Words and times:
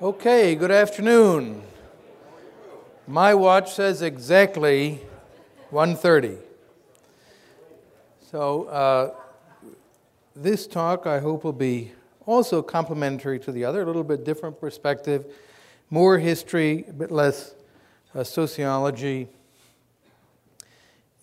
Okay, 0.00 0.54
good 0.54 0.70
afternoon. 0.70 1.60
My 3.08 3.34
watch 3.34 3.74
says 3.74 4.00
exactly 4.00 5.00
1:30. 5.72 6.38
So 8.30 8.66
uh, 8.66 9.14
this 10.36 10.68
talk, 10.68 11.08
I 11.08 11.18
hope, 11.18 11.42
will 11.42 11.52
be 11.52 11.90
also 12.26 12.62
complementary 12.62 13.40
to 13.40 13.50
the 13.50 13.64
other, 13.64 13.82
a 13.82 13.86
little 13.86 14.04
bit 14.04 14.24
different 14.24 14.60
perspective, 14.60 15.34
more 15.90 16.16
history, 16.16 16.84
a 16.88 16.92
bit 16.92 17.10
less 17.10 17.56
uh, 18.14 18.22
sociology. 18.22 19.26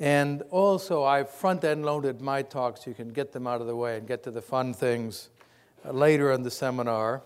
And 0.01 0.41
also, 0.51 1.05
I 1.05 1.23
front 1.23 1.63
end 1.63 1.85
loaded 1.85 2.19
my 2.19 2.41
talks 2.41 2.85
you 2.85 2.93
can 2.93 3.13
get 3.13 3.31
them 3.31 3.47
out 3.47 3.61
of 3.61 3.67
the 3.67 3.75
way 3.77 3.97
and 3.97 4.05
get 4.05 4.23
to 4.23 4.31
the 4.31 4.41
fun 4.41 4.73
things 4.73 5.29
uh, 5.85 5.93
later 5.93 6.33
in 6.33 6.43
the 6.43 6.51
seminar. 6.51 7.21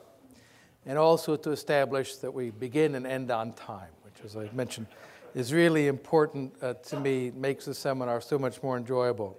And 0.90 0.98
also 0.98 1.36
to 1.36 1.52
establish 1.52 2.16
that 2.16 2.34
we 2.34 2.50
begin 2.50 2.96
and 2.96 3.06
end 3.06 3.30
on 3.30 3.54
time, 3.54 3.92
which, 4.02 4.26
as 4.26 4.36
I 4.36 4.50
mentioned, 4.56 4.88
is 5.36 5.54
really 5.54 5.86
important 5.86 6.52
uh, 6.64 6.74
to 6.74 7.00
me, 7.00 7.32
makes 7.36 7.66
the 7.66 7.76
seminar 7.76 8.20
so 8.22 8.40
much 8.40 8.64
more 8.64 8.76
enjoyable. 8.76 9.38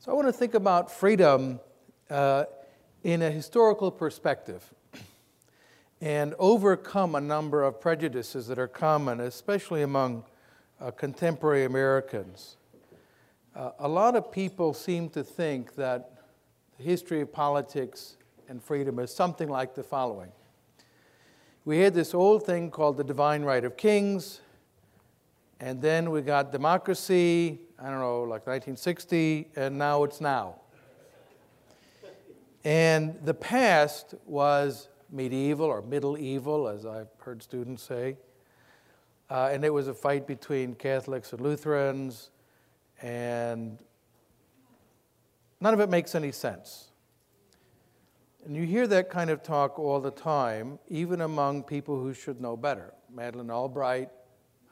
So, 0.00 0.10
I 0.10 0.14
want 0.16 0.26
to 0.26 0.32
think 0.32 0.54
about 0.54 0.90
freedom 0.90 1.60
uh, 2.10 2.46
in 3.04 3.22
a 3.22 3.30
historical 3.30 3.92
perspective 3.92 4.74
and 6.00 6.34
overcome 6.36 7.14
a 7.14 7.20
number 7.20 7.62
of 7.62 7.80
prejudices 7.80 8.48
that 8.48 8.58
are 8.58 8.66
common, 8.66 9.20
especially 9.20 9.82
among 9.82 10.24
uh, 10.80 10.90
contemporary 10.90 11.64
Americans. 11.64 12.56
Uh, 13.54 13.70
a 13.78 13.88
lot 13.88 14.16
of 14.16 14.32
people 14.32 14.74
seem 14.74 15.10
to 15.10 15.22
think 15.22 15.76
that 15.76 16.24
the 16.76 16.82
history 16.82 17.20
of 17.20 17.32
politics 17.32 18.16
and 18.48 18.60
freedom 18.60 18.98
is 18.98 19.14
something 19.14 19.48
like 19.48 19.76
the 19.76 19.84
following. 19.84 20.32
We 21.66 21.80
had 21.80 21.94
this 21.94 22.14
old 22.14 22.46
thing 22.46 22.70
called 22.70 22.96
the 22.96 23.02
divine 23.02 23.42
right 23.42 23.64
of 23.64 23.76
kings, 23.76 24.40
and 25.58 25.82
then 25.82 26.12
we 26.12 26.22
got 26.22 26.52
democracy, 26.52 27.58
I 27.76 27.90
don't 27.90 27.98
know, 27.98 28.20
like 28.20 28.46
1960, 28.46 29.48
and 29.56 29.76
now 29.76 30.04
it's 30.04 30.20
now. 30.20 30.60
And 32.62 33.18
the 33.24 33.34
past 33.34 34.14
was 34.26 34.86
medieval 35.10 35.66
or 35.66 35.82
middle 35.82 36.16
evil, 36.16 36.68
as 36.68 36.86
I've 36.86 37.08
heard 37.18 37.42
students 37.42 37.82
say. 37.82 38.16
Uh, 39.28 39.48
and 39.50 39.64
it 39.64 39.74
was 39.74 39.88
a 39.88 39.94
fight 39.94 40.24
between 40.24 40.76
Catholics 40.76 41.32
and 41.32 41.40
Lutherans, 41.40 42.30
and 43.02 43.76
none 45.60 45.74
of 45.74 45.80
it 45.80 45.90
makes 45.90 46.14
any 46.14 46.30
sense. 46.30 46.92
And 48.46 48.54
you 48.54 48.62
hear 48.62 48.86
that 48.86 49.10
kind 49.10 49.28
of 49.28 49.42
talk 49.42 49.76
all 49.76 49.98
the 49.98 50.12
time, 50.12 50.78
even 50.86 51.22
among 51.22 51.64
people 51.64 52.00
who 52.00 52.14
should 52.14 52.40
know 52.40 52.56
better. 52.56 52.94
Madeleine 53.12 53.50
Albright, 53.50 54.08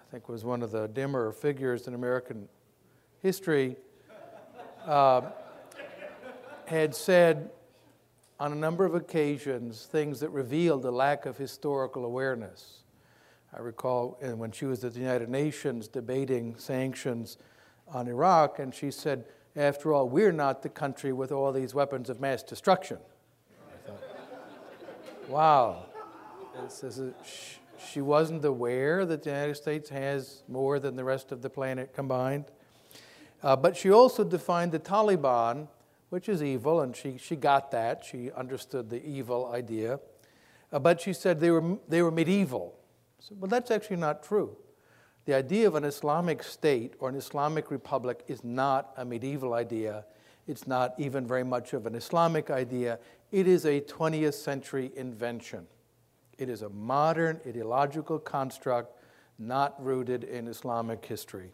I 0.01 0.11
think, 0.13 0.29
was 0.29 0.45
one 0.45 0.63
of 0.63 0.71
the 0.71 0.87
dimmer 0.87 1.33
figures 1.33 1.89
in 1.89 1.95
American 1.95 2.49
history, 3.21 3.75
uh, 4.87 5.23
had 6.67 6.95
said 6.95 7.51
on 8.39 8.53
a 8.53 8.55
number 8.55 8.85
of 8.85 8.95
occasions 8.95 9.87
things 9.87 10.21
that 10.21 10.29
revealed 10.29 10.85
a 10.85 10.91
lack 10.93 11.27
of 11.27 11.37
historical 11.37 12.05
awareness. 12.05 12.85
I 13.53 13.59
recall 13.59 14.17
when 14.37 14.53
she 14.53 14.67
was 14.67 14.85
at 14.85 14.95
the 14.95 15.01
United 15.01 15.29
Nations 15.29 15.89
debating 15.89 16.55
sanctions 16.59 17.39
on 17.89 18.07
Iraq, 18.07 18.61
and 18.61 18.73
she 18.73 18.93
said, 18.93 19.25
After 19.57 19.93
all, 19.93 20.09
we're 20.09 20.31
not 20.31 20.63
the 20.63 20.69
country 20.69 21.13
with 21.13 21.33
all 21.33 21.51
these 21.51 21.75
weapons 21.75 22.09
of 22.09 22.21
mass 22.21 22.45
destruction. 22.45 22.99
Wow. 25.29 25.87
she 27.79 28.01
wasn't 28.01 28.45
aware 28.45 29.07
that 29.07 29.23
the 29.23 29.31
United 29.31 29.55
States 29.57 29.89
has 29.89 30.43
more 30.49 30.79
than 30.79 30.97
the 30.97 31.05
rest 31.05 31.33
of 31.33 31.43
the 31.43 31.51
planet 31.51 31.95
combined. 31.95 32.45
Uh, 33.43 33.57
but 33.57 33.77
she 33.77 33.91
also 33.91 34.25
defined 34.25 34.73
the 34.73 34.79
Taliban, 34.79 35.69
which 36.11 36.29
is 36.29 36.43
evil, 36.43 36.81
and 36.81 36.95
she, 36.95 37.19
she 37.19 37.37
got 37.37 37.71
that. 37.71 38.05
She 38.05 38.31
understood 38.33 38.91
the 38.91 39.05
evil 39.05 39.51
idea. 39.53 40.01
Uh, 40.73 40.79
but 40.79 41.01
she 41.01 41.13
said 41.13 41.41
they 41.41 41.51
were, 41.51 41.79
they 41.89 42.03
were 42.03 42.11
medieval. 42.11 42.75
So, 43.19 43.35
well, 43.39 43.49
that's 43.49 43.71
actually 43.71 43.97
not 43.97 44.23
true. 44.23 44.57
The 45.25 45.35
idea 45.35 45.67
of 45.67 45.75
an 45.75 45.85
Islamic 45.85 46.43
state 46.43 46.95
or 46.99 47.09
an 47.09 47.17
Islamic 47.17 47.71
republic 47.71 48.25
is 48.29 48.45
not 48.45 48.93
a 48.97 49.05
medieval 49.05 49.55
idea. 49.55 50.05
It's 50.47 50.67
not 50.67 50.95
even 50.99 51.27
very 51.27 51.45
much 51.45 51.73
of 51.73 51.87
an 51.87 51.95
Islamic 51.95 52.51
idea. 52.51 52.99
It 53.33 53.47
is 53.47 53.65
a 53.65 53.81
20th 53.81 54.35
century 54.35 54.93
invention. 54.97 55.67
It 56.39 56.49
is 56.49 56.63
a 56.63 56.69
modern 56.69 57.41
ideological 57.47 58.19
construct 58.19 58.99
not 59.39 59.83
rooted 59.83 60.25
in 60.25 60.47
Islamic 60.47 61.05
history. 61.05 61.51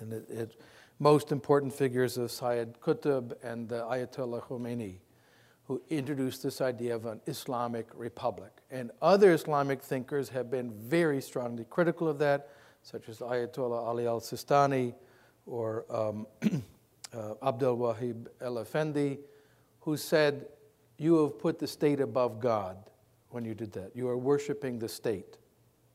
And 0.00 0.12
it, 0.12 0.30
it 0.30 0.60
most 0.98 1.32
important 1.32 1.72
figures 1.72 2.18
of 2.18 2.30
Sayyid 2.30 2.80
Qutb 2.80 3.32
and 3.42 3.68
the 3.68 3.82
Ayatollah 3.82 4.42
Khomeini 4.42 4.98
who 5.68 5.82
introduced 5.90 6.42
this 6.42 6.62
idea 6.62 6.96
of 6.96 7.04
an 7.04 7.20
Islamic 7.26 7.86
republic. 7.94 8.50
And 8.70 8.90
other 9.02 9.34
Islamic 9.34 9.82
thinkers 9.82 10.30
have 10.30 10.50
been 10.50 10.72
very 10.72 11.20
strongly 11.20 11.66
critical 11.68 12.08
of 12.08 12.18
that, 12.20 12.48
such 12.82 13.10
as 13.10 13.18
Ayatollah 13.18 13.86
Ali 13.86 14.06
al 14.06 14.18
Sistani 14.18 14.94
or 15.44 15.84
um, 15.90 16.26
uh, 17.14 17.34
Abdul 17.42 17.78
Wahid 17.78 18.26
al 18.40 18.58
Effendi, 18.58 19.18
who 19.80 19.96
said, 19.96 20.46
You 20.98 21.22
have 21.22 21.38
put 21.38 21.58
the 21.58 21.66
state 21.66 22.00
above 22.00 22.40
God 22.40 22.76
when 23.30 23.44
you 23.44 23.54
did 23.54 23.72
that. 23.72 23.92
You 23.94 24.08
are 24.08 24.18
worshiping 24.18 24.78
the 24.78 24.88
state 24.88 25.38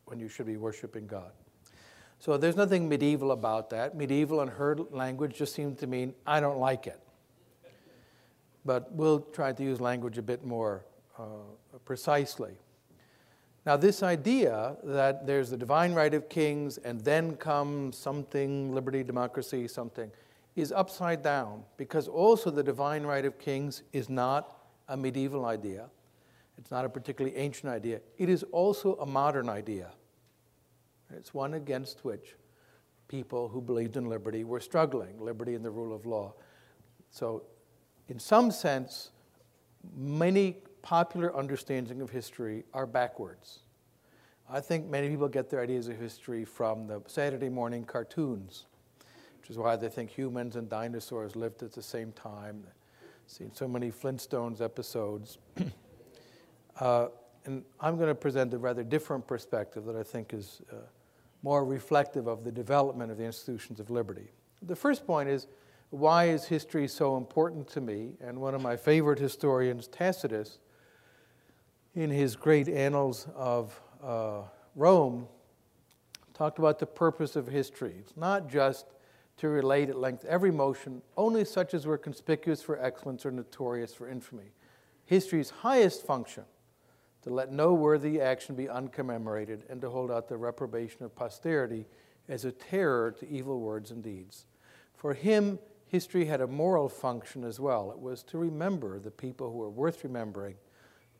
when 0.06 0.20
you 0.20 0.28
should 0.28 0.46
be 0.46 0.58
worshiping 0.58 1.08
God. 1.08 1.32
So 2.20 2.38
there's 2.38 2.56
nothing 2.56 2.88
medieval 2.88 3.32
about 3.32 3.70
that. 3.72 3.96
Medieval 3.96 4.42
in 4.42 4.48
her 4.48 4.78
language 4.92 5.36
just 5.36 5.54
seemed 5.54 5.78
to 5.80 5.88
mean, 5.88 6.14
I 6.26 6.40
don't 6.40 6.60
like 6.60 6.88
it 6.88 7.00
but 8.66 8.92
we'll 8.92 9.20
try 9.20 9.52
to 9.52 9.64
use 9.64 9.82
language 9.82 10.18
a 10.18 10.22
bit 10.22 10.44
more 10.44 10.86
uh, 11.18 11.24
precisely. 11.86 12.54
Now, 13.66 13.78
this 13.78 14.04
idea 14.04 14.76
that 14.84 15.26
there's 15.26 15.50
the 15.50 15.58
divine 15.58 15.94
right 15.94 16.14
of 16.14 16.28
kings 16.28 16.78
and 16.80 17.00
then 17.02 17.38
comes 17.38 17.98
something, 17.98 18.74
liberty, 18.74 19.04
democracy, 19.04 19.68
something, 19.68 20.12
is 20.56 20.72
upside 20.72 21.24
down 21.24 21.64
because 21.78 22.08
also 22.08 22.52
the 22.52 22.64
divine 22.64 23.04
right 23.04 23.26
of 23.26 23.40
kings 23.40 23.84
is 23.92 24.10
not 24.10 24.58
a 24.88 24.98
medieval 24.98 25.46
idea. 25.46 25.90
It's 26.58 26.70
not 26.70 26.86
a 26.86 26.90
particularly 26.90 27.36
ancient 27.38 27.72
idea. 27.72 28.02
It 28.18 28.30
is 28.30 28.44
also 28.52 28.96
a 28.98 29.06
modern 29.06 29.50
idea. 29.50 29.92
It's 31.10 31.34
one 31.34 31.56
against 31.56 32.06
which 32.06 32.36
people 33.08 33.48
who 33.48 33.62
believed 33.62 33.98
in 33.98 34.08
liberty 34.10 34.44
were 34.44 34.60
struggling 34.60 35.20
liberty 35.20 35.56
and 35.56 35.64
the 35.64 35.72
rule 35.72 35.96
of 35.96 36.06
law. 36.06 36.34
So 37.10 37.44
in 38.08 38.20
some 38.20 38.52
sense, 38.52 39.12
many 39.96 40.58
popular 40.82 41.36
understanding 41.36 42.02
of 42.02 42.10
history 42.10 42.64
are 42.74 42.86
backwards. 42.86 43.60
I 44.50 44.60
think 44.60 44.88
many 44.88 45.10
people 45.10 45.30
get 45.30 45.50
their 45.50 45.62
ideas 45.62 45.88
of 45.88 45.98
history 45.98 46.44
from 46.46 46.88
the 46.88 47.02
Saturday 47.08 47.50
morning 47.50 47.86
cartoons, 47.86 48.66
which 49.44 49.50
is 49.50 49.58
why 49.58 49.76
they 49.76 49.90
think 49.90 50.10
humans 50.10 50.56
and 50.56 50.70
dinosaurs 50.70 51.36
lived 51.36 51.64
at 51.64 51.74
the 51.74 51.82
same 51.82 52.14
time. 52.14 52.64
Seen 53.28 53.54
so 53.54 53.68
many 53.68 53.92
Flintstones 53.92 54.62
episodes. 54.62 55.38
uh, 56.80 57.08
and 57.44 57.66
I'm 57.82 57.98
going 57.98 58.08
to 58.08 58.16
present 58.16 58.54
a 58.54 58.58
rather 58.58 58.86
different 58.86 59.28
perspective 59.28 59.84
that 59.84 59.98
I 59.98 60.04
think 60.04 60.34
is 60.34 60.62
uh, 60.72 60.76
more 61.42 61.66
reflective 61.66 62.28
of 62.28 62.46
the 62.46 62.54
development 62.54 63.12
of 63.12 63.18
the 63.18 63.26
institutions 63.26 63.82
of 63.82 63.90
liberty. 63.90 64.30
The 64.62 64.78
first 64.78 65.06
point 65.06 65.28
is 65.28 65.48
why 65.90 66.30
is 66.30 66.46
history 66.46 66.88
so 66.88 67.18
important 67.18 67.68
to 67.72 67.82
me? 67.82 68.14
And 68.22 68.40
one 68.40 68.56
of 68.56 68.62
my 68.62 68.78
favorite 68.78 69.20
historians, 69.20 69.90
Tacitus, 69.90 70.60
in 71.96 72.10
his 72.10 72.38
great 72.38 72.70
Annals 72.70 73.28
of 73.36 73.78
uh, 74.02 74.44
Rome, 74.78 75.28
talked 76.34 76.60
about 76.60 76.80
the 76.80 76.86
purpose 76.86 77.36
of 77.36 77.46
history. 77.50 77.96
It's 78.00 78.16
not 78.16 78.50
just 78.50 78.86
to 79.38 79.50
relate 79.50 79.90
at 79.90 79.98
length 79.98 80.26
every 80.26 80.52
motion, 80.52 81.02
only 81.18 81.44
such 81.46 81.74
as 81.74 81.86
were 81.86 81.98
conspicuous 81.98 82.62
for 82.62 82.82
excellence 82.84 83.26
or 83.26 83.32
notorious 83.32 83.94
for 83.94 84.08
infamy. 84.08 84.52
History's 85.06 85.50
highest 85.50 86.06
function, 86.06 86.44
to 87.24 87.30
let 87.30 87.52
no 87.52 87.74
worthy 87.74 88.20
action 88.20 88.54
be 88.54 88.68
uncommemorated 88.68 89.64
and 89.70 89.82
to 89.82 89.90
hold 89.90 90.12
out 90.12 90.28
the 90.28 90.38
reprobation 90.38 91.04
of 91.04 91.16
posterity 91.16 91.86
as 92.28 92.46
a 92.46 92.52
terror 92.52 93.12
to 93.12 93.30
evil 93.30 93.60
words 93.60 93.92
and 93.92 94.04
deeds. 94.04 94.46
For 94.96 95.14
him, 95.14 95.60
history 95.88 96.26
had 96.26 96.42
a 96.42 96.48
moral 96.48 96.90
function 96.90 97.44
as 97.44 97.60
well. 97.60 97.92
It 97.92 98.00
was 98.00 98.24
to 98.24 98.38
remember 98.38 99.00
the 99.00 99.12
people 99.12 99.52
who 99.52 99.58
were 99.58 99.70
worth 99.70 100.04
remembering 100.04 100.56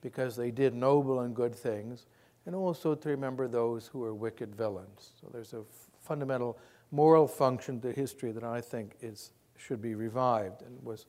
because 0.02 0.36
they 0.36 0.52
did 0.52 0.74
noble 0.76 1.22
and 1.22 1.34
good 1.34 1.56
things, 1.56 2.06
and 2.46 2.54
also 2.54 2.94
to 2.94 3.10
remember 3.10 3.48
those 3.48 3.88
who 3.88 4.00
were 4.00 4.14
wicked 4.14 4.54
villains. 4.54 5.12
So 5.22 5.30
there's 5.32 5.54
a 5.54 5.64
fundamental 6.02 6.60
moral 6.94 7.28
function 7.28 7.82
to 7.82 7.92
history 7.92 8.32
that 8.32 8.44
I 8.44 8.62
think 8.62 8.96
is, 9.02 9.32
should 9.58 9.82
be 9.82 9.96
revived 9.96 10.62
and 10.62 10.78
was 10.84 11.08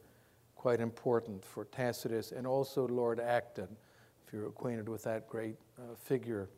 quite 0.57 0.81
important 0.81 1.45
for 1.45 1.67
Tacitus 1.67 2.33
and 2.33 2.47
also 2.47 2.89
Lord 2.89 3.21
Acton, 3.21 3.69
if 4.27 4.33
you're 4.33 4.49
acquainted 4.49 4.89
with 4.89 5.05
that 5.05 5.29
great 5.29 5.57
uh, 5.79 5.95
figure, 6.03 6.49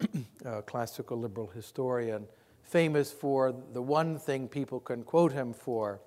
uh, 0.46 0.62
classical 0.62 1.18
liberal 1.18 1.48
historian, 1.48 2.26
famous 2.62 3.12
for 3.12 3.54
the 3.74 3.82
one 3.82 4.18
thing 4.18 4.48
people 4.48 4.80
can 4.80 5.02
quote 5.02 5.32
him 5.32 5.52
for 5.52 6.00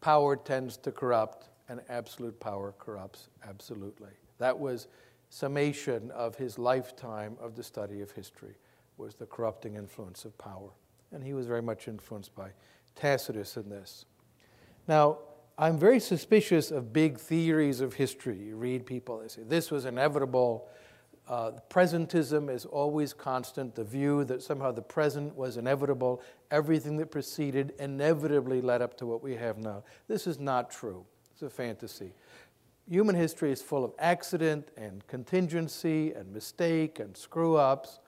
power 0.00 0.34
tends 0.34 0.76
to 0.78 0.90
corrupt, 0.90 1.48
and 1.68 1.80
absolute 1.88 2.38
power 2.40 2.74
corrupts 2.76 3.28
absolutely. 3.48 4.10
That 4.38 4.58
was 4.58 4.88
summation 5.30 6.10
of 6.10 6.34
his 6.34 6.58
lifetime 6.58 7.36
of 7.40 7.54
the 7.54 7.62
study 7.62 8.00
of 8.00 8.10
history 8.10 8.56
was 8.98 9.14
the 9.14 9.26
corrupting 9.26 9.76
influence 9.76 10.24
of 10.24 10.36
power. 10.38 10.70
And 11.14 11.22
he 11.22 11.32
was 11.32 11.46
very 11.46 11.62
much 11.62 11.86
influenced 11.88 12.34
by 12.34 12.50
Tacitus 12.94 13.56
in 13.56 13.68
this. 13.70 14.04
Now, 14.88 15.18
I'm 15.56 15.78
very 15.78 16.00
suspicious 16.00 16.72
of 16.72 16.92
big 16.92 17.18
theories 17.18 17.80
of 17.80 17.94
history. 17.94 18.36
You 18.36 18.56
read 18.56 18.84
people, 18.84 19.20
they 19.20 19.28
say, 19.28 19.42
this 19.46 19.70
was 19.70 19.84
inevitable. 19.84 20.68
Uh, 21.28 21.52
presentism 21.70 22.52
is 22.52 22.64
always 22.64 23.12
constant, 23.12 23.74
the 23.74 23.84
view 23.84 24.24
that 24.24 24.42
somehow 24.42 24.72
the 24.72 24.82
present 24.82 25.34
was 25.36 25.56
inevitable. 25.56 26.20
Everything 26.50 26.96
that 26.96 27.12
preceded 27.12 27.72
inevitably 27.78 28.60
led 28.60 28.82
up 28.82 28.96
to 28.98 29.06
what 29.06 29.22
we 29.22 29.36
have 29.36 29.58
now. 29.58 29.84
This 30.08 30.26
is 30.26 30.40
not 30.40 30.70
true. 30.70 31.06
It's 31.32 31.42
a 31.42 31.48
fantasy. 31.48 32.12
Human 32.90 33.14
history 33.14 33.52
is 33.52 33.62
full 33.62 33.84
of 33.84 33.92
accident 33.98 34.68
and 34.76 35.06
contingency 35.06 36.12
and 36.12 36.30
mistake 36.32 36.98
and 36.98 37.16
screw 37.16 37.56
ups 37.56 38.00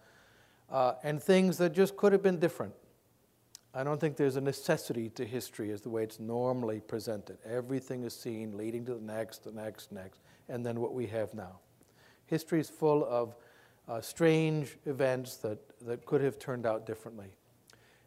uh, 0.71 0.95
and 1.05 1.23
things 1.23 1.57
that 1.59 1.73
just 1.73 1.97
could 1.97 2.13
have 2.13 2.23
been 2.23 2.39
different. 2.39 2.75
I 3.77 3.85
don't 3.85 4.01
think 4.01 4.17
there's 4.17 4.37
a 4.37 4.41
necessity 4.41 5.11
to 5.11 5.27
history 5.27 5.71
as 5.71 5.83
the 5.83 5.91
way 5.91 6.03
it's 6.03 6.19
normally 6.19 6.81
presented. 6.81 7.37
Everything 7.45 8.05
is 8.05 8.15
seen 8.15 8.57
leading 8.57 8.87
to 8.87 8.95
the 8.95 9.03
next, 9.03 9.45
the 9.45 9.53
next, 9.53 9.93
next, 9.93 10.21
and 10.49 10.65
then 10.65 10.81
what 10.81 10.95
we 10.95 11.07
have 11.09 11.35
now. 11.35 11.59
History 12.25 12.59
is 12.59 12.71
full 12.71 13.05
of 13.05 13.37
uh, 13.87 14.01
strange 14.01 14.79
events 14.87 15.37
that, 15.37 15.59
that 15.83 16.07
could 16.07 16.23
have 16.23 16.39
turned 16.39 16.65
out 16.65 16.87
differently. 16.87 17.27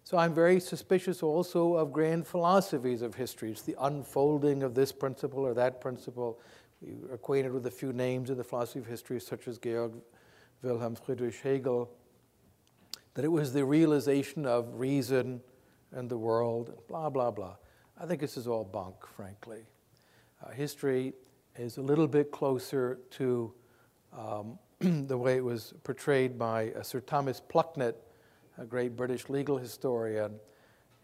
So 0.04 0.18
I'm 0.18 0.34
very 0.34 0.60
suspicious 0.60 1.22
also 1.22 1.76
of 1.76 1.94
grand 1.94 2.26
philosophies 2.26 3.04
of 3.04 3.14
history. 3.14 3.52
It's 3.52 3.62
the 3.62 3.76
unfolding 3.80 4.64
of 4.64 4.74
this 4.74 4.92
principle 4.92 5.46
or 5.46 5.54
that 5.54 5.80
principle. 5.82 6.40
We're 6.82 7.14
acquainted 7.14 7.54
with 7.54 7.68
a 7.68 7.72
few 7.72 7.94
names 7.94 8.32
in 8.32 8.38
the 8.38 8.44
philosophy 8.44 8.80
of 8.80 8.88
history, 8.88 9.20
such 9.20 9.48
as 9.48 9.60
Georg 9.60 9.92
Wilhelm 10.64 10.96
Friedrich 10.96 11.40
Hegel, 11.44 11.92
that 13.14 13.24
it 13.24 13.28
was 13.28 13.54
the 13.54 13.64
realization 13.64 14.48
of 14.48 14.80
reason 14.80 15.42
and 15.92 16.10
the 16.10 16.18
world, 16.18 16.78
blah, 16.88 17.10
blah, 17.10 17.32
blah. 17.32 17.56
I 18.00 18.06
think 18.06 18.22
this 18.22 18.38
is 18.38 18.48
all 18.48 18.64
bunk, 18.64 18.96
frankly. 19.16 19.64
Uh, 20.44 20.52
history 20.52 21.14
is 21.58 21.78
a 21.78 21.82
little 21.82 22.08
bit 22.08 22.32
closer 22.32 23.00
to 23.12 23.54
um, 24.18 24.58
the 24.80 25.18
way 25.18 25.38
it 25.38 25.44
was 25.44 25.74
portrayed 25.84 26.38
by 26.38 26.72
uh, 26.72 26.84
Sir 26.84 27.02
Thomas 27.02 27.42
Plucknett, 27.42 27.98
a 28.58 28.66
great 28.66 28.96
British 28.96 29.30
legal 29.30 29.58
historian. 29.58 30.40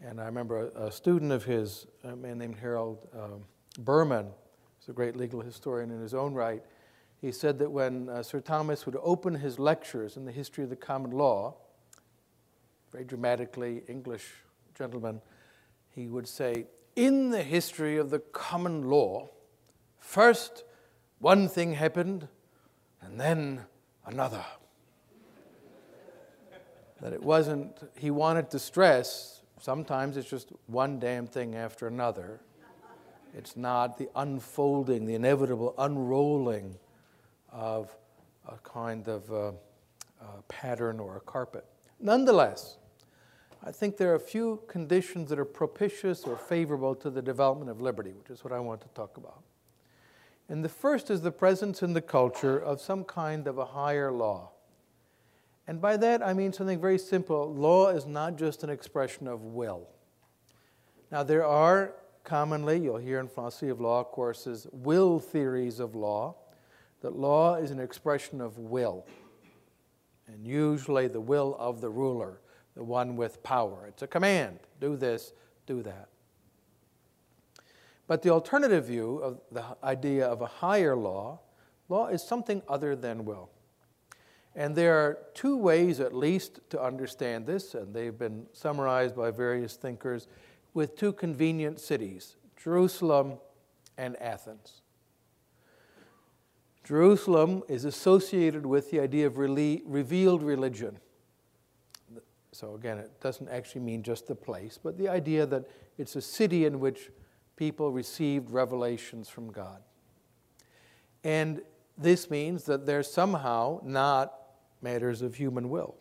And 0.00 0.20
I 0.20 0.26
remember 0.26 0.70
a, 0.74 0.86
a 0.86 0.92
student 0.92 1.32
of 1.32 1.44
his, 1.44 1.86
a 2.04 2.16
man 2.16 2.38
named 2.38 2.56
Harold 2.56 3.06
um, 3.14 3.44
Berman, 3.78 4.26
who's 4.78 4.88
a 4.88 4.92
great 4.92 5.16
legal 5.16 5.40
historian 5.40 5.90
in 5.90 6.00
his 6.00 6.14
own 6.14 6.32
right. 6.32 6.62
He 7.20 7.32
said 7.32 7.58
that 7.58 7.70
when 7.70 8.08
uh, 8.08 8.22
Sir 8.22 8.40
Thomas 8.40 8.86
would 8.86 8.96
open 9.02 9.34
his 9.34 9.58
lectures 9.58 10.16
in 10.16 10.24
the 10.24 10.32
history 10.32 10.64
of 10.64 10.70
the 10.70 10.76
common 10.76 11.10
law, 11.10 11.54
very 12.92 13.04
dramatically, 13.04 13.82
English 13.88 14.32
gentleman, 14.76 15.20
he 15.90 16.08
would 16.08 16.28
say, 16.28 16.66
In 16.94 17.30
the 17.30 17.42
history 17.42 17.96
of 17.96 18.10
the 18.10 18.18
common 18.18 18.88
law, 18.88 19.30
first 19.98 20.64
one 21.18 21.48
thing 21.48 21.74
happened 21.74 22.28
and 23.00 23.20
then 23.20 23.62
another. 24.04 24.44
that 27.00 27.12
it 27.12 27.22
wasn't, 27.22 27.76
he 27.96 28.10
wanted 28.10 28.50
to 28.50 28.58
stress, 28.58 29.42
sometimes 29.60 30.16
it's 30.16 30.28
just 30.28 30.50
one 30.66 30.98
damn 30.98 31.26
thing 31.26 31.54
after 31.54 31.86
another. 31.86 32.40
It's 33.34 33.56
not 33.56 33.98
the 33.98 34.08
unfolding, 34.16 35.04
the 35.04 35.14
inevitable 35.14 35.74
unrolling 35.76 36.76
of 37.52 37.94
a 38.48 38.56
kind 38.58 39.08
of 39.08 39.30
uh, 39.32 39.52
pattern 40.48 41.00
or 41.00 41.16
a 41.16 41.20
carpet. 41.20 41.66
Nonetheless, 42.00 42.78
I 43.64 43.72
think 43.72 43.96
there 43.96 44.12
are 44.12 44.16
a 44.16 44.20
few 44.20 44.62
conditions 44.68 45.30
that 45.30 45.38
are 45.38 45.44
propitious 45.44 46.24
or 46.24 46.36
favorable 46.36 46.94
to 46.96 47.10
the 47.10 47.22
development 47.22 47.70
of 47.70 47.80
liberty, 47.80 48.12
which 48.12 48.30
is 48.30 48.44
what 48.44 48.52
I 48.52 48.60
want 48.60 48.80
to 48.82 48.88
talk 48.88 49.16
about. 49.16 49.42
And 50.48 50.64
the 50.64 50.68
first 50.68 51.10
is 51.10 51.22
the 51.22 51.32
presence 51.32 51.82
in 51.82 51.92
the 51.92 52.00
culture 52.00 52.58
of 52.58 52.80
some 52.80 53.04
kind 53.04 53.48
of 53.48 53.58
a 53.58 53.64
higher 53.64 54.12
law. 54.12 54.50
And 55.66 55.80
by 55.80 55.96
that 55.96 56.22
I 56.22 56.32
mean 56.32 56.52
something 56.52 56.80
very 56.80 56.98
simple. 56.98 57.52
Law 57.52 57.88
is 57.88 58.06
not 58.06 58.36
just 58.36 58.62
an 58.62 58.70
expression 58.70 59.26
of 59.26 59.42
will. 59.42 59.88
Now, 61.10 61.22
there 61.22 61.44
are 61.44 61.94
commonly, 62.24 62.78
you'll 62.78 62.98
hear 62.98 63.20
in 63.20 63.28
philosophy 63.28 63.68
of 63.68 63.80
law 63.80 64.04
courses, 64.04 64.66
will 64.72 65.18
theories 65.18 65.80
of 65.80 65.94
law, 65.94 66.34
that 67.00 67.16
law 67.16 67.54
is 67.56 67.70
an 67.70 67.78
expression 67.78 68.40
of 68.40 68.58
will, 68.58 69.06
and 70.26 70.46
usually 70.46 71.06
the 71.06 71.20
will 71.20 71.56
of 71.58 71.80
the 71.80 71.88
ruler 71.88 72.40
the 72.76 72.84
one 72.84 73.16
with 73.16 73.42
power. 73.42 73.86
It's 73.88 74.02
a 74.02 74.06
command 74.06 74.60
do 74.78 74.96
this, 74.96 75.32
do 75.66 75.82
that. 75.82 76.08
But 78.06 78.22
the 78.22 78.30
alternative 78.30 78.86
view 78.86 79.16
of 79.16 79.40
the 79.50 79.64
idea 79.82 80.26
of 80.26 80.42
a 80.42 80.46
higher 80.46 80.94
law, 80.94 81.40
law 81.88 82.06
is 82.08 82.22
something 82.22 82.62
other 82.68 82.94
than 82.94 83.24
will. 83.24 83.50
And 84.54 84.76
there 84.76 84.96
are 84.96 85.18
two 85.34 85.56
ways, 85.56 85.98
at 86.00 86.14
least, 86.14 86.60
to 86.70 86.82
understand 86.82 87.46
this, 87.46 87.74
and 87.74 87.94
they've 87.94 88.16
been 88.16 88.46
summarized 88.52 89.16
by 89.16 89.30
various 89.30 89.76
thinkers 89.76 90.28
with 90.72 90.96
two 90.96 91.12
convenient 91.12 91.80
cities 91.80 92.36
Jerusalem 92.56 93.38
and 93.98 94.16
Athens. 94.16 94.82
Jerusalem 96.84 97.64
is 97.68 97.84
associated 97.84 98.64
with 98.64 98.90
the 98.90 99.00
idea 99.00 99.26
of 99.26 99.38
revealed 99.38 100.42
religion. 100.42 100.98
So, 102.56 102.74
again, 102.74 102.96
it 102.96 103.20
doesn't 103.20 103.50
actually 103.50 103.82
mean 103.82 104.02
just 104.02 104.28
the 104.28 104.34
place, 104.34 104.78
but 104.82 104.96
the 104.96 105.10
idea 105.10 105.44
that 105.44 105.68
it's 105.98 106.16
a 106.16 106.22
city 106.22 106.64
in 106.64 106.80
which 106.80 107.10
people 107.54 107.92
received 107.92 108.50
revelations 108.50 109.28
from 109.28 109.52
God. 109.52 109.82
And 111.22 111.60
this 111.98 112.30
means 112.30 112.64
that 112.64 112.86
they're 112.86 113.02
somehow 113.02 113.82
not 113.84 114.32
matters 114.80 115.20
of 115.20 115.34
human 115.34 115.68
will. 115.68 115.96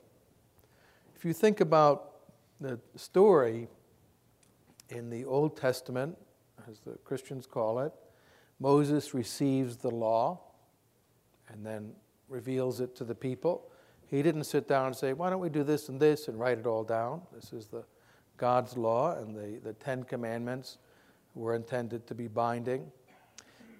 If 1.13 1.25
you 1.25 1.33
think 1.33 1.59
about 1.59 2.11
the 2.61 2.79
story 2.95 3.67
in 4.87 5.09
the 5.09 5.25
Old 5.25 5.57
Testament, 5.57 6.17
as 6.69 6.79
the 6.79 6.93
Christians 7.03 7.45
call 7.45 7.79
it, 7.79 7.91
Moses 8.61 9.13
receives 9.13 9.75
the 9.75 9.91
law 9.91 10.39
and 11.49 11.65
then 11.65 11.91
reveals 12.29 12.79
it 12.79 12.95
to 12.95 13.03
the 13.03 13.15
people. 13.15 13.69
He 14.09 14.21
didn't 14.21 14.43
sit 14.43 14.67
down 14.67 14.87
and 14.87 14.95
say, 14.95 15.13
why 15.13 15.29
don't 15.29 15.39
we 15.39 15.49
do 15.49 15.63
this 15.63 15.89
and 15.89 15.99
this 15.99 16.27
and 16.27 16.39
write 16.39 16.59
it 16.59 16.65
all 16.65 16.83
down? 16.83 17.21
This 17.33 17.53
is 17.53 17.67
the 17.67 17.83
God's 18.37 18.77
law, 18.77 19.17
and 19.17 19.35
the, 19.35 19.59
the 19.63 19.73
Ten 19.73 20.03
Commandments 20.03 20.77
were 21.33 21.55
intended 21.55 22.05
to 22.07 22.15
be 22.15 22.27
binding. 22.27 22.91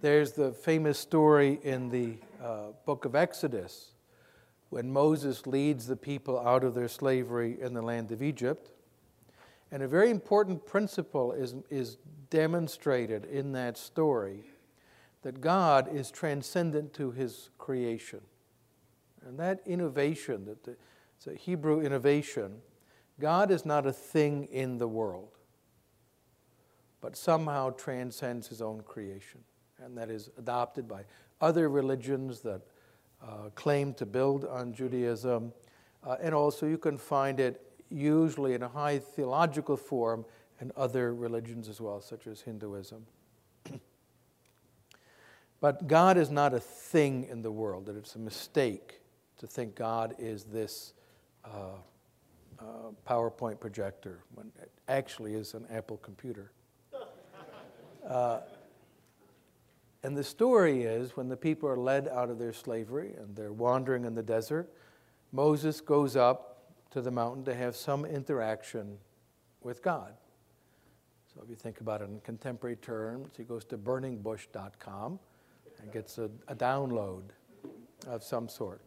There's 0.01 0.33
the 0.33 0.51
famous 0.51 0.99
story 0.99 1.59
in 1.63 1.89
the 1.89 2.15
uh, 2.43 2.71
book 2.85 3.05
of 3.05 3.15
Exodus 3.15 3.91
when 4.69 4.91
Moses 4.91 5.45
leads 5.47 5.87
the 5.87 5.95
people 5.95 6.39
out 6.39 6.63
of 6.63 6.73
their 6.73 6.87
slavery 6.87 7.57
in 7.61 7.73
the 7.73 7.81
land 7.81 8.11
of 8.11 8.21
Egypt. 8.21 8.69
And 9.71 9.83
a 9.83 9.87
very 9.87 10.09
important 10.09 10.65
principle 10.65 11.31
is, 11.31 11.55
is 11.69 11.97
demonstrated 12.29 13.25
in 13.25 13.51
that 13.53 13.77
story 13.77 14.51
that 15.21 15.41
God 15.41 15.93
is 15.93 16.11
transcendent 16.11 16.93
to 16.93 17.11
his 17.11 17.49
creation. 17.57 18.21
And 19.25 19.39
that 19.39 19.61
innovation, 19.65 20.45
that 20.45 20.63
the, 20.63 20.75
it's 21.17 21.27
a 21.27 21.33
Hebrew 21.33 21.81
innovation, 21.81 22.61
God 23.19 23.51
is 23.51 23.65
not 23.65 23.85
a 23.85 23.93
thing 23.93 24.45
in 24.51 24.77
the 24.77 24.87
world, 24.87 25.37
but 27.01 27.15
somehow 27.15 27.71
transcends 27.71 28.47
his 28.47 28.61
own 28.61 28.81
creation. 28.81 29.41
And 29.83 29.97
that 29.97 30.09
is 30.09 30.29
adopted 30.37 30.87
by 30.87 31.03
other 31.41 31.69
religions 31.69 32.41
that 32.41 32.61
uh, 33.23 33.49
claim 33.55 33.93
to 33.95 34.05
build 34.05 34.45
on 34.45 34.73
Judaism. 34.73 35.53
Uh, 36.05 36.17
and 36.21 36.35
also, 36.35 36.65
you 36.65 36.77
can 36.77 36.97
find 36.97 37.39
it 37.39 37.61
usually 37.89 38.53
in 38.53 38.63
a 38.63 38.67
high 38.67 38.99
theological 38.99 39.77
form 39.77 40.25
in 40.61 40.71
other 40.77 41.13
religions 41.13 41.67
as 41.67 41.81
well, 41.81 42.01
such 42.01 42.27
as 42.27 42.41
Hinduism. 42.41 43.05
but 45.59 45.87
God 45.87 46.17
is 46.17 46.29
not 46.29 46.53
a 46.53 46.59
thing 46.59 47.25
in 47.29 47.41
the 47.41 47.51
world, 47.51 47.85
that 47.87 47.95
it's 47.95 48.15
a 48.15 48.19
mistake 48.19 49.01
to 49.37 49.47
think 49.47 49.75
God 49.75 50.15
is 50.17 50.43
this 50.45 50.93
uh, 51.43 51.49
uh, 52.59 52.63
PowerPoint 53.07 53.59
projector 53.59 54.19
when 54.33 54.51
it 54.61 54.71
actually 54.87 55.33
is 55.33 55.53
an 55.53 55.65
Apple 55.69 55.97
computer. 55.97 56.51
Uh, 58.07 58.41
And 60.05 60.15
the 60.15 60.23
story 60.23 60.83
is 60.83 61.17
when 61.17 61.27
the 61.27 61.35
people 61.35 61.67
are 61.67 61.75
led 61.75 62.07
out 62.07 62.29
of 62.29 62.37
their 62.37 62.53
slavery 62.53 63.15
and 63.17 63.35
they're 63.35 63.51
wandering 63.51 64.05
in 64.05 64.13
the 64.13 64.21
desert, 64.21 64.71
Moses 65.31 65.81
goes 65.81 66.15
up 66.15 66.71
to 66.91 67.01
the 67.01 67.09
mountain 67.09 67.43
to 67.45 67.55
have 67.55 67.75
some 67.75 68.05
interaction 68.05 68.99
with 69.61 69.81
God. 69.81 70.13
So 71.33 71.41
if 71.43 71.49
you 71.49 71.55
think 71.55 71.81
about 71.81 72.03
it 72.03 72.09
in 72.09 72.19
contemporary 72.19 72.75
terms, 72.75 73.33
he 73.35 73.43
goes 73.43 73.65
to 73.65 73.79
burningbush.com 73.79 75.19
and 75.81 75.91
gets 75.91 76.19
a, 76.19 76.29
a 76.47 76.55
download 76.55 77.23
of 78.05 78.23
some 78.23 78.47
sort 78.47 78.81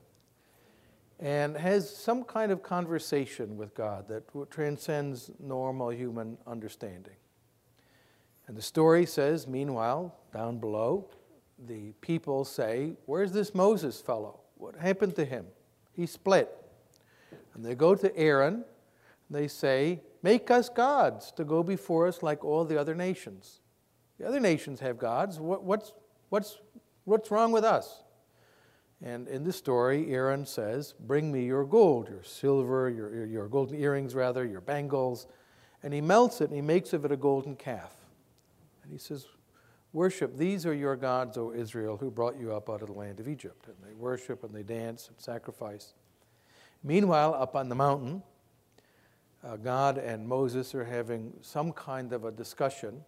and 1.20 1.56
has 1.56 1.88
some 1.94 2.22
kind 2.22 2.52
of 2.52 2.62
conversation 2.62 3.56
with 3.56 3.74
God 3.74 4.08
that 4.08 4.50
transcends 4.50 5.30
normal 5.40 5.90
human 5.90 6.38
understanding. 6.46 7.16
And 8.46 8.56
the 8.56 8.62
story 8.62 9.04
says, 9.04 9.46
meanwhile, 9.46 10.14
down 10.32 10.58
below, 10.58 11.10
the 11.66 11.92
people 12.00 12.44
say, 12.44 12.92
Where's 13.06 13.32
this 13.32 13.54
Moses 13.54 14.00
fellow? 14.00 14.40
What 14.56 14.76
happened 14.76 15.16
to 15.16 15.24
him? 15.24 15.46
He 15.92 16.06
split. 16.06 16.48
And 17.54 17.64
they 17.64 17.74
go 17.74 17.94
to 17.94 18.16
Aaron. 18.16 18.54
and 18.54 18.64
They 19.30 19.48
say, 19.48 20.00
Make 20.22 20.50
us 20.50 20.68
gods 20.68 21.32
to 21.32 21.44
go 21.44 21.62
before 21.62 22.06
us 22.06 22.22
like 22.22 22.44
all 22.44 22.64
the 22.64 22.80
other 22.80 22.94
nations. 22.94 23.60
The 24.18 24.26
other 24.26 24.40
nations 24.40 24.80
have 24.80 24.98
gods. 24.98 25.38
What, 25.38 25.62
what's, 25.62 25.92
what's, 26.28 26.58
what's 27.04 27.30
wrong 27.30 27.52
with 27.52 27.64
us? 27.64 28.02
And 29.02 29.28
in 29.28 29.44
this 29.44 29.56
story, 29.56 30.12
Aaron 30.12 30.44
says, 30.44 30.94
Bring 30.98 31.30
me 31.30 31.44
your 31.44 31.64
gold, 31.64 32.08
your 32.08 32.24
silver, 32.24 32.90
your, 32.90 33.26
your 33.26 33.48
golden 33.48 33.78
earrings, 33.78 34.14
rather, 34.14 34.44
your 34.44 34.60
bangles. 34.60 35.26
And 35.82 35.94
he 35.94 36.00
melts 36.00 36.40
it 36.40 36.44
and 36.44 36.54
he 36.54 36.62
makes 36.62 36.92
of 36.92 37.04
it 37.04 37.12
a 37.12 37.16
golden 37.16 37.54
calf. 37.54 37.94
And 38.82 38.92
he 38.92 38.98
says, 38.98 39.26
Worship, 39.92 40.36
these 40.36 40.66
are 40.66 40.74
your 40.74 40.96
gods, 40.96 41.38
O 41.38 41.52
Israel, 41.52 41.96
who 41.96 42.10
brought 42.10 42.38
you 42.38 42.52
up 42.52 42.68
out 42.68 42.82
of 42.82 42.88
the 42.88 42.94
land 42.94 43.20
of 43.20 43.28
Egypt. 43.28 43.66
And 43.68 43.76
they 43.82 43.94
worship 43.94 44.42
and 44.42 44.52
they 44.52 44.64
dance 44.64 45.08
and 45.08 45.18
sacrifice. 45.18 45.94
Meanwhile, 46.82 47.34
up 47.34 47.54
on 47.54 47.68
the 47.68 47.74
mountain, 47.74 48.22
uh, 49.44 49.56
God 49.56 49.98
and 49.98 50.26
Moses 50.26 50.74
are 50.74 50.84
having 50.84 51.32
some 51.40 51.72
kind 51.72 52.12
of 52.12 52.24
a 52.24 52.32
discussion. 52.32 53.04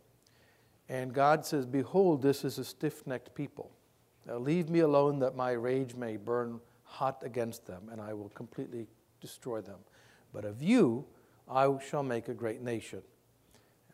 And 0.88 1.12
God 1.12 1.44
says, 1.44 1.66
Behold, 1.66 2.22
this 2.22 2.44
is 2.44 2.58
a 2.58 2.64
stiff 2.64 3.06
necked 3.06 3.34
people. 3.34 3.72
Now 4.30 4.38
leave 4.38 4.70
me 4.70 4.78
alone 4.78 5.18
that 5.18 5.34
my 5.34 5.50
rage 5.50 5.96
may 5.96 6.16
burn 6.16 6.60
hot 6.84 7.20
against 7.24 7.66
them, 7.66 7.88
and 7.90 8.00
I 8.00 8.14
will 8.14 8.28
completely 8.28 8.86
destroy 9.20 9.60
them. 9.60 9.80
But 10.32 10.44
of 10.44 10.62
you 10.62 11.04
I 11.50 11.68
shall 11.84 12.04
make 12.04 12.28
a 12.28 12.34
great 12.34 12.62
nation. 12.62 13.02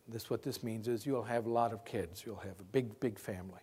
This 0.07 0.28
what 0.28 0.43
this 0.43 0.62
means 0.62 0.88
is 0.88 1.07
you'll 1.07 1.23
have 1.23 1.47
a 1.47 1.50
lot 1.50 1.73
of 1.73 1.87
kids. 1.87 2.23
You'll 2.26 2.37
have 2.37 2.61
a 2.61 2.64
big, 2.64 3.00
big 3.00 3.19
family. 3.19 3.62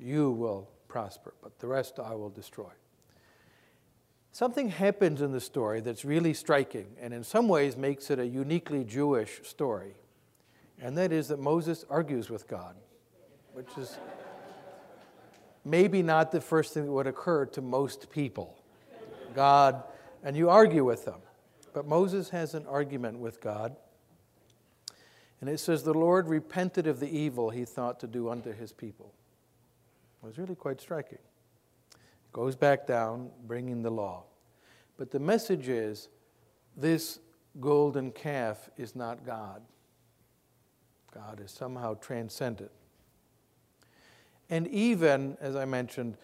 You 0.00 0.30
will 0.30 0.70
prosper, 0.88 1.34
but 1.42 1.58
the 1.58 1.66
rest 1.66 2.00
I 2.00 2.14
will 2.14 2.30
destroy. 2.30 2.70
Something 4.32 4.70
happens 4.70 5.20
in 5.20 5.32
the 5.32 5.40
story 5.40 5.80
that's 5.80 6.04
really 6.04 6.32
striking 6.32 6.96
and 6.98 7.12
in 7.12 7.22
some 7.22 7.46
ways 7.46 7.76
makes 7.76 8.10
it 8.10 8.18
a 8.18 8.26
uniquely 8.26 8.84
Jewish 8.84 9.42
story. 9.46 9.94
And 10.80 10.96
that 10.96 11.12
is 11.12 11.28
that 11.28 11.38
Moses 11.38 11.84
argues 11.90 12.30
with 12.30 12.48
God, 12.48 12.74
which 13.52 13.68
is 13.76 13.98
maybe 15.64 16.02
not 16.02 16.32
the 16.32 16.40
first 16.40 16.74
thing 16.74 16.86
that 16.86 16.92
would 16.92 17.06
occur 17.06 17.46
to 17.46 17.62
most 17.62 18.10
people. 18.10 18.56
God, 19.34 19.82
and 20.22 20.36
you 20.36 20.50
argue 20.50 20.84
with 20.84 21.04
them. 21.04 21.20
But 21.72 21.86
Moses 21.86 22.30
has 22.30 22.54
an 22.54 22.66
argument 22.66 23.18
with 23.18 23.40
God. 23.40 23.76
And 25.40 25.50
it 25.50 25.58
says, 25.58 25.82
The 25.82 25.92
Lord 25.92 26.28
repented 26.28 26.86
of 26.86 27.00
the 27.00 27.08
evil 27.08 27.50
he 27.50 27.64
thought 27.64 28.00
to 28.00 28.06
do 28.06 28.30
unto 28.30 28.52
his 28.52 28.72
people. 28.72 29.12
It 30.22 30.26
was 30.26 30.38
really 30.38 30.54
quite 30.54 30.80
striking. 30.80 31.18
Goes 32.32 32.56
back 32.56 32.86
down, 32.86 33.30
bringing 33.46 33.82
the 33.82 33.90
law. 33.90 34.24
But 34.96 35.10
the 35.10 35.18
message 35.18 35.68
is 35.68 36.08
this 36.76 37.18
golden 37.60 38.10
calf 38.10 38.70
is 38.76 38.96
not 38.96 39.26
God. 39.26 39.62
God 41.12 41.40
is 41.40 41.50
somehow 41.50 41.94
transcendent. 41.94 42.70
And 44.50 44.66
even, 44.68 45.36
as 45.40 45.56
I 45.56 45.64
mentioned, 45.64 46.16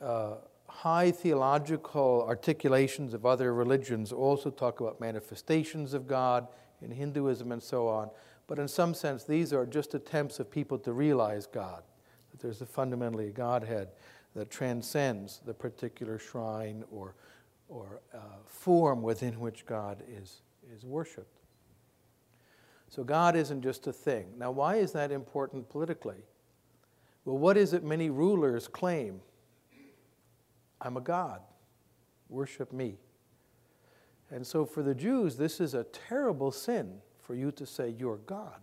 uh, 0.00 0.34
high 0.66 1.10
theological 1.10 2.24
articulations 2.26 3.14
of 3.14 3.26
other 3.26 3.52
religions 3.52 4.12
also 4.12 4.50
talk 4.50 4.80
about 4.80 5.00
manifestations 5.00 5.94
of 5.94 6.06
God 6.06 6.48
in 6.80 6.90
Hinduism 6.90 7.52
and 7.52 7.62
so 7.62 7.88
on. 7.88 8.10
But 8.46 8.58
in 8.58 8.66
some 8.66 8.94
sense, 8.94 9.24
these 9.24 9.52
are 9.52 9.66
just 9.66 9.94
attempts 9.94 10.40
of 10.40 10.50
people 10.50 10.78
to 10.80 10.92
realize 10.92 11.46
God, 11.46 11.82
that 12.30 12.40
there's 12.40 12.62
a 12.62 12.66
fundamentally 12.66 13.28
a 13.28 13.30
Godhead 13.30 13.88
that 14.34 14.50
transcends 14.50 15.40
the 15.44 15.54
particular 15.54 16.18
shrine 16.18 16.84
or, 16.90 17.14
or 17.68 18.00
uh, 18.14 18.18
form 18.46 19.02
within 19.02 19.38
which 19.38 19.66
God 19.66 20.02
is, 20.08 20.42
is 20.74 20.84
worshiped. 20.84 21.40
So 22.88 23.04
God 23.04 23.36
isn't 23.36 23.62
just 23.62 23.86
a 23.86 23.92
thing. 23.92 24.26
Now, 24.36 24.50
why 24.50 24.76
is 24.76 24.92
that 24.92 25.12
important 25.12 25.68
politically? 25.68 26.24
Well, 27.24 27.38
what 27.38 27.56
is 27.56 27.72
it 27.72 27.84
many 27.84 28.10
rulers 28.10 28.68
claim? 28.68 29.20
I'm 30.80 30.96
a 30.96 31.00
God. 31.00 31.40
Worship 32.28 32.72
me. 32.72 32.96
And 34.30 34.46
so 34.46 34.64
for 34.64 34.82
the 34.82 34.94
Jews, 34.94 35.36
this 35.36 35.60
is 35.60 35.74
a 35.74 35.84
terrible 35.84 36.52
sin 36.52 37.00
for 37.20 37.34
you 37.34 37.50
to 37.52 37.66
say 37.66 37.94
you're 37.98 38.18
God. 38.18 38.60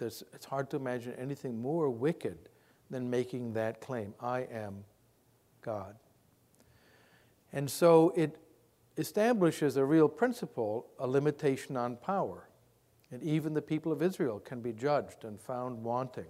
It's, 0.00 0.22
hard 0.44 0.68
to 0.70 0.76
imagine 0.76 1.14
anything 1.14 1.60
more 1.60 1.88
wicked 1.88 2.50
than 2.90 3.08
making 3.08 3.54
that 3.54 3.80
claim 3.80 4.14
I 4.20 4.40
am 4.52 4.84
God. 5.62 5.96
And 7.52 7.70
so 7.70 8.12
it 8.16 8.36
establishes 8.96 9.76
a 9.76 9.84
real 9.84 10.08
principle, 10.08 10.86
a 10.98 11.06
limitation 11.06 11.76
on 11.76 11.96
power. 11.96 12.48
And 13.10 13.22
even 13.22 13.54
the 13.54 13.62
people 13.62 13.90
of 13.90 14.02
Israel 14.02 14.38
can 14.38 14.60
be 14.60 14.72
judged 14.72 15.24
and 15.24 15.40
found 15.40 15.82
wanting. 15.82 16.26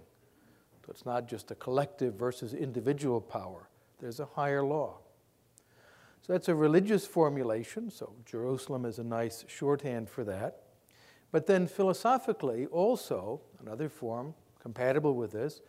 So 0.85 0.91
it's 0.91 1.05
not 1.05 1.27
just 1.27 1.51
a 1.51 1.55
collective 1.55 2.15
versus 2.15 2.53
individual 2.53 3.21
power, 3.21 3.69
there's 3.99 4.19
a 4.19 4.25
higher 4.25 4.63
law. 4.63 4.97
So 6.25 6.33
that's 6.33 6.49
a 6.49 6.55
religious 6.55 7.05
formulation, 7.07 7.89
so 7.89 8.13
Jerusalem 8.25 8.85
is 8.85 8.99
a 8.99 9.03
nice 9.03 9.43
shorthand 9.47 10.07
for 10.07 10.23
that. 10.25 10.63
But 11.31 11.47
then 11.47 11.67
philosophically, 11.67 12.67
also, 12.67 13.41
another 13.59 13.89
form 13.89 14.35
compatible 14.59 15.15
with 15.15 15.31
this, 15.31 15.61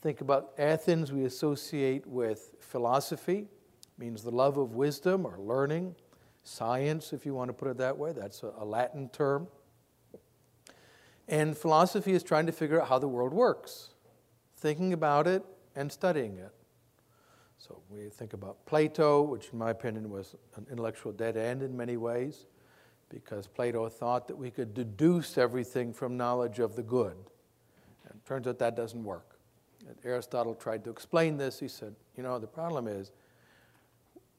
think 0.00 0.22
about 0.22 0.52
Athens, 0.56 1.12
we 1.12 1.24
associate 1.24 2.06
with 2.06 2.54
philosophy, 2.60 3.46
means 3.98 4.22
the 4.22 4.30
love 4.30 4.56
of 4.56 4.74
wisdom 4.74 5.26
or 5.26 5.36
learning, 5.38 5.94
science, 6.42 7.12
if 7.12 7.26
you 7.26 7.34
want 7.34 7.48
to 7.48 7.52
put 7.52 7.68
it 7.68 7.76
that 7.76 7.98
way, 7.98 8.12
that's 8.12 8.42
a, 8.42 8.64
Latin 8.64 9.10
term. 9.10 9.46
And 11.28 11.56
philosophy 11.56 12.12
is 12.12 12.22
trying 12.22 12.46
to 12.46 12.52
figure 12.52 12.80
out 12.80 12.88
how 12.88 12.98
the 12.98 13.08
world 13.08 13.34
works 13.34 13.89
thinking 14.60 14.92
about 14.92 15.26
it 15.26 15.42
and 15.74 15.90
studying 15.90 16.36
it. 16.36 16.52
So 17.58 17.80
we 17.90 18.08
think 18.08 18.32
about 18.32 18.64
Plato, 18.66 19.22
which 19.22 19.48
in 19.52 19.58
my 19.58 19.70
opinion 19.70 20.10
was 20.10 20.34
an 20.56 20.66
intellectual 20.70 21.12
dead 21.12 21.36
end 21.36 21.62
in 21.62 21.76
many 21.76 21.96
ways, 21.96 22.46
because 23.08 23.46
Plato 23.46 23.88
thought 23.88 24.28
that 24.28 24.36
we 24.36 24.50
could 24.50 24.72
deduce 24.72 25.36
everything 25.36 25.92
from 25.92 26.16
knowledge 26.16 26.58
of 26.58 26.76
the 26.76 26.82
good. 26.82 27.16
And 28.08 28.14
it 28.14 28.26
turns 28.26 28.46
out 28.46 28.58
that 28.58 28.76
doesn't 28.76 29.04
work. 29.04 29.38
And 29.86 29.96
Aristotle 30.04 30.54
tried 30.54 30.84
to 30.84 30.90
explain 30.90 31.36
this. 31.36 31.58
He 31.58 31.68
said, 31.68 31.94
you 32.16 32.22
know, 32.22 32.38
the 32.38 32.46
problem 32.46 32.86
is 32.86 33.12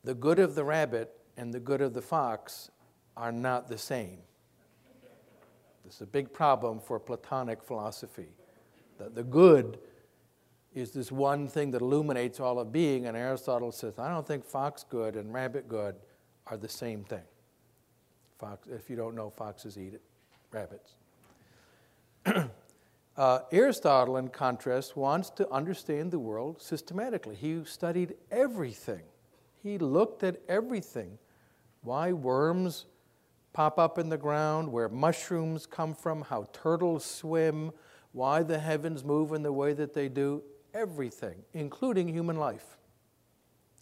the 0.03 0.13
good 0.15 0.39
of 0.39 0.55
the 0.55 0.63
rabbit 0.63 1.11
and 1.37 1.53
the 1.53 1.59
good 1.59 1.81
of 1.81 1.93
the 1.93 2.01
fox 2.01 2.71
are 3.17 3.31
not 3.31 3.67
the 3.67 3.77
same. 3.77 4.19
This 5.85 5.95
is 5.95 6.01
a 6.01 6.07
big 6.07 6.31
problem 6.31 6.79
for 6.79 6.99
Platonic 6.99 7.61
philosophy. 7.61 8.29
That 8.97 9.15
the 9.15 9.23
good 9.23 9.79
is 10.73 10.91
this 10.91 11.11
one 11.11 11.47
thing 11.47 11.71
that 11.71 11.81
illuminates 11.81 12.39
all 12.39 12.59
of 12.59 12.71
being. 12.71 13.05
And 13.05 13.17
Aristotle 13.17 13.71
says, 13.71 13.99
I 13.99 14.09
don't 14.09 14.25
think 14.25 14.45
fox 14.45 14.85
good 14.87 15.15
and 15.15 15.33
rabbit 15.33 15.67
good 15.67 15.95
are 16.47 16.57
the 16.57 16.69
same 16.69 17.03
thing. 17.03 17.23
Fox, 18.39 18.67
if 18.69 18.89
you 18.89 18.95
don't 18.95 19.15
know, 19.15 19.29
foxes 19.29 19.77
eat 19.77 19.93
it, 19.93 20.01
rabbits. 20.51 20.95
uh, 23.17 23.39
Aristotle, 23.51 24.17
in 24.17 24.29
contrast, 24.29 24.95
wants 24.95 25.29
to 25.31 25.49
understand 25.49 26.11
the 26.11 26.19
world 26.19 26.61
systematically. 26.61 27.35
He 27.35 27.61
studied 27.65 28.15
everything, 28.31 29.03
he 29.61 29.77
looked 29.77 30.23
at 30.23 30.37
everything. 30.47 31.17
Why 31.83 32.13
worms 32.13 32.85
pop 33.53 33.79
up 33.79 33.97
in 33.97 34.09
the 34.09 34.17
ground, 34.17 34.71
where 34.71 34.87
mushrooms 34.87 35.65
come 35.65 35.95
from, 35.95 36.21
how 36.21 36.47
turtles 36.53 37.03
swim, 37.03 37.71
why 38.11 38.43
the 38.43 38.59
heavens 38.59 39.03
move 39.03 39.33
in 39.33 39.41
the 39.41 39.51
way 39.51 39.73
that 39.73 39.95
they 39.95 40.07
do 40.07 40.43
everything, 40.73 41.43
including 41.53 42.07
human 42.07 42.37
life. 42.37 42.77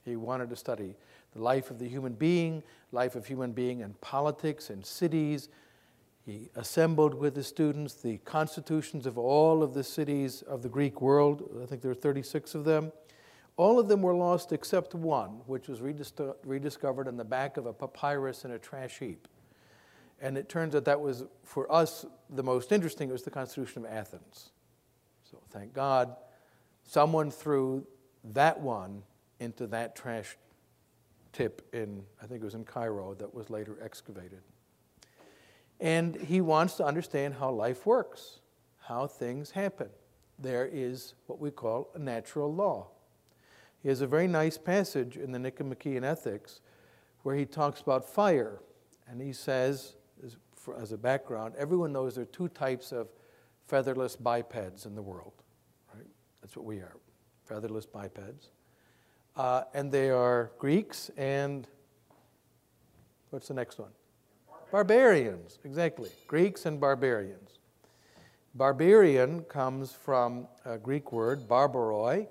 He 0.05 0.15
wanted 0.15 0.49
to 0.49 0.55
study 0.55 0.95
the 1.33 1.41
life 1.41 1.69
of 1.69 1.77
the 1.77 1.87
human 1.87 2.13
being, 2.13 2.63
life 2.91 3.15
of 3.15 3.27
human 3.27 3.51
being 3.51 3.81
in 3.81 3.93
politics 4.01 4.69
and 4.69 4.85
cities. 4.85 5.49
He 6.25 6.49
assembled 6.55 7.13
with 7.13 7.35
his 7.35 7.47
students 7.47 7.95
the 7.95 8.17
constitutions 8.19 9.05
of 9.05 9.17
all 9.17 9.61
of 9.61 9.73
the 9.73 9.83
cities 9.83 10.41
of 10.43 10.61
the 10.61 10.69
Greek 10.69 11.01
world. 11.01 11.49
I 11.61 11.65
think 11.65 11.81
there 11.81 11.91
are 11.91 11.95
36 11.95 12.55
of 12.55 12.65
them. 12.65 12.91
All 13.57 13.77
of 13.77 13.87
them 13.87 14.01
were 14.01 14.13
lost 14.13 14.53
except 14.53 14.95
one, 14.95 15.41
which 15.45 15.67
was 15.67 15.81
rediscovered 15.81 17.07
in 17.07 17.17
the 17.17 17.25
back 17.25 17.57
of 17.57 17.65
a 17.65 17.73
papyrus 17.73 18.45
in 18.45 18.51
a 18.51 18.59
trash 18.59 18.99
heap. 18.99 19.27
And 20.21 20.37
it 20.37 20.49
turns 20.49 20.75
out 20.75 20.85
that 20.85 20.99
was, 20.99 21.25
for 21.43 21.71
us, 21.71 22.05
the 22.29 22.43
most 22.43 22.71
interesting. 22.71 23.09
It 23.09 23.11
was 23.13 23.23
the 23.23 23.31
Constitution 23.31 23.85
of 23.85 23.91
Athens. 23.91 24.51
So 25.29 25.39
thank 25.51 25.73
God, 25.73 26.15
someone 26.89 27.29
threw 27.29 27.85
that 28.33 28.59
one 28.59 29.03
into 29.39 29.67
that 29.67 29.95
trash 29.95 30.35
tip 31.31 31.61
in, 31.71 32.01
I 32.19 32.25
think 32.25 32.41
it 32.41 32.45
was 32.45 32.55
in 32.55 32.63
Cairo, 32.63 33.13
that 33.13 33.31
was 33.31 33.51
later 33.51 33.77
excavated. 33.83 34.41
And 35.79 36.15
he 36.15 36.41
wants 36.41 36.73
to 36.77 36.83
understand 36.83 37.35
how 37.35 37.51
life 37.51 37.85
works, 37.85 38.39
how 38.79 39.05
things 39.05 39.51
happen. 39.51 39.89
There 40.39 40.65
is 40.65 41.13
what 41.27 41.39
we 41.39 41.51
call 41.51 41.91
a 41.93 41.99
natural 41.99 42.51
law. 42.51 42.87
He 43.83 43.89
has 43.89 44.01
a 44.01 44.07
very 44.07 44.27
nice 44.27 44.57
passage 44.57 45.15
in 45.15 45.31
the 45.31 45.37
Nicomachean 45.39 46.03
Ethics 46.03 46.59
where 47.21 47.35
he 47.35 47.45
talks 47.45 47.81
about 47.81 48.09
fire. 48.09 48.61
And 49.07 49.21
he 49.21 49.31
says, 49.31 49.95
as, 50.25 50.37
for, 50.55 50.75
as 50.75 50.91
a 50.91 50.97
background, 50.97 51.53
everyone 51.55 51.93
knows 51.93 52.15
there 52.15 52.23
are 52.23 52.27
two 52.27 52.47
types 52.47 52.91
of 52.91 53.09
featherless 53.67 54.15
bipeds 54.15 54.87
in 54.87 54.95
the 54.95 55.03
world. 55.03 55.33
That's 56.49 56.57
what 56.57 56.65
we 56.65 56.77
are 56.77 56.95
featherless 57.45 57.85
bipeds. 57.85 58.49
Uh, 59.35 59.65
and 59.75 59.91
they 59.91 60.09
are 60.09 60.49
Greeks 60.57 61.11
and 61.15 61.67
what's 63.29 63.49
the 63.49 63.53
next 63.53 63.77
one? 63.77 63.91
Barbarians, 64.71 65.59
exactly. 65.63 66.09
Greeks 66.25 66.65
and 66.65 66.81
barbarians. 66.81 67.59
Barbarian 68.55 69.43
comes 69.43 69.91
from 69.91 70.47
a 70.65 70.79
Greek 70.79 71.11
word, 71.11 71.47
barbaroi. 71.47 72.25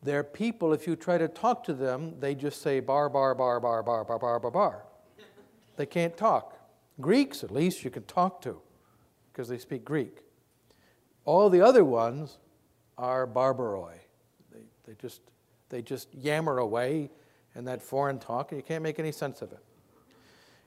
They're 0.00 0.22
people, 0.22 0.72
if 0.72 0.86
you 0.86 0.94
try 0.94 1.18
to 1.18 1.26
talk 1.26 1.64
to 1.64 1.74
them, 1.74 2.20
they 2.20 2.36
just 2.36 2.62
say 2.62 2.78
bar, 2.78 3.08
bar, 3.08 3.34
bar, 3.34 3.58
bar, 3.58 3.82
bar, 3.82 4.04
bar, 4.04 4.18
bar, 4.20 4.38
bar, 4.38 4.50
bar. 4.52 4.84
They 5.74 5.86
can't 5.86 6.16
talk. 6.16 6.56
Greeks, 7.00 7.42
at 7.42 7.50
least, 7.50 7.82
you 7.82 7.90
can 7.90 8.04
talk 8.04 8.42
to 8.42 8.62
because 9.32 9.48
they 9.48 9.58
speak 9.58 9.84
Greek. 9.84 10.18
All 11.24 11.50
the 11.50 11.62
other 11.62 11.84
ones 11.84 12.38
are 13.00 13.26
barbaroi. 13.26 13.94
They, 14.52 14.60
they, 14.86 14.94
just, 15.00 15.22
they 15.70 15.82
just 15.82 16.14
yammer 16.14 16.58
away 16.58 17.10
in 17.56 17.64
that 17.64 17.82
foreign 17.82 18.18
talk, 18.18 18.52
and 18.52 18.60
you 18.60 18.62
can't 18.62 18.82
make 18.82 18.98
any 18.98 19.10
sense 19.10 19.42
of 19.42 19.50
it. 19.52 19.58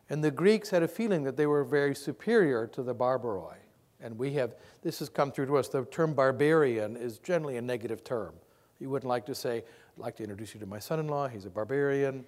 And 0.10 0.24
the 0.24 0.32
Greeks 0.32 0.70
had 0.70 0.84
a 0.84 0.88
feeling 0.88 1.24
that 1.24 1.38
they 1.38 1.46
were 1.46 1.64
very 1.64 1.96
superior 1.96 2.68
to 2.68 2.84
the 2.84 2.94
barbaroi. 2.94 3.56
And 4.02 4.18
we 4.18 4.34
have, 4.34 4.56
this 4.82 5.00
has 5.00 5.08
come 5.08 5.32
through 5.32 5.46
to 5.46 5.58
us. 5.58 5.70
The 5.70 5.86
term 5.86 6.14
barbarian 6.14 6.98
is 6.98 7.20
generally 7.20 7.56
a 7.56 7.62
negative 7.62 8.04
term. 8.04 8.34
You 8.80 8.90
wouldn't 8.90 9.08
like 9.08 9.26
to 9.28 9.36
say, 9.36 9.58
I'd 9.58 10.02
like 10.02 10.18
to 10.18 10.24
introduce 10.24 10.54
you 10.54 10.60
to 10.60 10.66
my 10.66 10.80
son 10.80 11.00
in 11.00 11.08
law, 11.08 11.28
he's 11.28 11.46
a 11.46 11.50
barbarian. 11.50 12.26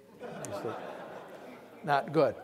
not 1.84 2.12
good. 2.12 2.34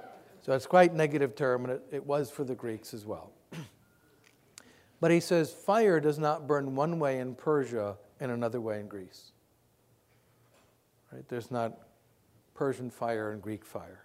So 0.43 0.53
it's 0.53 0.67
quite 0.67 0.93
a 0.93 0.97
negative 0.97 1.35
term, 1.35 1.65
and 1.65 1.75
it, 1.75 1.83
it 1.91 2.07
was 2.07 2.31
for 2.31 2.45
the 2.45 2.55
Greeks 2.55 2.93
as 2.93 3.07
well. 3.07 3.32
But 5.03 5.11
he 5.11 5.19
says, 5.19 5.51
fire 5.51 5.99
does 5.99 6.21
not 6.21 6.47
burn 6.47 6.77
one 6.77 7.01
way 7.01 7.19
in 7.19 7.35
Persia 7.35 7.97
and 8.21 8.31
another 8.31 8.61
way 8.61 8.79
in 8.79 8.87
Greece. 8.87 9.33
Right? 11.13 11.29
There's 11.29 11.51
not 11.51 11.77
Persian 12.55 12.89
fire 12.89 13.33
and 13.33 13.43
Greek 13.43 13.65
fire. 13.65 14.05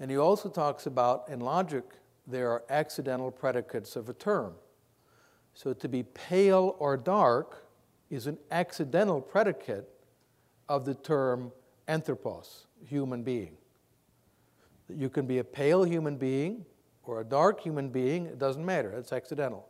And 0.00 0.10
he 0.10 0.16
also 0.16 0.48
talks 0.48 0.86
about, 0.86 1.28
in 1.28 1.40
logic, 1.40 1.84
there 2.26 2.50
are 2.50 2.64
accidental 2.70 3.30
predicates 3.30 3.94
of 3.94 4.08
a 4.08 4.14
term. 4.14 4.54
So 5.52 5.74
to 5.74 5.86
be 5.86 6.02
pale 6.02 6.76
or 6.78 6.96
dark 6.96 7.66
is 8.08 8.26
an 8.26 8.38
accidental 8.50 9.20
predicate 9.20 9.86
of 10.66 10.86
the 10.86 10.94
term 10.94 11.52
anthropos, 11.88 12.68
human 12.88 13.22
being. 13.22 13.58
You 14.88 15.10
can 15.10 15.26
be 15.26 15.40
a 15.40 15.44
pale 15.44 15.84
human 15.84 16.16
being 16.16 16.64
or 17.06 17.20
a 17.20 17.24
dark 17.24 17.60
human 17.60 17.90
being, 17.90 18.26
it 18.26 18.38
doesn't 18.38 18.64
matter, 18.64 18.92
it's 18.92 19.12
accidental. 19.12 19.68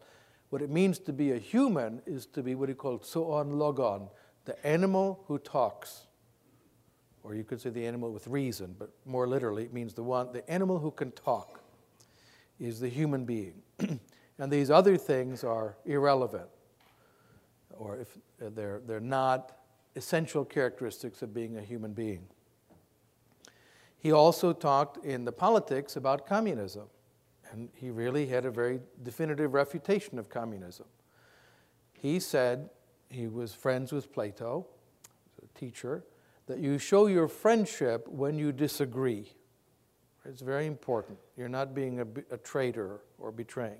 What 0.50 0.62
it 0.62 0.70
means 0.70 0.98
to 1.00 1.12
be 1.12 1.32
a 1.32 1.38
human 1.38 2.00
is 2.06 2.26
to 2.26 2.42
be 2.42 2.54
what 2.54 2.68
he 2.68 2.74
called 2.74 3.04
zoon 3.04 3.58
logon, 3.58 4.08
the 4.44 4.66
animal 4.66 5.24
who 5.26 5.38
talks 5.38 6.06
or 7.24 7.34
you 7.34 7.42
could 7.42 7.60
say 7.60 7.70
the 7.70 7.84
animal 7.84 8.12
with 8.12 8.26
reason, 8.28 8.76
but 8.78 8.90
more 9.06 9.26
literally, 9.26 9.64
it 9.64 9.72
means 9.72 9.94
the 9.94 10.02
one, 10.02 10.30
the 10.32 10.48
animal 10.48 10.78
who 10.78 10.90
can 10.90 11.10
talk 11.12 11.60
is 12.60 12.78
the 12.78 12.88
human 12.88 13.24
being. 13.24 13.54
and 14.38 14.52
these 14.52 14.70
other 14.70 14.98
things 14.98 15.42
are 15.42 15.74
irrelevant, 15.86 16.48
or 17.70 17.96
if 17.96 18.18
uh, 18.44 18.50
they're, 18.54 18.82
they're 18.86 19.00
not 19.00 19.56
essential 19.96 20.44
characteristics 20.44 21.22
of 21.22 21.32
being 21.32 21.56
a 21.56 21.62
human 21.62 21.94
being. 21.94 22.26
He 23.96 24.12
also 24.12 24.52
talked 24.52 25.02
in 25.02 25.24
the 25.24 25.32
politics 25.32 25.96
about 25.96 26.26
communism, 26.26 26.88
and 27.54 27.68
he 27.74 27.88
really 27.88 28.26
had 28.26 28.44
a 28.44 28.50
very 28.50 28.80
definitive 29.04 29.54
refutation 29.54 30.18
of 30.18 30.28
communism. 30.28 30.86
He 31.92 32.18
said 32.18 32.68
he 33.08 33.28
was 33.28 33.54
friends 33.54 33.92
with 33.92 34.12
Plato, 34.12 34.66
a 35.40 35.58
teacher, 35.58 36.04
that 36.46 36.58
you 36.58 36.78
show 36.78 37.06
your 37.06 37.28
friendship 37.28 38.08
when 38.08 38.36
you 38.36 38.50
disagree. 38.50 39.32
It's 40.24 40.42
very 40.42 40.66
important. 40.66 41.16
You're 41.36 41.48
not 41.48 41.74
being 41.74 42.00
a, 42.00 42.06
a 42.32 42.38
traitor 42.38 43.02
or 43.18 43.30
betraying. 43.30 43.78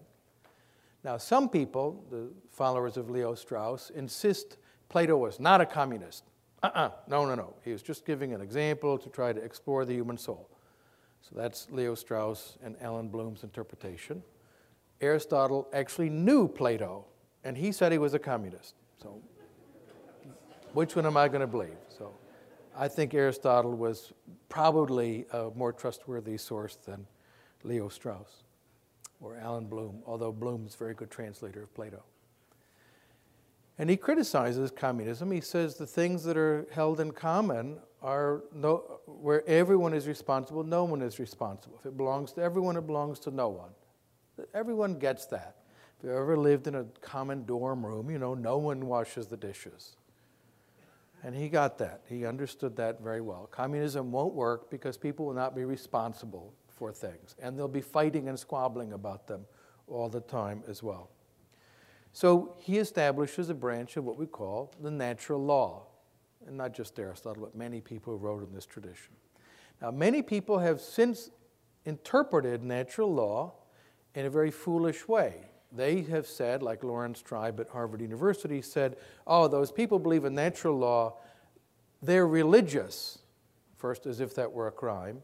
Now, 1.03 1.17
some 1.17 1.49
people, 1.49 2.05
the 2.11 2.31
followers 2.51 2.97
of 2.97 3.11
Leo 3.11 3.35
Strauss, 3.35 3.91
insist 3.91 4.57
Plato 4.89 5.17
was 5.17 5.41
not 5.41 5.61
a 5.61 5.67
communist. 5.67 6.25
Uh 6.63 6.71
uh 6.75 6.91
no, 7.09 7.27
no, 7.27 7.35
no. 7.35 7.55
He 7.65 7.73
was 7.73 7.83
just 7.83 8.07
giving 8.07 8.33
an 8.33 8.41
example 8.41 8.99
to 8.99 9.09
try 9.09 9.33
to 9.33 9.41
explore 9.41 9.85
the 9.85 9.95
human 9.95 10.17
soul. 10.17 10.49
So 11.29 11.37
that's 11.37 11.69
Leo 11.71 11.95
Strauss 11.95 12.59
and 12.63 12.77
Allan 12.83 13.09
Bloom's 13.09 13.45
interpretation. 13.45 14.23
Aristotle 15.01 15.69
actually 15.73 16.11
knew 16.11 16.47
Plato, 16.47 17.07
and 17.45 17.57
he 17.57 17.73
said 17.73 17.93
he 17.93 17.99
was 17.99 18.13
a 18.15 18.19
communist. 18.19 18.75
So, 19.03 19.21
which 20.75 20.97
one 20.97 21.07
am 21.07 21.17
I 21.17 21.29
going 21.29 21.41
to 21.41 21.47
believe? 21.47 21.77
So, 21.89 22.13
I 22.77 22.89
think 22.89 23.15
Aristotle 23.15 23.75
was 23.75 24.13
probably 24.49 25.27
a 25.33 25.51
more 25.55 25.73
trustworthy 25.73 26.37
source 26.37 26.77
than 26.77 27.07
Leo 27.63 27.89
Strauss 27.89 28.43
or 29.21 29.37
Allan 29.37 29.67
Bloom, 29.67 30.03
although 30.07 30.33
Bloom 30.33 30.67
is 30.67 30.75
a 30.75 30.79
very 30.79 30.95
good 30.95 31.11
translator 31.11 31.63
of 31.63 31.75
Plato. 31.75 32.03
And 33.79 33.91
he 33.91 33.97
criticizes 33.97 34.71
communism. 34.71 35.31
He 35.31 35.41
says 35.41 35.77
the 35.77 35.87
things 35.87 36.23
that 36.25 36.37
are 36.37 36.67
held 36.73 37.01
in 37.01 37.11
common 37.11 37.79
are 38.03 38.45
no, 38.55 39.01
where 39.07 39.47
everyone 39.49 39.95
is 39.95 40.07
responsible, 40.07 40.63
no 40.63 40.85
one 40.85 41.03
is 41.03 41.19
responsible. 41.19 41.79
If 41.81 41.87
it 41.87 41.97
belongs 41.97 42.33
to 42.33 42.43
everyone, 42.43 42.77
it 42.77 42.87
belongs 42.87 43.19
to 43.21 43.31
no 43.31 43.49
one. 43.49 43.71
Everyone 44.53 44.99
gets 44.99 45.27
that. 45.27 45.57
If 45.99 46.05
you 46.05 46.11
ever 46.11 46.37
lived 46.37 46.67
in 46.67 46.75
a 46.75 46.85
common 47.01 47.47
dorm 47.47 47.85
room, 47.85 48.11
you 48.11 48.19
know, 48.19 48.35
no 48.35 48.59
one 48.59 48.87
washes 48.87 49.27
the 49.27 49.37
dishes. 49.37 49.97
And 51.23 51.35
he 51.35 51.49
got 51.49 51.79
that. 51.79 52.03
He 52.07 52.27
understood 52.27 52.77
that 52.77 53.01
very 53.01 53.23
well. 53.23 53.49
Communism 53.51 54.13
won't 54.13 54.35
work 54.35 54.71
because 54.71 54.99
people 54.99 55.25
will 55.25 55.35
not 55.35 55.57
be 55.57 55.65
responsible 55.65 56.53
for 56.69 56.93
things, 56.93 57.35
and 57.41 57.59
they'll 57.59 57.69
be 57.69 57.81
fighting 57.81 58.29
and 58.29 58.39
squabbling 58.39 58.93
about 58.93 59.27
them 59.27 59.47
all 59.89 60.09
the 60.09 60.21
time 60.21 60.63
as 60.69 60.83
well. 60.83 61.09
So 62.15 62.55
he 62.61 62.79
establishes 62.79 63.51
a 63.51 63.55
branch 63.55 63.97
of 63.97 64.05
what 64.05 64.17
we 64.17 64.27
call 64.27 64.73
the 64.81 64.91
natural 64.91 65.45
law, 65.45 65.89
and 66.47 66.57
not 66.57 66.73
just 66.73 66.97
Aristotle, 66.99 67.43
but 67.43 67.57
many 67.57 67.81
people 67.81 68.13
who 68.13 68.19
wrote 68.25 68.47
in 68.47 68.55
this 68.55 68.67
tradition. 68.67 69.15
Now, 69.83 69.91
many 69.91 70.23
people 70.23 70.61
have 70.61 70.81
since 70.81 71.31
interpreted 71.85 72.63
natural 72.63 73.13
law 73.13 73.55
in 74.15 74.27
a 74.27 74.31
very 74.31 74.53
foolish 74.53 75.09
way. 75.09 75.35
They 75.73 76.03
have 76.03 76.29
said, 76.29 76.63
like 76.63 76.85
Laurence 76.85 77.21
Tribe 77.21 77.59
at 77.59 77.69
Harvard 77.69 78.01
University 78.01 78.63
said, 78.63 78.97
oh, 79.27 79.49
those 79.49 79.73
people 79.73 79.99
believe 79.99 80.25
in 80.25 80.37
natural 80.37 80.79
law, 80.79 81.17
they're 82.01 82.29
religious. 82.29 83.19
First, 83.77 84.07
as 84.07 84.21
if 84.21 84.37
that 84.37 84.53
were 84.53 84.69
a 84.69 84.73
crime. 84.73 85.21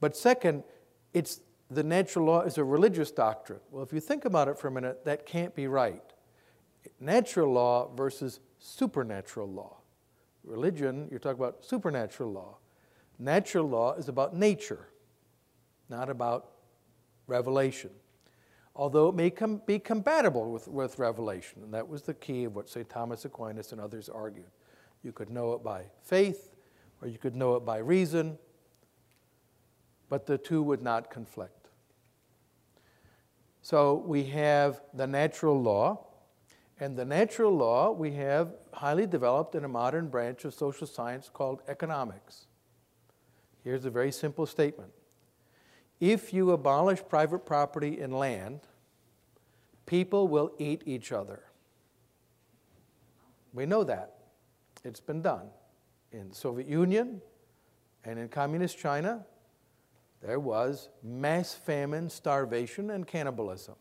But 0.00 0.16
second, 0.16 0.64
it's 1.12 1.40
the 1.70 1.82
natural 1.82 2.24
law 2.24 2.40
is 2.40 2.56
a 2.56 2.64
religious 2.64 3.10
doctrine. 3.10 3.60
Well, 3.70 3.82
if 3.82 3.92
you 3.92 4.00
think 4.00 4.24
about 4.24 4.48
it 4.48 4.58
for 4.58 4.68
a 4.68 4.70
minute, 4.70 5.04
that 5.04 5.26
can't 5.26 5.54
be 5.54 5.68
right. 5.68 6.02
Natural 6.98 7.52
law 7.52 7.94
versus 7.94 8.40
supernatural 8.58 9.48
law. 9.48 9.78
Religion, 10.44 11.08
you're 11.10 11.20
talking 11.20 11.40
about 11.40 11.64
supernatural 11.64 12.32
law. 12.32 12.56
Natural 13.18 13.66
law 13.68 13.94
is 13.94 14.08
about 14.08 14.34
nature, 14.34 14.88
not 15.88 16.08
about 16.08 16.52
revelation 17.26 17.90
although 18.80 19.08
it 19.08 19.14
may 19.14 19.30
com- 19.30 19.60
be 19.66 19.78
compatible 19.78 20.50
with, 20.50 20.68
with 20.68 20.98
revelation. 20.98 21.62
And 21.62 21.74
that 21.74 21.86
was 21.86 22.02
the 22.02 22.14
key 22.14 22.44
of 22.44 22.54
what 22.54 22.68
St. 22.68 22.88
Thomas 22.88 23.24
Aquinas 23.24 23.72
and 23.72 23.80
others 23.80 24.08
argued. 24.08 24.50
You 25.02 25.12
could 25.12 25.30
know 25.30 25.52
it 25.54 25.62
by 25.62 25.84
faith, 26.02 26.54
or 27.02 27.08
you 27.08 27.18
could 27.18 27.34
know 27.34 27.56
it 27.56 27.64
by 27.64 27.78
reason, 27.78 28.38
but 30.08 30.26
the 30.26 30.38
two 30.38 30.62
would 30.62 30.82
not 30.82 31.10
conflict. 31.10 31.68
So 33.62 34.02
we 34.06 34.24
have 34.24 34.80
the 34.94 35.06
natural 35.06 35.60
law, 35.60 36.06
and 36.80 36.96
the 36.96 37.04
natural 37.04 37.54
law 37.54 37.92
we 37.92 38.12
have 38.12 38.54
highly 38.72 39.06
developed 39.06 39.54
in 39.54 39.64
a 39.64 39.68
modern 39.68 40.08
branch 40.08 40.46
of 40.46 40.54
social 40.54 40.86
science 40.86 41.30
called 41.32 41.60
economics. 41.68 42.46
Here's 43.62 43.84
a 43.84 43.90
very 43.90 44.10
simple 44.10 44.46
statement 44.46 44.90
If 46.00 46.32
you 46.32 46.50
abolish 46.52 47.00
private 47.06 47.44
property 47.44 48.00
in 48.00 48.10
land, 48.10 48.60
people 49.84 50.26
will 50.26 50.52
eat 50.58 50.82
each 50.86 51.12
other. 51.12 51.42
We 53.52 53.66
know 53.66 53.84
that. 53.84 54.14
It's 54.82 55.00
been 55.00 55.20
done. 55.20 55.48
In 56.12 56.30
the 56.30 56.34
Soviet 56.34 56.66
Union 56.66 57.20
and 58.04 58.18
in 58.18 58.28
Communist 58.28 58.78
China, 58.78 59.26
there 60.22 60.40
was 60.40 60.88
mass 61.02 61.52
famine, 61.52 62.08
starvation, 62.08 62.90
and 62.90 63.06
cannibalism. 63.06 63.74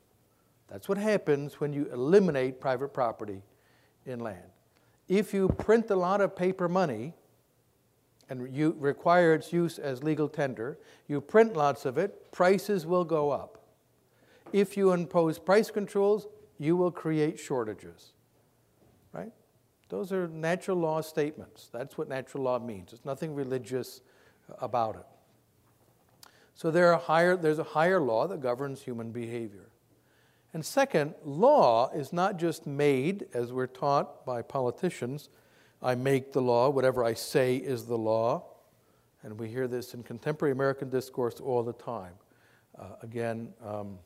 That's 0.72 0.88
what 0.88 0.98
happens 0.98 1.60
when 1.60 1.74
you 1.74 1.90
eliminate 1.92 2.60
private 2.60 2.94
property 2.94 3.42
in 4.06 4.20
land. 4.20 4.52
If 5.08 5.34
you 5.34 5.50
print 5.50 5.90
a 5.90 5.96
lot 5.96 6.22
of 6.22 6.36
paper 6.36 6.70
money 6.70 7.14
and 8.30 8.56
you 8.56 8.76
require 8.80 9.34
its 9.34 9.52
use 9.52 9.80
as 9.80 10.04
legal 10.04 10.30
tender, 10.30 10.78
you 11.08 11.20
print 11.20 11.56
lots 11.56 11.86
of 11.86 11.98
it, 11.98 12.32
prices 12.32 12.86
will 12.86 13.04
go 13.04 13.32
up. 13.32 13.64
If 14.54 14.78
you 14.78 14.92
impose 14.92 15.40
price 15.40 15.72
controls, 15.72 16.28
you 16.60 16.76
will 16.76 16.92
create 16.92 17.40
shortages. 17.40 18.14
Right? 19.12 19.32
Those 19.90 20.12
are 20.12 20.28
natural 20.28 20.78
law 20.78 21.02
statements. 21.02 21.70
That's 21.74 21.98
what 21.98 22.08
natural 22.08 22.44
law 22.44 22.60
means. 22.60 22.92
There's 22.92 23.06
nothing 23.06 23.34
religious 23.34 24.02
about 24.60 24.96
it. 24.96 25.06
So 26.54 26.70
there 26.70 26.96
higher, 26.98 27.36
there's 27.36 27.58
a 27.58 27.64
higher 27.64 28.00
law 28.00 28.28
that 28.28 28.42
governs 28.42 28.82
human 28.82 29.12
behavior. 29.12 29.69
And 30.54 30.66
second, 30.66 31.14
law 31.24 31.92
is 31.94 32.12
not 32.12 32.38
just 32.38 32.66
made, 32.66 33.28
as 33.34 33.54
we're 33.54 33.68
taught 33.68 34.26
by 34.26 34.42
politicians. 34.42 35.30
I 35.82 35.96
make 35.96 36.34
the 36.34 36.42
law, 36.42 36.70
whatever 36.70 37.04
I 37.04 37.14
say 37.14 37.58
is 37.58 37.86
the 37.86 37.98
law. 37.98 38.46
And 39.24 39.38
we 39.38 39.50
hear 39.50 39.68
this 39.68 39.94
in 39.94 40.02
contemporary 40.02 40.52
American 40.52 40.90
discourse 40.90 41.40
all 41.40 41.62
the 41.62 41.74
time. 41.74 42.14
Uh, 42.78 42.86
again, 43.04 43.54
um, 43.64 44.00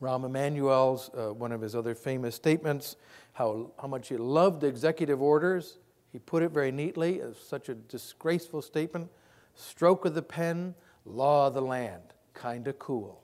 Rahm 0.00 0.24
Emanuel's, 0.24 1.10
uh, 1.10 1.34
one 1.34 1.52
of 1.52 1.60
his 1.60 1.74
other 1.74 1.94
famous 1.94 2.34
statements, 2.34 2.96
how, 3.34 3.70
how 3.80 3.88
much 3.88 4.08
he 4.08 4.16
loved 4.16 4.64
executive 4.64 5.20
orders. 5.20 5.78
He 6.12 6.18
put 6.18 6.42
it 6.42 6.52
very 6.52 6.72
neatly 6.72 7.20
as 7.20 7.36
such 7.36 7.68
a 7.68 7.74
disgraceful 7.74 8.62
statement. 8.62 9.10
Stroke 9.54 10.06
of 10.06 10.14
the 10.14 10.22
pen, 10.22 10.74
law 11.04 11.48
of 11.48 11.54
the 11.54 11.60
land, 11.60 12.02
kind 12.32 12.66
of 12.66 12.78
cool. 12.78 13.22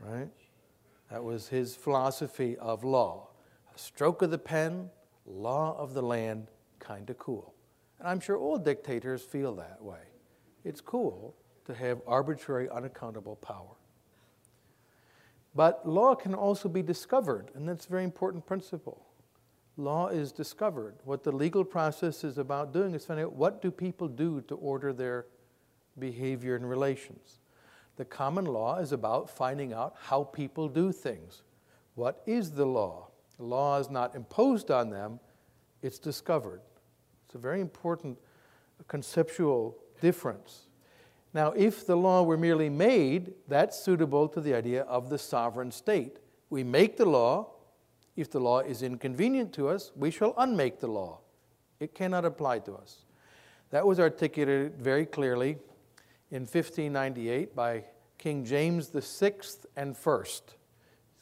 Right? 0.00 0.28
That 1.10 1.24
was 1.24 1.48
his 1.48 1.74
philosophy 1.74 2.56
of 2.58 2.84
law. 2.84 3.28
A 3.74 3.78
stroke 3.78 4.22
of 4.22 4.30
the 4.30 4.38
pen, 4.38 4.90
law 5.26 5.76
of 5.78 5.94
the 5.94 6.02
land, 6.02 6.48
kind 6.78 7.08
of 7.08 7.18
cool. 7.18 7.54
And 7.98 8.08
I'm 8.08 8.20
sure 8.20 8.36
all 8.36 8.58
dictators 8.58 9.22
feel 9.22 9.54
that 9.56 9.82
way. 9.82 10.00
It's 10.64 10.80
cool 10.80 11.34
to 11.64 11.74
have 11.74 12.00
arbitrary, 12.06 12.68
unaccountable 12.68 13.36
power. 13.36 13.76
But 15.54 15.88
law 15.88 16.14
can 16.14 16.34
also 16.34 16.68
be 16.68 16.82
discovered, 16.82 17.50
and 17.54 17.68
that's 17.68 17.86
a 17.86 17.88
very 17.88 18.04
important 18.04 18.46
principle. 18.46 19.04
Law 19.76 20.08
is 20.08 20.32
discovered. 20.32 20.96
What 21.04 21.24
the 21.24 21.32
legal 21.32 21.64
process 21.64 22.24
is 22.24 22.38
about 22.38 22.72
doing 22.72 22.94
is 22.94 23.06
finding 23.06 23.26
out 23.26 23.34
what 23.34 23.62
do 23.62 23.70
people 23.70 24.08
do 24.08 24.40
to 24.42 24.54
order 24.56 24.92
their 24.92 25.26
behavior 25.98 26.54
and 26.56 26.68
relations. 26.68 27.40
The 27.98 28.04
common 28.04 28.44
law 28.44 28.78
is 28.78 28.92
about 28.92 29.28
finding 29.28 29.72
out 29.72 29.96
how 30.00 30.22
people 30.22 30.68
do 30.68 30.92
things. 30.92 31.42
What 31.96 32.22
is 32.26 32.52
the 32.52 32.64
law? 32.64 33.08
The 33.38 33.44
law 33.44 33.78
is 33.80 33.90
not 33.90 34.14
imposed 34.14 34.70
on 34.70 34.90
them, 34.90 35.18
it's 35.82 35.98
discovered. 35.98 36.60
It's 37.26 37.34
a 37.34 37.38
very 37.38 37.60
important 37.60 38.16
conceptual 38.86 39.76
difference. 40.00 40.68
Now, 41.34 41.50
if 41.52 41.86
the 41.86 41.96
law 41.96 42.22
were 42.22 42.36
merely 42.36 42.70
made, 42.70 43.34
that's 43.48 43.76
suitable 43.76 44.28
to 44.28 44.40
the 44.40 44.54
idea 44.54 44.82
of 44.82 45.10
the 45.10 45.18
sovereign 45.18 45.72
state. 45.72 46.20
We 46.50 46.62
make 46.62 46.96
the 46.96 47.04
law. 47.04 47.50
If 48.14 48.30
the 48.30 48.40
law 48.40 48.60
is 48.60 48.82
inconvenient 48.82 49.52
to 49.54 49.68
us, 49.68 49.90
we 49.96 50.12
shall 50.12 50.34
unmake 50.38 50.78
the 50.78 50.86
law. 50.86 51.18
It 51.80 51.96
cannot 51.96 52.24
apply 52.24 52.60
to 52.60 52.74
us. 52.74 53.04
That 53.70 53.84
was 53.84 53.98
articulated 53.98 54.80
very 54.80 55.04
clearly 55.04 55.58
in 56.30 56.42
1598 56.42 57.54
by 57.54 57.84
King 58.18 58.44
James 58.44 58.88
VI 58.88 59.34
and 59.76 59.96
First. 59.96 60.56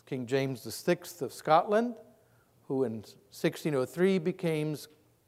King 0.07 0.27
James 0.27 0.65
VI 0.65 0.99
of 1.21 1.33
Scotland, 1.33 1.95
who 2.69 2.85
in 2.85 2.93
1603 3.33 4.19
became 4.19 4.77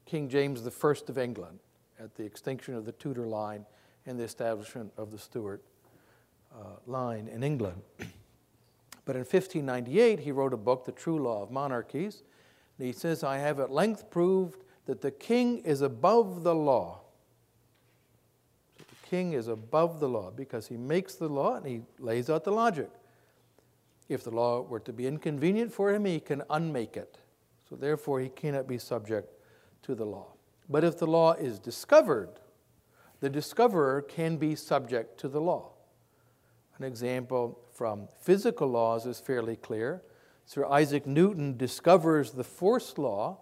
King 0.05 0.29
James 0.29 0.65
I 0.65 0.91
of 1.07 1.17
England 1.17 1.59
at 1.99 2.15
the 2.15 2.23
extinction 2.23 2.73
of 2.75 2.85
the 2.85 2.91
Tudor 2.93 3.27
line 3.27 3.65
and 4.05 4.19
the 4.19 4.23
establishment 4.23 4.91
of 4.97 5.11
the 5.11 5.19
Stuart 5.19 5.63
uh, 6.53 6.77
line 6.87 7.27
in 7.27 7.43
England. 7.43 7.81
but 9.05 9.15
in 9.15 9.21
1598, 9.21 10.19
he 10.19 10.31
wrote 10.31 10.53
a 10.53 10.57
book, 10.57 10.85
The 10.85 10.91
True 10.91 11.21
Law 11.21 11.43
of 11.43 11.51
Monarchies. 11.51 12.23
And 12.77 12.87
he 12.87 12.93
says, 12.93 13.23
I 13.23 13.37
have 13.37 13.59
at 13.59 13.71
length 13.71 14.09
proved 14.09 14.63
that 14.85 15.01
the 15.01 15.11
king 15.11 15.59
is 15.59 15.81
above 15.81 16.43
the 16.43 16.55
law. 16.55 17.01
King 19.09 19.33
is 19.33 19.47
above 19.47 19.99
the 19.99 20.07
law 20.07 20.29
because 20.29 20.67
he 20.67 20.77
makes 20.77 21.15
the 21.15 21.27
law 21.27 21.55
and 21.55 21.65
he 21.65 21.81
lays 21.97 22.29
out 22.29 22.43
the 22.43 22.51
logic. 22.51 22.91
If 24.07 24.23
the 24.23 24.29
law 24.29 24.61
were 24.61 24.79
to 24.81 24.93
be 24.93 25.07
inconvenient 25.07 25.73
for 25.73 25.91
him, 25.91 26.05
he 26.05 26.19
can 26.19 26.43
unmake 26.47 26.95
it. 26.95 27.17
So 27.67 27.75
therefore, 27.75 28.19
he 28.19 28.29
cannot 28.29 28.67
be 28.67 28.77
subject 28.77 29.33
to 29.83 29.95
the 29.95 30.05
law. 30.05 30.27
But 30.69 30.83
if 30.83 30.99
the 30.99 31.07
law 31.07 31.33
is 31.33 31.57
discovered, 31.57 32.39
the 33.19 33.31
discoverer 33.31 34.03
can 34.03 34.37
be 34.37 34.55
subject 34.55 35.19
to 35.21 35.27
the 35.27 35.41
law. 35.41 35.71
An 36.77 36.83
example 36.83 37.59
from 37.73 38.07
physical 38.21 38.67
laws 38.67 39.07
is 39.07 39.19
fairly 39.19 39.55
clear. 39.55 40.03
Sir 40.45 40.65
Isaac 40.65 41.07
Newton 41.07 41.57
discovers 41.57 42.31
the 42.31 42.43
force 42.43 42.97
law 42.99 43.39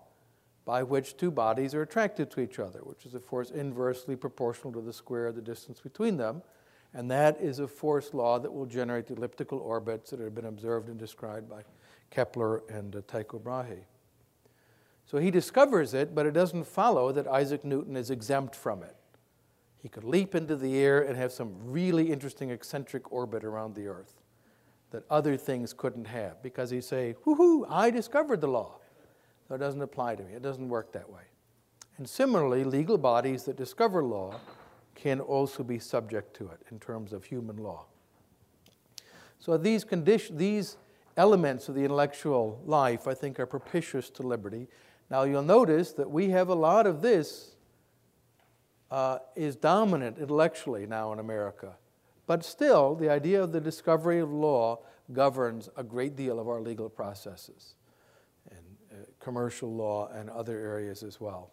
by 0.67 0.83
which 0.83 1.15
two 1.15 1.31
bodies 1.31 1.73
are 1.73 1.81
attracted 1.81 2.29
to 2.29 2.41
each 2.41 2.59
other, 2.59 2.79
which 2.79 3.05
is 3.05 3.15
a 3.15 3.21
force 3.21 3.51
inversely 3.51 4.17
proportional 4.17 4.73
to 4.73 4.81
the 4.81 4.91
square 4.91 5.25
of 5.27 5.35
the 5.35 5.41
distance 5.41 5.79
between 5.79 6.17
them. 6.17 6.43
And 6.93 7.09
that 7.09 7.39
is 7.39 7.59
a 7.59 7.67
force 7.69 8.13
law 8.13 8.37
that 8.37 8.51
will 8.51 8.65
generate 8.65 9.07
the 9.07 9.13
elliptical 9.13 9.59
orbits 9.59 10.09
that 10.09 10.19
have 10.19 10.35
been 10.35 10.45
observed 10.45 10.89
and 10.89 10.99
described 10.99 11.49
by 11.49 11.61
Kepler 12.11 12.63
and 12.69 12.93
uh, 12.97 13.01
Tycho 13.07 13.39
Brahe. 13.39 13.85
So 15.05 15.19
he 15.19 15.31
discovers 15.31 15.93
it, 15.93 16.13
but 16.13 16.25
it 16.25 16.33
doesn't 16.33 16.67
follow 16.67 17.13
that 17.13 17.27
Isaac 17.27 17.63
Newton 17.63 17.95
is 17.95 18.11
exempt 18.11 18.53
from 18.53 18.83
it. 18.83 18.97
He 19.77 19.87
could 19.87 20.03
leap 20.03 20.35
into 20.35 20.57
the 20.57 20.77
air 20.77 21.01
and 21.01 21.15
have 21.15 21.31
some 21.31 21.53
really 21.63 22.11
interesting 22.11 22.49
eccentric 22.49 23.09
orbit 23.09 23.45
around 23.45 23.73
the 23.73 23.87
Earth 23.87 24.15
that 24.91 25.03
other 25.09 25.37
things 25.37 25.71
couldn't 25.71 26.07
have 26.07 26.43
because 26.43 26.71
he'd 26.71 26.83
say, 26.83 27.15
Woohoo, 27.25 27.65
I 27.69 27.89
discovered 27.89 28.41
the 28.41 28.47
law. 28.47 28.79
So 29.47 29.55
it 29.55 29.59
doesn't 29.59 29.81
apply 29.81 30.15
to 30.15 30.23
me. 30.23 30.33
It 30.33 30.41
doesn't 30.41 30.67
work 30.67 30.91
that 30.93 31.09
way. 31.09 31.23
And 31.97 32.07
similarly, 32.07 32.63
legal 32.63 32.97
bodies 32.97 33.43
that 33.45 33.55
discover 33.55 34.03
law 34.03 34.35
can 34.95 35.19
also 35.19 35.63
be 35.63 35.79
subject 35.79 36.35
to 36.37 36.49
it 36.49 36.59
in 36.71 36.79
terms 36.79 37.13
of 37.13 37.23
human 37.23 37.57
law. 37.57 37.85
So 39.39 39.57
these, 39.57 39.83
condition, 39.83 40.37
these 40.37 40.77
elements 41.15 41.69
of 41.69 41.75
the 41.75 41.83
intellectual 41.83 42.61
life, 42.65 43.07
I 43.07 43.13
think, 43.13 43.39
are 43.39 43.45
propitious 43.45 44.09
to 44.11 44.23
liberty. 44.23 44.67
Now, 45.09 45.23
you'll 45.23 45.41
notice 45.41 45.93
that 45.93 46.09
we 46.09 46.29
have 46.29 46.49
a 46.49 46.55
lot 46.55 46.85
of 46.85 47.01
this 47.01 47.55
uh, 48.91 49.19
is 49.35 49.55
dominant 49.55 50.17
intellectually 50.17 50.85
now 50.85 51.13
in 51.13 51.19
America. 51.19 51.75
But 52.25 52.43
still, 52.43 52.95
the 52.95 53.09
idea 53.09 53.41
of 53.41 53.51
the 53.51 53.61
discovery 53.61 54.19
of 54.19 54.31
law 54.31 54.79
governs 55.13 55.69
a 55.77 55.83
great 55.83 56.15
deal 56.15 56.39
of 56.39 56.47
our 56.47 56.59
legal 56.59 56.89
processes, 56.89 57.75
commercial 59.27 59.75
law 59.75 60.07
and 60.13 60.29
other 60.29 60.57
areas 60.57 61.03
as 61.03 61.19
well. 61.19 61.51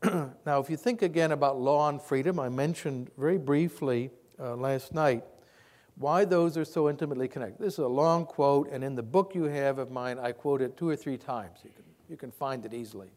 now, 0.04 0.60
if 0.60 0.70
you 0.70 0.76
think 0.76 1.02
again 1.02 1.32
about 1.32 1.58
law 1.58 1.88
and 1.88 2.00
freedom, 2.00 2.38
I 2.38 2.48
mentioned 2.48 3.10
very 3.18 3.36
briefly 3.36 4.10
uh, 4.38 4.54
last 4.54 4.94
night 4.94 5.24
why 5.96 6.24
those 6.24 6.56
are 6.56 6.64
so 6.64 6.88
intimately 6.88 7.26
connected. 7.26 7.60
This 7.60 7.72
is 7.72 7.80
a 7.80 7.88
long 7.88 8.26
quote, 8.26 8.70
and 8.70 8.84
in 8.84 8.94
the 8.94 9.02
book 9.02 9.34
you 9.34 9.42
have 9.44 9.80
of 9.80 9.90
mine, 9.90 10.20
I 10.20 10.30
quote 10.30 10.62
it 10.62 10.76
two 10.76 10.88
or 10.88 10.94
three 10.94 11.16
times. 11.16 11.58
You 11.64 11.70
can, 11.74 11.84
you 12.08 12.16
can 12.16 12.30
find 12.30 12.64
it 12.64 12.72
easily. 12.72 13.08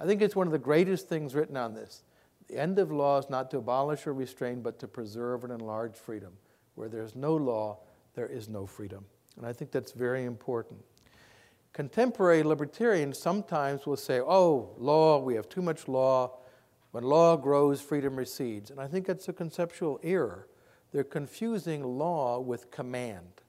I 0.00 0.04
think 0.04 0.20
it's 0.20 0.34
one 0.34 0.48
of 0.48 0.52
the 0.52 0.58
greatest 0.58 1.08
things 1.08 1.36
written 1.36 1.56
on 1.56 1.74
this. 1.74 2.02
The 2.48 2.58
end 2.58 2.80
of 2.80 2.90
law 2.90 3.18
is 3.18 3.30
not 3.30 3.48
to 3.52 3.58
abolish 3.58 4.08
or 4.08 4.12
restrain, 4.12 4.60
but 4.60 4.80
to 4.80 4.88
preserve 4.88 5.44
and 5.44 5.52
enlarge 5.52 5.94
freedom. 5.94 6.32
Where 6.74 6.88
there's 6.88 7.14
no 7.14 7.36
law, 7.36 7.78
there 8.16 8.26
is 8.26 8.48
no 8.48 8.66
freedom. 8.66 9.04
And 9.36 9.46
I 9.46 9.52
think 9.52 9.70
that's 9.70 9.92
very 9.92 10.24
important. 10.24 10.80
Contemporary 11.72 12.42
libertarians 12.42 13.18
sometimes 13.18 13.86
will 13.86 13.96
say, 13.96 14.20
oh, 14.20 14.74
law, 14.76 15.18
we 15.18 15.34
have 15.34 15.48
too 15.48 15.62
much 15.62 15.88
law. 15.88 16.38
When 16.90 17.04
law 17.04 17.36
grows, 17.36 17.80
freedom 17.80 18.16
recedes. 18.16 18.70
And 18.70 18.78
I 18.78 18.86
think 18.86 19.06
that's 19.06 19.28
a 19.28 19.32
conceptual 19.32 19.98
error. 20.02 20.48
They're 20.92 21.04
confusing 21.04 21.82
law 21.82 22.38
with 22.40 22.70
command. 22.70 23.40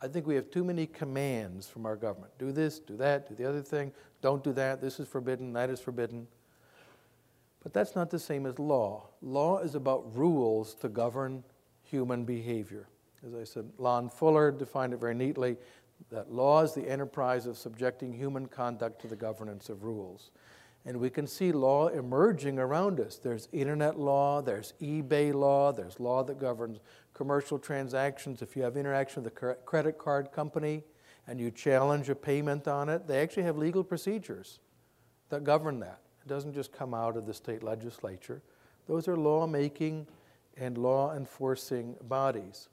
I 0.00 0.08
think 0.08 0.26
we 0.26 0.36
have 0.36 0.50
too 0.50 0.64
many 0.64 0.86
commands 0.86 1.68
from 1.68 1.84
our 1.84 1.96
government. 1.96 2.32
Do 2.38 2.52
this, 2.52 2.78
do 2.78 2.96
that, 2.96 3.28
do 3.28 3.34
the 3.34 3.46
other 3.46 3.60
thing, 3.62 3.92
don't 4.22 4.42
do 4.42 4.52
that, 4.54 4.80
this 4.80 4.98
is 4.98 5.08
forbidden, 5.08 5.52
that 5.52 5.68
is 5.68 5.80
forbidden. 5.80 6.26
But 7.62 7.74
that's 7.74 7.94
not 7.94 8.08
the 8.08 8.18
same 8.18 8.46
as 8.46 8.58
law. 8.58 9.08
Law 9.20 9.58
is 9.58 9.74
about 9.74 10.16
rules 10.16 10.74
to 10.76 10.88
govern 10.88 11.44
human 11.82 12.24
behavior. 12.24 12.88
As 13.26 13.34
I 13.34 13.44
said, 13.44 13.70
Lon 13.76 14.08
Fuller 14.08 14.50
defined 14.50 14.94
it 14.94 15.00
very 15.00 15.14
neatly 15.14 15.58
that 16.10 16.32
law 16.32 16.62
is 16.62 16.74
the 16.74 16.88
enterprise 16.88 17.46
of 17.46 17.56
subjecting 17.56 18.12
human 18.12 18.46
conduct 18.46 19.00
to 19.02 19.08
the 19.08 19.16
governance 19.16 19.68
of 19.68 19.84
rules. 19.84 20.30
And 20.86 20.98
we 20.98 21.10
can 21.10 21.26
see 21.26 21.52
law 21.52 21.88
emerging 21.88 22.58
around 22.58 23.00
us. 23.00 23.16
There's 23.16 23.48
internet 23.52 23.98
law, 23.98 24.40
there's 24.40 24.72
eBay 24.80 25.34
law, 25.34 25.72
there's 25.72 26.00
law 26.00 26.24
that 26.24 26.38
governs 26.38 26.80
commercial 27.12 27.58
transactions. 27.58 28.40
If 28.40 28.56
you 28.56 28.62
have 28.62 28.76
interaction 28.78 29.22
with 29.22 29.32
a 29.32 29.54
credit 29.66 29.98
card 29.98 30.32
company 30.32 30.82
and 31.26 31.38
you 31.38 31.50
challenge 31.50 32.08
a 32.08 32.14
payment 32.14 32.66
on 32.66 32.88
it, 32.88 33.06
they 33.06 33.20
actually 33.20 33.42
have 33.42 33.58
legal 33.58 33.84
procedures 33.84 34.58
that 35.28 35.44
govern 35.44 35.80
that. 35.80 36.00
It 36.24 36.28
doesn't 36.28 36.54
just 36.54 36.72
come 36.72 36.94
out 36.94 37.16
of 37.16 37.26
the 37.26 37.34
state 37.34 37.62
legislature. 37.62 38.42
Those 38.88 39.06
are 39.06 39.16
lawmaking 39.16 40.06
and 40.56 40.78
law 40.78 41.14
enforcing 41.14 41.94
bodies. 42.02 42.68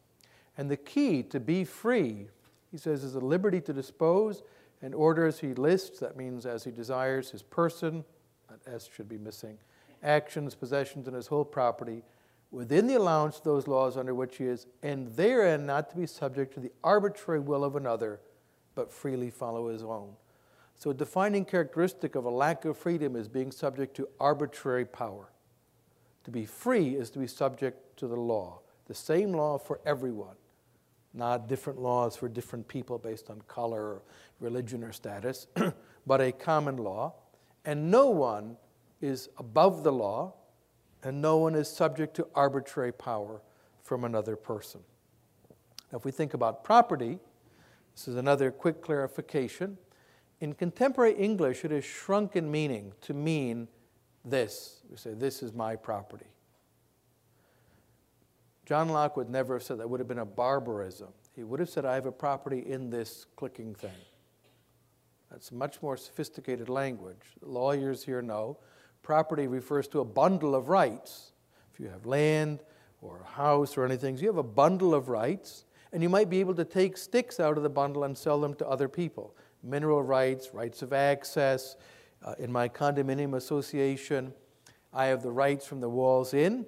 And 0.58 0.72
the 0.72 0.78
key 0.78 1.24
to 1.24 1.40
be 1.40 1.64
free, 1.64 2.28
he 2.72 2.78
says, 2.78 3.04
is 3.04 3.16
a 3.16 3.20
liberty 3.20 3.62
to 3.62 3.74
dispose 3.74 4.44
and 4.82 4.94
order 4.94 5.26
as 5.26 5.40
he 5.40 5.54
lists, 5.54 6.00
that 6.00 6.18
means 6.18 6.46
as 6.46 6.64
he 6.64 6.72
desires, 6.72 7.32
his 7.32 7.42
person, 7.42 8.04
S 8.72 8.90
should 8.94 9.10
be 9.10 9.18
missing, 9.18 9.58
actions, 10.04 10.56
possessions, 10.56 11.08
and 11.08 11.16
his 11.16 11.28
whole 11.28 11.46
property, 11.46 12.04
within 12.52 12.88
the 12.88 12.96
allowance 12.96 13.38
of 13.38 13.44
those 13.44 13.68
laws 13.68 13.98
under 13.98 14.14
which 14.14 14.38
he 14.38 14.46
is, 14.46 14.68
and 14.84 15.08
therein 15.16 15.66
not 15.66 15.90
to 15.90 15.96
be 15.96 16.06
subject 16.06 16.54
to 16.54 16.60
the 16.60 16.72
arbitrary 16.84 17.40
will 17.40 17.64
of 17.64 17.76
another, 17.76 18.20
but 18.76 18.92
freely 18.92 19.30
follow 19.30 19.70
his 19.70 19.84
own. 19.84 20.14
So, 20.76 20.92
a 20.92 20.94
defining 20.94 21.44
characteristic 21.44 22.14
of 22.14 22.26
a 22.26 22.30
lack 22.30 22.64
of 22.64 22.78
freedom 22.78 23.16
is 23.16 23.28
being 23.28 23.52
subject 23.52 23.96
to 23.98 24.08
arbitrary 24.20 24.86
power. 24.86 25.32
To 26.26 26.32
be 26.32 26.46
free 26.46 26.96
is 26.96 27.10
to 27.12 27.20
be 27.20 27.26
subject 27.26 27.98
to 27.98 28.08
the 28.08 28.16
law, 28.16 28.60
the 28.86 28.94
same 28.94 29.34
law 29.34 29.58
for 29.58 29.80
everyone 29.86 30.36
not 31.14 31.48
different 31.48 31.80
laws 31.80 32.16
for 32.16 32.28
different 32.30 32.68
people 32.68 32.98
based 32.98 33.30
on 33.30 33.42
color, 33.48 33.82
or 33.82 34.02
religion, 34.40 34.84
or 34.84 34.92
status, 34.92 35.48
but 36.08 36.22
a 36.22 36.32
common 36.32 36.78
law. 36.78 37.14
And 37.66 37.92
no 37.92 38.10
one 38.10 38.58
is 39.02 39.30
above 39.38 39.84
the 39.84 39.92
law, 39.92 40.34
and 41.04 41.22
no 41.22 41.38
one 41.38 41.56
is 41.56 41.70
subject 41.70 42.16
to 42.16 42.28
arbitrary 42.36 42.92
power 42.92 43.42
from 43.84 44.04
another 44.04 44.36
person. 44.36 44.82
Now, 45.92 45.98
if 45.98 46.06
we 46.06 46.12
think 46.12 46.34
about 46.34 46.64
property, 46.64 47.20
this 47.96 48.08
is 48.08 48.16
another 48.16 48.52
quick 48.52 48.82
clarification. 48.82 49.78
In 50.40 50.54
contemporary 50.54 51.14
English, 51.14 51.66
it 51.66 51.72
has 51.72 51.84
shrunk 51.84 52.36
in 52.36 52.52
meaning 52.52 52.94
to 53.02 53.14
mean 53.14 53.68
this. 54.24 54.82
We 54.90 54.98
say, 54.98 55.14
This 55.14 55.42
is 55.42 55.54
my 55.54 55.76
property. 55.76 56.28
John 58.68 58.90
Locke 58.90 59.16
would 59.16 59.30
never 59.30 59.54
have 59.54 59.64
said 59.64 59.80
that. 59.80 59.90
would 59.90 60.02
have 60.02 60.10
been 60.10 60.20
a 60.20 60.26
barbarism. 60.26 61.08
He 61.34 61.46
would 61.46 61.62
have 61.62 61.70
said, 61.70 61.86
I 61.86 61.96
have 61.96 62.06
a 62.06 62.12
property 62.12 62.60
in 62.60 62.90
this 62.90 63.26
clicking 63.38 63.74
thing. 63.74 63.96
That's 65.32 65.54
much 65.54 65.82
more 65.82 65.96
sophisticated 65.96 66.68
language. 66.68 67.22
Lawyers 67.42 68.04
here 68.04 68.22
know 68.22 68.58
property 69.04 69.48
refers 69.48 69.88
to 69.90 70.02
a 70.02 70.06
bundle 70.06 70.54
of 70.54 70.68
rights. 70.68 71.32
If 71.74 71.80
you 71.80 71.88
have 71.88 72.06
land 72.06 72.62
or 73.02 73.22
a 73.22 73.26
house 73.26 73.78
or 73.78 73.86
anything, 73.86 74.18
you 74.18 74.28
have 74.28 74.36
a 74.36 74.44
bundle 74.44 74.94
of 74.94 75.08
rights, 75.08 75.64
and 75.94 76.04
you 76.04 76.10
might 76.10 76.30
be 76.30 76.42
able 76.42 76.56
to 76.56 76.66
take 76.66 76.98
sticks 76.98 77.40
out 77.40 77.56
of 77.56 77.64
the 77.64 77.70
bundle 77.70 78.04
and 78.04 78.18
sell 78.18 78.42
them 78.42 78.54
to 78.56 78.68
other 78.68 78.90
people. 78.90 79.34
Mineral 79.64 80.04
rights, 80.04 80.54
rights 80.54 80.82
of 80.82 80.92
access. 80.92 81.78
Uh, 82.22 82.36
in 82.38 82.52
my 82.52 82.68
condominium 82.68 83.34
association, 83.38 84.34
I 84.92 85.06
have 85.06 85.24
the 85.24 85.32
rights 85.32 85.66
from 85.66 85.80
the 85.80 85.88
walls 85.88 86.34
in 86.34 86.66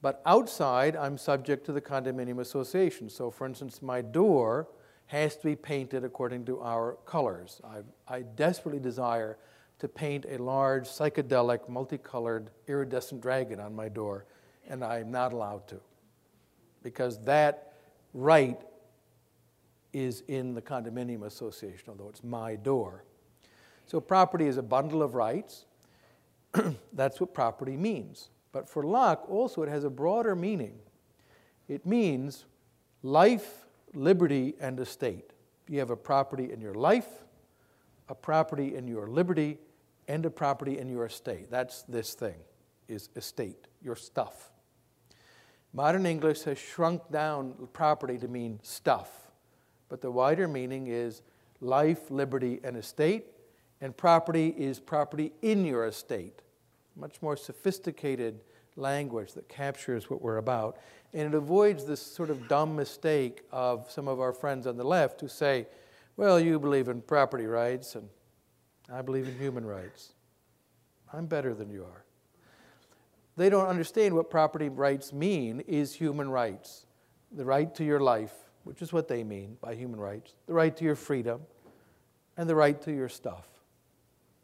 but 0.00 0.22
outside, 0.24 0.94
I'm 0.94 1.18
subject 1.18 1.66
to 1.66 1.72
the 1.72 1.80
condominium 1.80 2.40
association. 2.40 3.08
So, 3.10 3.30
for 3.30 3.46
instance, 3.46 3.82
my 3.82 4.00
door 4.00 4.68
has 5.06 5.36
to 5.36 5.44
be 5.44 5.56
painted 5.56 6.04
according 6.04 6.44
to 6.44 6.60
our 6.60 6.98
colors. 7.04 7.60
I, 7.64 7.80
I 8.06 8.22
desperately 8.22 8.80
desire 8.80 9.38
to 9.80 9.88
paint 9.88 10.26
a 10.28 10.38
large, 10.38 10.84
psychedelic, 10.84 11.68
multicolored, 11.68 12.50
iridescent 12.66 13.20
dragon 13.20 13.58
on 13.58 13.74
my 13.74 13.88
door, 13.88 14.26
and 14.68 14.84
I'm 14.84 15.10
not 15.10 15.32
allowed 15.32 15.66
to 15.68 15.80
because 16.82 17.18
that 17.24 17.72
right 18.14 18.60
is 19.92 20.22
in 20.28 20.54
the 20.54 20.62
condominium 20.62 21.24
association, 21.24 21.84
although 21.88 22.08
it's 22.08 22.22
my 22.22 22.54
door. 22.54 23.04
So, 23.86 24.00
property 24.00 24.46
is 24.46 24.58
a 24.58 24.62
bundle 24.62 25.02
of 25.02 25.14
rights. 25.14 25.64
That's 26.92 27.20
what 27.20 27.34
property 27.34 27.76
means. 27.76 28.28
But 28.58 28.68
for 28.68 28.82
Locke, 28.82 29.30
also, 29.30 29.62
it 29.62 29.68
has 29.68 29.84
a 29.84 29.88
broader 29.88 30.34
meaning. 30.34 30.80
It 31.68 31.86
means 31.86 32.44
life, 33.04 33.66
liberty, 33.94 34.56
and 34.60 34.80
estate. 34.80 35.30
You 35.68 35.78
have 35.78 35.90
a 35.90 35.96
property 35.96 36.52
in 36.52 36.60
your 36.60 36.74
life, 36.74 37.06
a 38.08 38.16
property 38.16 38.74
in 38.74 38.88
your 38.88 39.06
liberty, 39.06 39.58
and 40.08 40.26
a 40.26 40.30
property 40.30 40.76
in 40.76 40.88
your 40.88 41.06
estate. 41.06 41.52
That's 41.52 41.82
this 41.82 42.14
thing, 42.14 42.34
is 42.88 43.10
estate, 43.14 43.68
your 43.80 43.94
stuff. 43.94 44.50
Modern 45.72 46.04
English 46.04 46.42
has 46.42 46.58
shrunk 46.58 47.12
down 47.12 47.54
property 47.72 48.18
to 48.18 48.26
mean 48.26 48.58
stuff, 48.64 49.30
but 49.88 50.00
the 50.00 50.10
wider 50.10 50.48
meaning 50.48 50.88
is 50.88 51.22
life, 51.60 52.10
liberty, 52.10 52.58
and 52.64 52.76
estate, 52.76 53.26
and 53.80 53.96
property 53.96 54.48
is 54.48 54.80
property 54.80 55.30
in 55.42 55.64
your 55.64 55.86
estate 55.86 56.42
much 56.98 57.22
more 57.22 57.36
sophisticated 57.36 58.40
language 58.76 59.32
that 59.32 59.48
captures 59.48 60.10
what 60.10 60.20
we're 60.22 60.36
about. 60.38 60.78
And 61.12 61.22
it 61.22 61.34
avoids 61.34 61.84
this 61.86 62.00
sort 62.00 62.30
of 62.30 62.48
dumb 62.48 62.76
mistake 62.76 63.42
of 63.50 63.90
some 63.90 64.08
of 64.08 64.20
our 64.20 64.32
friends 64.32 64.66
on 64.66 64.76
the 64.76 64.84
left 64.84 65.20
who 65.20 65.28
say, 65.28 65.66
well, 66.16 66.38
you 66.38 66.58
believe 66.58 66.88
in 66.88 67.00
property 67.00 67.46
rights 67.46 67.94
and 67.94 68.08
I 68.92 69.02
believe 69.02 69.28
in 69.28 69.38
human 69.38 69.64
rights. 69.64 70.12
I'm 71.12 71.26
better 71.26 71.54
than 71.54 71.70
you 71.70 71.84
are. 71.84 72.04
They 73.36 73.50
don't 73.50 73.68
understand 73.68 74.14
what 74.14 74.30
property 74.30 74.68
rights 74.68 75.12
mean 75.12 75.60
is 75.60 75.94
human 75.94 76.28
rights. 76.28 76.86
The 77.30 77.44
right 77.44 77.72
to 77.76 77.84
your 77.84 78.00
life, 78.00 78.34
which 78.64 78.82
is 78.82 78.92
what 78.92 79.06
they 79.06 79.22
mean 79.22 79.56
by 79.60 79.74
human 79.74 80.00
rights, 80.00 80.34
the 80.46 80.54
right 80.54 80.76
to 80.76 80.84
your 80.84 80.96
freedom, 80.96 81.42
and 82.36 82.48
the 82.48 82.54
right 82.54 82.80
to 82.82 82.92
your 82.92 83.08
stuff. 83.08 83.46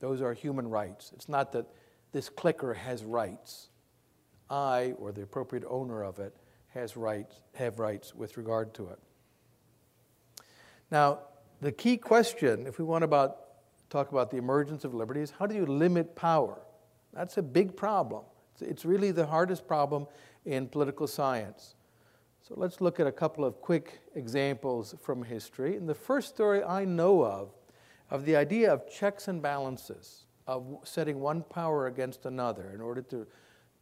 Those 0.00 0.22
are 0.22 0.32
human 0.32 0.68
rights. 0.68 1.12
It's 1.14 1.28
not 1.28 1.52
that 1.52 1.66
this 2.14 2.28
clicker 2.28 2.72
has 2.72 3.04
rights. 3.04 3.70
I, 4.48 4.94
or 4.98 5.10
the 5.10 5.22
appropriate 5.22 5.64
owner 5.68 6.04
of 6.04 6.20
it, 6.20 6.36
has 6.68 6.96
rights, 6.96 7.40
have 7.54 7.80
rights 7.80 8.14
with 8.14 8.36
regard 8.36 8.72
to 8.74 8.88
it. 8.88 9.00
Now, 10.92 11.18
the 11.60 11.72
key 11.72 11.96
question, 11.96 12.68
if 12.68 12.78
we 12.78 12.84
want 12.84 13.02
to 13.02 13.34
talk 13.90 14.12
about 14.12 14.30
the 14.30 14.36
emergence 14.36 14.84
of 14.84 14.94
liberty, 14.94 15.22
is 15.22 15.32
how 15.32 15.46
do 15.46 15.56
you 15.56 15.66
limit 15.66 16.14
power? 16.14 16.60
That's 17.12 17.36
a 17.36 17.42
big 17.42 17.76
problem. 17.76 18.22
It's 18.60 18.84
really 18.84 19.10
the 19.10 19.26
hardest 19.26 19.66
problem 19.66 20.06
in 20.44 20.68
political 20.68 21.08
science. 21.08 21.74
So 22.46 22.54
let's 22.56 22.80
look 22.80 23.00
at 23.00 23.08
a 23.08 23.12
couple 23.12 23.44
of 23.44 23.60
quick 23.60 24.02
examples 24.14 24.94
from 25.02 25.24
history. 25.24 25.76
And 25.76 25.88
the 25.88 25.94
first 25.96 26.28
story 26.28 26.62
I 26.62 26.84
know 26.84 27.24
of, 27.24 27.50
of 28.08 28.24
the 28.24 28.36
idea 28.36 28.72
of 28.72 28.88
checks 28.88 29.26
and 29.26 29.42
balances 29.42 30.26
of 30.46 30.78
setting 30.84 31.20
one 31.20 31.42
power 31.42 31.86
against 31.86 32.26
another 32.26 32.72
in 32.74 32.80
order 32.80 33.02
to, 33.02 33.26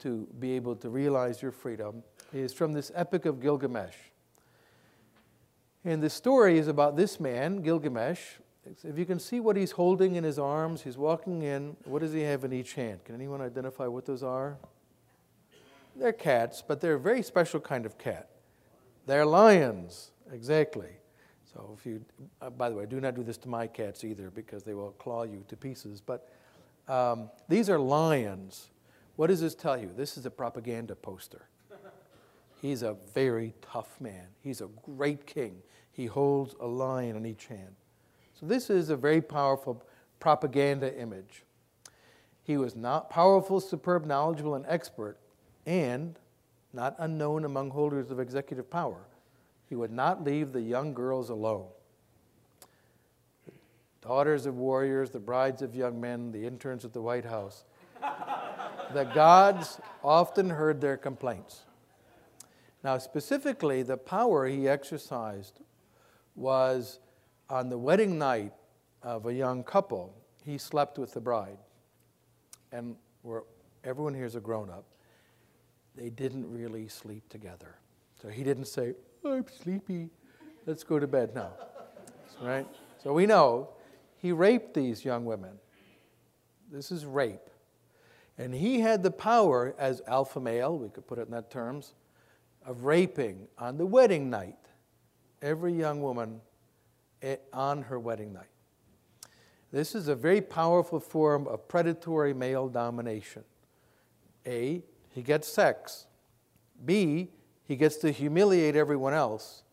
to 0.01 0.29
be 0.39 0.53
able 0.53 0.77
to 0.77 0.89
realize 0.89 1.43
your 1.43 1.53
freedom 1.53 2.03
is 2.33 2.53
from 2.53 2.73
this 2.73 2.91
epic 2.95 3.27
of 3.27 3.41
Gilgamesh. 3.41 3.97
And 5.85 6.03
the 6.03 6.11
story 6.11 6.59
is 6.59 6.69
about 6.69 6.97
this 6.97 7.19
man, 7.19 7.63
Gilgamesh. 7.63 8.21
If 8.85 8.97
you 8.97 9.05
can 9.05 9.19
see 9.19 9.41
what 9.41 9.57
he's 9.57 9.73
holding 9.73 10.15
in 10.15 10.23
his 10.23 10.39
arms, 10.39 10.83
he's 10.83 10.97
walking 10.97 11.43
in. 11.43 11.77
What 11.85 12.01
does 12.01 12.13
he 12.13 12.21
have 12.21 12.45
in 12.45 12.53
each 12.53 12.75
hand? 12.75 13.05
Can 13.05 13.17
anyone 13.17 13.41
identify 13.41 13.89
what 13.89 14.07
those 14.07 14.23
are? 14.23 14.57
They're 15.97 16.13
cats, 16.13 16.63
but 16.67 16.81
they're 16.81 16.95
a 16.95 17.01
very 17.01 17.23
special 17.23 17.59
kind 17.59 17.85
of 17.85 17.99
cat. 17.99 18.31
They're 19.07 19.27
lions, 19.27 20.13
exactly. 20.33 20.91
So 21.53 21.77
if 21.77 21.85
you, 21.85 22.05
uh, 22.41 22.51
by 22.51 22.71
the 22.71 22.77
way, 22.77 22.87
do 22.87 23.01
not 23.01 23.15
do 23.15 23.23
this 23.23 23.37
to 23.39 23.49
my 23.49 23.67
cats 23.67 24.05
either 24.05 24.31
because 24.31 24.63
they 24.63 24.75
will 24.75 24.93
claw 24.93 25.25
you 25.25 25.45
to 25.49 25.57
pieces. 25.57 26.01
But 26.01 26.29
um, 26.89 27.31
these 27.49 27.71
are 27.71 27.79
lions. 27.79 28.71
What 29.17 29.29
does 29.29 29.41
this 29.41 29.55
tell 29.55 29.79
you? 29.79 29.91
This 29.97 30.17
is 30.17 30.27
a 30.27 30.31
propaganda 30.31 30.95
poster. 30.95 31.49
He's 32.61 32.83
a 32.83 32.97
very 33.13 33.55
tough 33.61 34.01
man. 34.01 34.27
He's 34.41 34.61
a 34.61 34.69
great 34.85 35.27
king. 35.27 35.63
He 35.91 36.07
holds 36.07 36.55
a 36.61 36.67
lion 36.67 37.17
in 37.17 37.27
each 37.27 37.47
hand. 37.47 37.75
So, 38.35 38.47
this 38.47 38.71
is 38.71 38.89
a 38.89 38.97
very 38.97 39.21
powerful 39.21 39.83
propaganda 40.21 40.97
image. 40.99 41.45
He 42.45 42.57
was 42.57 42.75
not 42.75 43.11
powerful, 43.11 43.61
superb, 43.61 44.07
knowledgeable, 44.07 44.55
and 44.55 44.65
expert, 44.69 45.19
and 45.67 46.19
not 46.73 46.95
unknown 46.99 47.45
among 47.45 47.71
holders 47.71 48.11
of 48.11 48.19
executive 48.19 48.71
power. 48.71 49.07
he 49.69 49.75
would 49.75 49.91
not 49.91 50.23
leave 50.23 50.53
the 50.53 50.61
young 50.61 50.93
girls 50.93 51.31
alone. 51.31 51.67
Daughters 54.03 54.47
of 54.47 54.57
warriors, 54.57 55.11
the 55.11 55.21
brides 55.21 55.63
of 55.63 55.77
young 55.77 56.01
men, 56.01 56.33
the 56.33 56.45
interns 56.45 56.85
at 56.85 56.93
the 56.93 57.01
White 57.01 57.25
House. 57.25 57.65
the 58.93 59.05
gods 59.05 59.81
often 60.03 60.51
heard 60.51 60.81
their 60.81 60.97
complaints. 60.97 61.63
Now, 62.83 62.99
specifically, 62.99 63.85
the 63.85 63.97
power 63.97 64.47
he 64.49 64.69
exercised 64.69 65.61
was 66.35 66.99
on 67.49 67.69
the 67.69 67.79
wedding 67.79 68.19
night 68.19 68.53
of 69.05 69.27
a 69.27 69.33
young 69.33 69.63
couple, 69.63 70.13
he 70.45 70.59
slept 70.59 70.99
with 70.99 71.15
the 71.15 71.21
bride. 71.21 71.59
And 72.73 72.97
everyone 73.85 74.15
here 74.15 74.25
is 74.25 74.35
a 74.35 74.41
grown 74.41 74.69
up. 74.69 74.85
They 75.95 76.11
didn't 76.11 76.51
really 76.51 76.89
sleep 76.89 77.29
together. 77.29 77.77
So 78.21 78.29
he 78.29 78.43
didn't 78.43 78.65
say, 78.65 78.95
oh, 79.25 79.35
I'm 79.35 79.47
sleepy, 79.63 80.11
let's 80.67 80.83
go 80.83 80.99
to 80.99 81.07
bed. 81.07 81.35
No. 81.35 81.49
Right? 82.41 82.67
So 83.01 83.13
we 83.13 83.25
know 83.25 83.69
he 84.23 84.31
raped 84.31 84.73
these 84.73 85.05
young 85.05 85.25
women. 85.25 85.59
This 86.71 86.93
is 86.93 87.05
rape. 87.05 87.51
And 88.39 88.55
he 88.55 88.79
had 88.79 89.03
the 89.03 89.11
power 89.11 89.75
as 89.77 90.01
alpha 90.07 90.41
male, 90.41 90.79
we 90.79 90.89
could 90.89 91.09
put 91.09 91.19
it 91.19 91.23
in 91.23 91.33
that 91.33 91.51
terms, 91.51 91.95
of 92.65 92.85
raping 92.85 93.49
on 93.59 93.77
the 93.77 93.85
wedding 93.85 94.31
night 94.31 94.57
every 95.43 95.73
young 95.73 96.01
woman 96.01 96.41
eh, 97.21 97.37
on 97.53 97.83
her 97.83 97.99
wedding 97.99 98.33
night. 98.33 98.47
This 99.73 99.97
is 99.97 100.07
a 100.07 100.15
very 100.15 100.41
powerful 100.41 101.01
form 101.01 101.49
of 101.49 101.67
predatory 101.67 102.33
male 102.33 102.69
domination. 102.69 103.43
A, 104.47 104.85
he 105.11 105.23
gets 105.23 105.49
sex. 105.49 106.07
B, 106.85 107.33
he 107.65 107.75
gets 107.75 107.97
to 107.97 108.13
humiliate 108.13 108.77
everyone 108.77 109.15
else. 109.15 109.65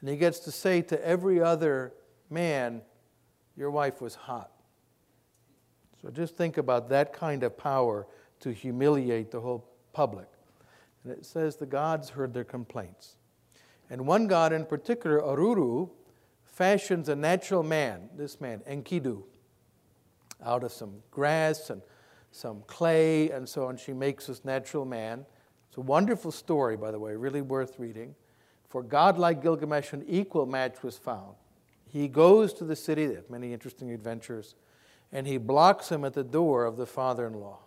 And 0.00 0.10
he 0.10 0.16
gets 0.16 0.38
to 0.40 0.50
say 0.52 0.82
to 0.82 1.02
every 1.06 1.40
other 1.40 1.94
man, 2.28 2.82
Your 3.56 3.70
wife 3.70 4.00
was 4.00 4.14
hot. 4.14 4.50
So 6.02 6.10
just 6.10 6.36
think 6.36 6.58
about 6.58 6.88
that 6.90 7.12
kind 7.12 7.42
of 7.42 7.56
power 7.56 8.06
to 8.40 8.52
humiliate 8.52 9.30
the 9.30 9.40
whole 9.40 9.66
public. 9.92 10.28
And 11.02 11.12
it 11.12 11.24
says 11.24 11.56
the 11.56 11.66
gods 11.66 12.10
heard 12.10 12.34
their 12.34 12.44
complaints. 12.44 13.16
And 13.88 14.06
one 14.06 14.26
god 14.26 14.52
in 14.52 14.66
particular, 14.66 15.20
Aruru, 15.20 15.90
fashions 16.44 17.08
a 17.08 17.16
natural 17.16 17.62
man, 17.62 18.08
this 18.16 18.40
man, 18.40 18.60
Enkidu, 18.68 19.22
out 20.44 20.64
of 20.64 20.72
some 20.72 21.02
grass 21.10 21.70
and 21.70 21.80
some 22.30 22.62
clay 22.66 23.30
and 23.30 23.48
so 23.48 23.66
on. 23.66 23.76
She 23.76 23.92
makes 23.92 24.26
this 24.26 24.44
natural 24.44 24.84
man. 24.84 25.24
It's 25.68 25.78
a 25.78 25.80
wonderful 25.80 26.32
story, 26.32 26.76
by 26.76 26.90
the 26.90 26.98
way, 26.98 27.14
really 27.14 27.42
worth 27.42 27.78
reading. 27.78 28.14
For 28.68 28.82
godlike 28.82 29.42
Gilgamesh, 29.42 29.92
an 29.92 30.04
equal 30.06 30.46
match 30.46 30.82
was 30.82 30.98
found. 30.98 31.34
He 31.96 32.08
goes 32.08 32.52
to 32.54 32.64
the 32.64 32.76
city, 32.76 33.06
they 33.06 33.14
have 33.14 33.30
many 33.30 33.54
interesting 33.54 33.90
adventures, 33.90 34.54
and 35.12 35.26
he 35.26 35.38
blocks 35.38 35.90
him 35.90 36.04
at 36.04 36.12
the 36.12 36.22
door 36.22 36.66
of 36.66 36.76
the 36.76 36.84
father 36.84 37.26
in 37.26 37.32
law, 37.32 37.60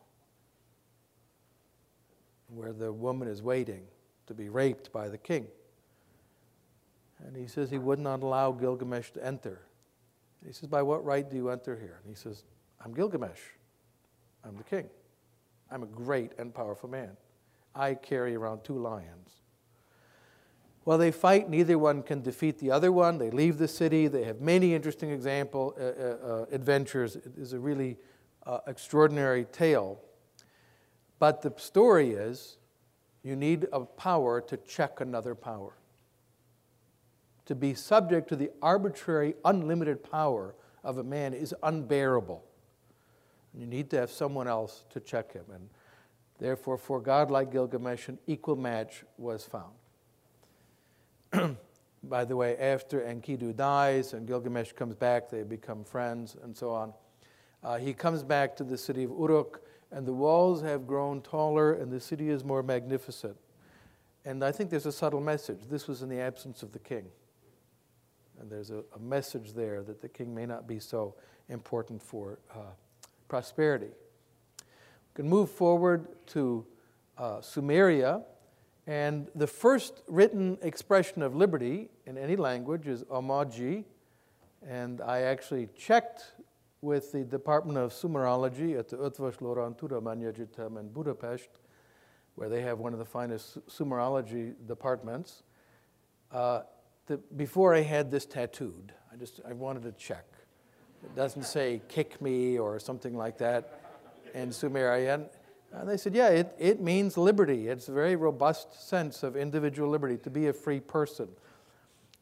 where 2.54 2.72
the 2.72 2.94
woman 2.94 3.28
is 3.28 3.42
waiting 3.42 3.88
to 4.28 4.36
be 4.36 4.48
raped 4.48 4.92
by 4.92 5.10
the 5.10 5.18
king. 5.18 5.48
And 7.26 7.36
he 7.36 7.48
says 7.48 7.72
he 7.72 7.80
would 7.80 7.98
not 7.98 8.22
allow 8.22 8.52
Gilgamesh 8.52 9.10
to 9.12 9.26
enter. 9.26 9.62
He 10.46 10.54
says, 10.54 10.70
By 10.70 10.84
what 10.84 11.04
right 11.04 11.28
do 11.28 11.36
you 11.36 11.50
enter 11.50 11.76
here? 11.76 12.00
And 12.04 12.16
he 12.16 12.16
says, 12.16 12.44
I'm 12.86 12.94
Gilgamesh. 12.94 13.42
I'm 14.46 14.56
the 14.58 14.64
king. 14.64 14.90
I'm 15.72 15.82
a 15.82 15.88
great 15.88 16.34
and 16.38 16.54
powerful 16.54 16.88
man. 16.88 17.18
I 17.74 17.96
carry 17.96 18.36
around 18.36 18.64
two 18.64 18.78
lions. 18.78 19.39
While 20.90 20.98
they 20.98 21.12
fight, 21.12 21.52
neither 21.52 21.78
one 21.78 22.02
can 22.02 22.24
defeat 22.24 22.58
the 22.58 22.72
other 22.72 22.92
one. 22.92 23.20
They 23.20 23.30
leave 23.30 23.60
the 23.60 23.68
city. 23.68 24.08
They 24.08 24.24
have 24.24 24.42
many 24.42 24.74
interesting 24.74 25.12
example 25.12 25.76
uh, 25.80 25.84
uh, 25.84 25.86
uh 25.86 26.46
adventures. 26.52 27.16
It 27.16 27.34
is 27.38 27.54
a 27.54 27.60
really 27.60 27.96
uh, 28.48 28.62
extraordinary 28.66 29.46
tale. 29.52 30.02
But 31.20 31.44
the 31.44 31.54
story 31.58 32.14
is 32.14 32.58
you 33.22 33.36
need 33.36 33.68
a 33.72 33.82
power 33.82 34.42
to 34.42 34.58
check 34.58 35.00
another 35.00 35.36
power 35.36 35.74
to 37.46 37.54
be 37.54 37.76
subject 37.76 38.28
to 38.30 38.36
the 38.36 38.50
arbitrary, 38.60 39.36
unlimited 39.46 40.02
power 40.02 40.56
of 40.84 40.98
a 40.98 41.04
man 41.04 41.36
is 41.36 41.54
unbearable. 41.62 42.44
You 43.54 43.68
need 43.68 43.92
to 43.92 43.98
have 44.00 44.10
someone 44.10 44.48
else 44.48 44.86
to 44.90 45.00
check 45.00 45.34
him. 45.34 45.46
And 45.54 45.70
therefore, 46.40 46.80
for 46.80 47.00
God 47.00 47.30
like 47.30 47.52
Gilgamesh, 47.52 48.08
an 48.08 48.18
equal 48.26 48.56
match 48.56 49.04
was 49.20 49.46
found. 49.46 49.79
By 52.04 52.26
the 52.26 52.36
way, 52.36 52.58
after 52.58 53.02
Enkidu 53.02 53.56
dies 53.56 54.14
and 54.14 54.28
Gilgamesh 54.28 54.72
comes 54.74 54.96
back, 54.96 55.30
they 55.30 55.44
become 55.44 55.84
friends 55.84 56.38
and 56.42 56.56
so 56.56 56.72
on. 56.72 56.94
Uh, 57.64 57.78
he 57.78 57.94
comes 57.94 58.24
back 58.24 58.56
to 58.56 58.64
the 58.64 58.78
city 58.78 59.04
of 59.04 59.12
Uruk, 59.12 59.62
and 59.92 60.06
the 60.06 60.14
walls 60.14 60.62
have 60.62 60.88
grown 60.88 61.22
taller, 61.22 61.74
and 61.74 61.92
the 61.92 62.00
city 62.00 62.30
is 62.30 62.44
more 62.44 62.64
magnificent. 62.64 63.36
And 64.24 64.44
I 64.44 64.52
think 64.52 64.70
there's 64.70 64.86
a 64.86 64.92
subtle 64.92 65.22
message. 65.22 65.60
This 65.70 65.88
was 65.88 66.02
in 66.02 66.10
the 66.10 66.20
absence 66.20 66.64
of 66.64 66.72
the 66.72 66.80
king. 66.80 67.06
And 68.40 68.50
there's 68.50 68.72
a, 68.72 68.84
a, 68.96 69.00
message 69.00 69.54
there 69.54 69.84
that 69.84 70.02
the 70.02 70.08
king 70.08 70.34
may 70.34 70.46
not 70.46 70.68
be 70.68 70.80
so 70.80 71.16
important 71.50 72.02
for 72.02 72.40
uh, 72.54 72.60
prosperity. 73.28 73.88
We 73.88 75.14
can 75.16 75.28
move 75.28 75.50
forward 75.50 76.08
to 76.28 76.66
uh, 77.18 77.40
Sumeria. 77.40 78.24
And 78.90 79.28
the 79.36 79.46
first 79.46 80.02
written 80.08 80.58
expression 80.64 81.22
of 81.22 81.36
liberty 81.36 81.92
in 82.08 82.18
any 82.18 82.36
language 82.36 82.88
is 82.88 83.04
amagi. 83.04 83.84
And 84.68 85.00
I 85.02 85.22
actually 85.22 85.70
checked 85.78 86.34
with 86.82 87.12
the 87.12 87.24
Department 87.24 87.78
of 87.78 87.94
Sumerology 87.94 88.80
at 88.80 88.90
the 88.90 88.98
Eötvös 88.98 89.38
Loránd 89.42 89.78
Tudományegyetem 89.78 90.80
in 90.80 90.90
Budapest, 90.90 91.50
where 92.34 92.50
they 92.50 92.62
have 92.62 92.80
one 92.80 92.92
of 92.92 92.98
the 92.98 93.06
finest 93.06 93.60
Sumerology 93.68 94.56
departments. 94.66 95.44
Uh, 96.32 96.62
the, 97.06 97.18
before 97.38 97.76
I 97.76 97.82
had 97.82 98.10
this 98.10 98.26
tattooed, 98.26 98.92
I 99.14 99.18
just 99.18 99.40
I 99.48 99.54
wanted 99.54 99.84
to 99.84 99.92
check. 99.92 100.26
It 101.04 101.16
doesn't 101.16 101.44
say 101.44 101.84
kick 101.90 102.20
me 102.24 102.58
or 102.58 102.80
something 102.80 103.16
like 103.16 103.38
that 103.38 103.82
in 104.34 104.52
Sumerian. 104.52 105.28
And 105.72 105.88
they 105.88 105.98
said, 105.98 106.16
yeah, 106.16 106.30
it, 106.30 106.56
it 106.58 106.82
means 106.82 107.18
liberty. 107.18 107.68
It's 107.68 107.90
a 107.90 107.94
very 107.94 108.16
robust 108.16 108.88
sense 108.88 109.24
of 109.24 109.36
individual 109.36 109.90
liberty, 109.90 110.18
to 110.18 110.30
be 110.30 110.48
a 110.48 110.54
free 110.54 110.80
person. 110.80 111.28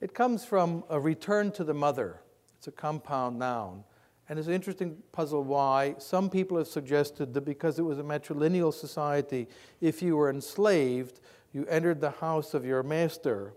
It 0.02 0.14
comes 0.14 0.46
from 0.46 0.84
a 0.90 1.00
return 1.00 1.52
to 1.54 1.64
the 1.64 1.74
mother. 1.74 2.22
It's 2.58 2.68
a 2.68 2.72
compound 2.72 3.40
noun. 3.40 3.84
And 4.30 4.38
it's 4.38 4.48
an 4.48 4.54
interesting 4.54 4.98
puzzle 5.14 5.44
why 5.44 5.96
some 5.98 6.30
people 6.30 6.58
have 6.58 6.68
suggested 6.68 7.34
that 7.34 7.42
because 7.42 7.80
it 7.80 7.84
was 7.84 7.98
a 7.98 8.04
matrilineal 8.04 8.74
society, 8.74 9.48
if 9.80 10.02
you 10.02 10.18
were 10.18 10.30
enslaved, 10.30 11.22
you 11.54 11.66
entered 11.68 12.02
the 12.02 12.12
house 12.12 12.54
of 12.54 12.66
your 12.66 12.84
master 12.84 13.54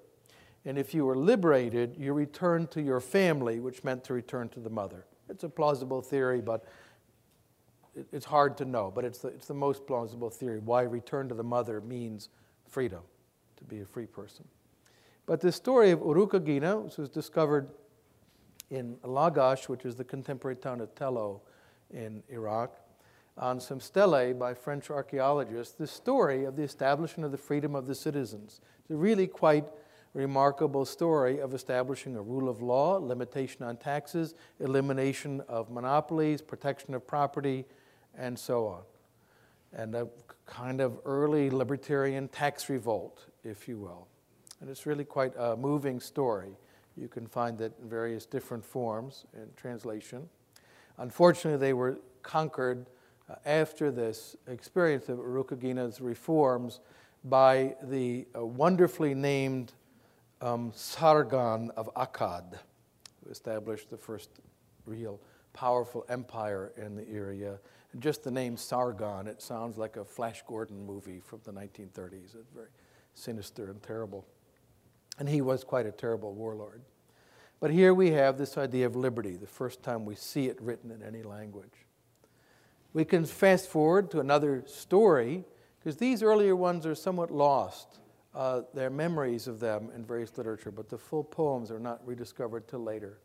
and 0.65 0.79
if 0.79 0.93
you 0.93 1.07
were 1.07 1.17
liberated, 1.17 1.97
you 1.99 2.13
returned 2.13 2.71
to 2.73 2.83
your 2.83 3.01
family, 3.01 3.61
which 3.61 3.83
meant 3.83 4.05
to 4.05 4.15
return 4.15 4.49
to 4.51 4.61
the 4.61 4.71
mother. 4.71 5.07
It's 5.29 5.45
a 5.45 5.49
plausible 5.49 6.03
theory, 6.03 6.41
but 6.41 6.65
it's 8.13 8.27
hard 8.27 8.57
to 8.59 8.65
know. 8.65 8.93
But 8.95 9.05
it's 9.05 9.19
the, 9.19 9.29
it's 9.29 9.47
the 9.47 9.55
most 9.55 9.87
plausible 9.87 10.31
theory 10.31 10.59
why 10.59 10.83
return 10.83 11.29
to 11.29 11.35
the 11.35 11.43
mother 11.45 11.81
means 11.81 12.29
freedom, 12.69 13.03
to 13.57 13.65
be 13.65 13.81
a 13.81 13.85
free 13.85 14.07
person. 14.07 14.45
But 15.27 15.41
the 15.41 15.53
story 15.53 15.91
of 15.91 16.01
Urukagina, 16.01 16.83
which 16.83 16.97
was 16.97 17.09
discovered 17.09 17.69
in 18.71 18.97
Lagash, 19.05 19.69
which 19.69 19.85
is 19.85 19.97
the 19.97 20.05
contemporary 20.05 20.57
town 20.57 20.81
of 20.81 20.95
Tello 20.95 21.43
in 21.93 22.23
Iraq, 22.29 22.75
on 23.37 23.61
some 23.61 23.81
stelae 23.81 24.33
by 24.33 24.55
French 24.55 24.91
archaeologists, 24.91 25.75
the 25.75 25.87
story 25.87 26.45
of 26.45 26.57
the 26.57 26.63
establishment 26.63 27.25
of 27.25 27.33
the 27.33 27.39
freedom 27.39 27.75
of 27.75 27.87
the 27.87 27.95
citizens. 27.95 28.61
It's 28.81 28.91
a 28.91 28.97
really 28.97 29.27
quite 29.27 29.65
remarkable 30.15 30.85
story 30.85 31.41
of 31.41 31.55
establishing 31.55 32.17
a 32.17 32.23
rule 32.23 32.49
of 32.49 32.61
law, 32.61 32.97
limitation 32.97 33.63
on 33.63 33.77
taxes, 33.77 34.35
elimination 34.59 35.41
of 35.49 35.71
monopolies, 35.71 36.43
protection 36.43 36.95
of 36.95 37.07
property, 37.07 37.65
and 38.21 38.39
so 38.39 38.67
on. 38.67 38.83
And 39.73 39.95
a 39.95 40.09
kind 40.47 40.81
of 40.81 40.99
early 41.05 41.51
libertarian 41.51 42.29
tax 42.29 42.69
revolt, 42.69 43.27
if 43.43 43.67
you 43.67 43.79
will. 43.79 44.07
And 44.61 44.69
it's 44.69 44.85
really 44.85 45.05
quite 45.05 45.33
a 45.39 45.57
moving 45.57 46.01
story. 46.01 46.51
You 46.97 47.09
can 47.09 47.27
find 47.27 47.61
it 47.61 47.73
in 47.83 47.89
various 47.89 48.27
different 48.27 48.65
forms 48.65 49.25
in 49.35 49.49
translation. 49.57 50.29
Unfortunately, 50.99 51.59
they 51.59 51.73
were 51.73 51.99
conquered 52.23 52.87
uh, 53.29 53.37
after 53.47 53.91
this 53.91 54.37
experience 54.49 55.09
of 55.09 55.19
Urukagina's 55.19 56.01
reforms 56.01 56.81
by 57.25 57.75
the 57.83 58.27
uh, 58.37 58.45
wonderfully 58.45 59.15
named 59.15 59.73
um, 60.43 60.73
Sargon 60.75 61.71
of 61.77 61.89
Akkad, 61.95 62.59
who 63.25 63.31
established 63.31 63.89
the 63.89 63.97
first 63.97 64.41
real 64.85 65.21
powerful 65.53 66.05
empire 66.09 66.73
in 66.77 66.97
the 66.97 67.09
area. 67.09 67.59
Just 67.99 68.23
the 68.23 68.31
name 68.31 68.57
Sargon, 68.57 69.27
it 69.27 69.43
sounds 69.43 69.77
like 69.77 69.97
a 69.97 70.05
Flash 70.05 70.43
Gordon 70.47 70.87
movie 70.87 71.21
from 71.21 71.41
the 71.45 71.53
1930s. 71.53 72.37
It's 72.37 72.51
very 72.55 72.69
sinister 73.15 73.69
and 73.69 73.83
terrible. 73.83 74.25
And 75.19 75.29
he 75.29 75.41
was 75.41 75.65
quite 75.65 75.87
a 75.87 75.91
terrible 75.91 76.33
warlord. 76.33 76.83
But 77.59 77.73
here 77.73 77.93
we 77.93 78.13
have 78.13 78.39
this 78.39 78.57
idea 78.57 78.87
of 78.87 78.95
liberty, 78.95 79.37
the 79.37 79.47
first 79.47 79.83
time 79.83 80.05
we 80.05 80.15
see 80.15 80.47
it 80.47 80.61
written 80.63 80.91
in 80.93 81.03
any 81.03 81.23
language. 81.23 81.85
We 82.93 83.05
can 83.05 83.25
fast 83.25 83.69
forward 83.69 84.11
to 84.13 84.21
another 84.21 84.63
story, 84.67 85.45
because 85.79 85.97
these 85.97 86.23
earlier 86.23 86.55
ones 86.55 86.87
are 86.87 86.95
somewhat 86.95 87.31
lost. 87.31 87.99
Uh, 88.35 88.63
there 88.73 88.87
are 88.87 88.91
memories 88.91 89.49
of 89.49 89.59
them 89.59 89.91
in 89.95 90.05
various 90.05 90.39
literature, 90.39 90.71
but 90.71 90.89
the 90.89 90.97
full 90.97 91.25
poems 91.25 91.71
are 91.71 91.81
not 91.81 92.01
rediscovered 92.07 92.69
till 92.69 92.83
later. 92.83 93.19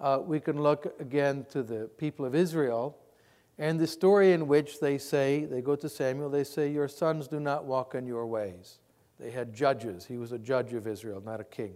Uh, 0.00 0.20
we 0.24 0.38
can 0.38 0.62
look 0.62 0.94
again 1.00 1.44
to 1.50 1.62
the 1.62 1.90
people 1.98 2.24
of 2.24 2.34
Israel 2.34 2.96
and 3.58 3.80
the 3.80 3.86
story 3.88 4.32
in 4.32 4.46
which 4.46 4.78
they 4.78 4.98
say, 4.98 5.44
they 5.44 5.60
go 5.60 5.74
to 5.74 5.88
Samuel, 5.88 6.30
they 6.30 6.44
say, 6.44 6.70
Your 6.70 6.86
sons 6.86 7.26
do 7.26 7.40
not 7.40 7.64
walk 7.64 7.94
in 7.94 8.06
your 8.06 8.26
ways. 8.26 8.78
They 9.18 9.32
had 9.32 9.52
judges. 9.52 10.06
He 10.06 10.16
was 10.16 10.30
a 10.30 10.38
judge 10.38 10.72
of 10.74 10.86
Israel, 10.86 11.20
not 11.24 11.40
a 11.40 11.44
king. 11.44 11.74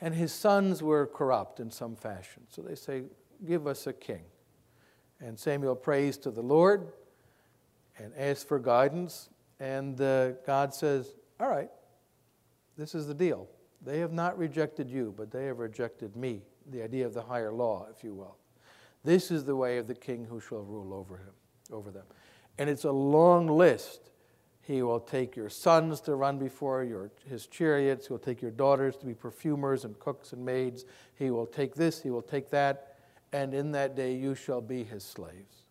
And 0.00 0.14
his 0.14 0.32
sons 0.32 0.80
were 0.80 1.06
corrupt 1.06 1.58
in 1.58 1.72
some 1.72 1.96
fashion. 1.96 2.44
So 2.48 2.62
they 2.62 2.76
say, 2.76 3.02
Give 3.44 3.66
us 3.66 3.88
a 3.88 3.92
king. 3.92 4.22
And 5.20 5.36
Samuel 5.36 5.74
prays 5.74 6.16
to 6.18 6.30
the 6.30 6.42
Lord 6.42 6.92
and 7.98 8.12
asks 8.16 8.44
for 8.44 8.60
guidance. 8.60 9.30
And 9.58 10.00
uh, 10.00 10.32
God 10.46 10.72
says, 10.72 11.14
All 11.40 11.48
right, 11.48 11.70
this 12.76 12.94
is 12.94 13.08
the 13.08 13.14
deal. 13.14 13.48
They 13.84 13.98
have 13.98 14.12
not 14.12 14.38
rejected 14.38 14.88
you, 14.88 15.12
but 15.16 15.32
they 15.32 15.46
have 15.46 15.58
rejected 15.58 16.14
me, 16.14 16.42
the 16.70 16.82
idea 16.82 17.04
of 17.04 17.14
the 17.14 17.22
higher 17.22 17.52
law, 17.52 17.88
if 17.90 18.04
you 18.04 18.14
will. 18.14 18.36
This 19.04 19.30
is 19.30 19.44
the 19.44 19.56
way 19.56 19.78
of 19.78 19.86
the 19.86 19.94
king 19.94 20.26
who 20.28 20.40
shall 20.40 20.62
rule 20.62 20.92
over 20.92 21.16
him, 21.16 21.34
over 21.72 21.90
them. 21.90 22.04
And 22.58 22.68
it's 22.68 22.84
a 22.84 22.92
long 22.92 23.46
list. 23.46 24.10
He 24.60 24.82
will 24.82 25.00
take 25.00 25.36
your 25.36 25.48
sons 25.48 26.00
to 26.02 26.14
run 26.14 26.38
before 26.38 26.84
your, 26.84 27.10
his 27.28 27.46
chariots. 27.46 28.08
He 28.08 28.12
will 28.12 28.18
take 28.18 28.42
your 28.42 28.50
daughters 28.50 28.96
to 28.96 29.06
be 29.06 29.14
perfumers 29.14 29.84
and 29.84 29.98
cooks 29.98 30.32
and 30.32 30.44
maids. 30.44 30.84
He 31.14 31.30
will 31.30 31.46
take 31.46 31.74
this, 31.74 32.02
he 32.02 32.10
will 32.10 32.22
take 32.22 32.50
that. 32.50 32.96
And 33.32 33.54
in 33.54 33.72
that 33.72 33.94
day 33.94 34.14
you 34.14 34.34
shall 34.34 34.60
be 34.60 34.84
his 34.84 35.04
slaves. 35.04 35.64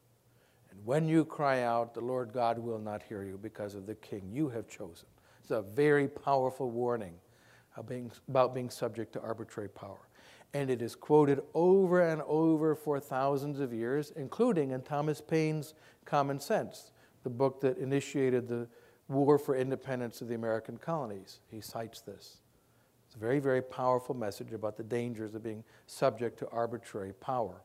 And 0.71 0.83
when 0.85 1.07
you 1.07 1.25
cry 1.25 1.63
out, 1.63 1.93
the 1.93 2.01
Lord 2.01 2.31
God 2.33 2.57
will 2.57 2.79
not 2.79 3.03
hear 3.03 3.23
you 3.23 3.37
because 3.41 3.75
of 3.75 3.85
the 3.85 3.95
king 3.95 4.29
you 4.31 4.49
have 4.49 4.67
chosen. 4.67 5.07
It's 5.41 5.51
a 5.51 5.61
very 5.61 6.07
powerful 6.07 6.69
warning 6.69 7.13
about 7.75 8.53
being 8.55 8.69
subject 8.69 9.13
to 9.13 9.21
arbitrary 9.21 9.69
power 9.69 10.06
and 10.53 10.69
it 10.69 10.81
is 10.81 10.95
quoted 10.95 11.41
over 11.53 12.01
and 12.01 12.21
over 12.23 12.75
for 12.75 12.99
thousands 12.99 13.59
of 13.59 13.73
years, 13.73 14.11
including 14.15 14.71
in 14.71 14.81
Thomas 14.81 15.21
Paine's 15.21 15.73
Common 16.05 16.39
Sense, 16.39 16.91
the 17.23 17.29
book 17.29 17.61
that 17.61 17.77
initiated 17.77 18.47
the 18.47 18.67
war 19.07 19.37
for 19.37 19.55
independence 19.55 20.21
of 20.21 20.27
the 20.27 20.35
American 20.35 20.77
colonies. 20.77 21.39
He 21.49 21.61
cites 21.61 22.01
this. 22.01 22.37
It's 23.07 23.15
a 23.15 23.19
very, 23.19 23.39
very 23.39 23.61
powerful 23.61 24.15
message 24.15 24.51
about 24.51 24.77
the 24.77 24.83
dangers 24.83 25.33
of 25.35 25.43
being 25.43 25.63
subject 25.85 26.39
to 26.39 26.49
arbitrary 26.49 27.13
power. 27.13 27.61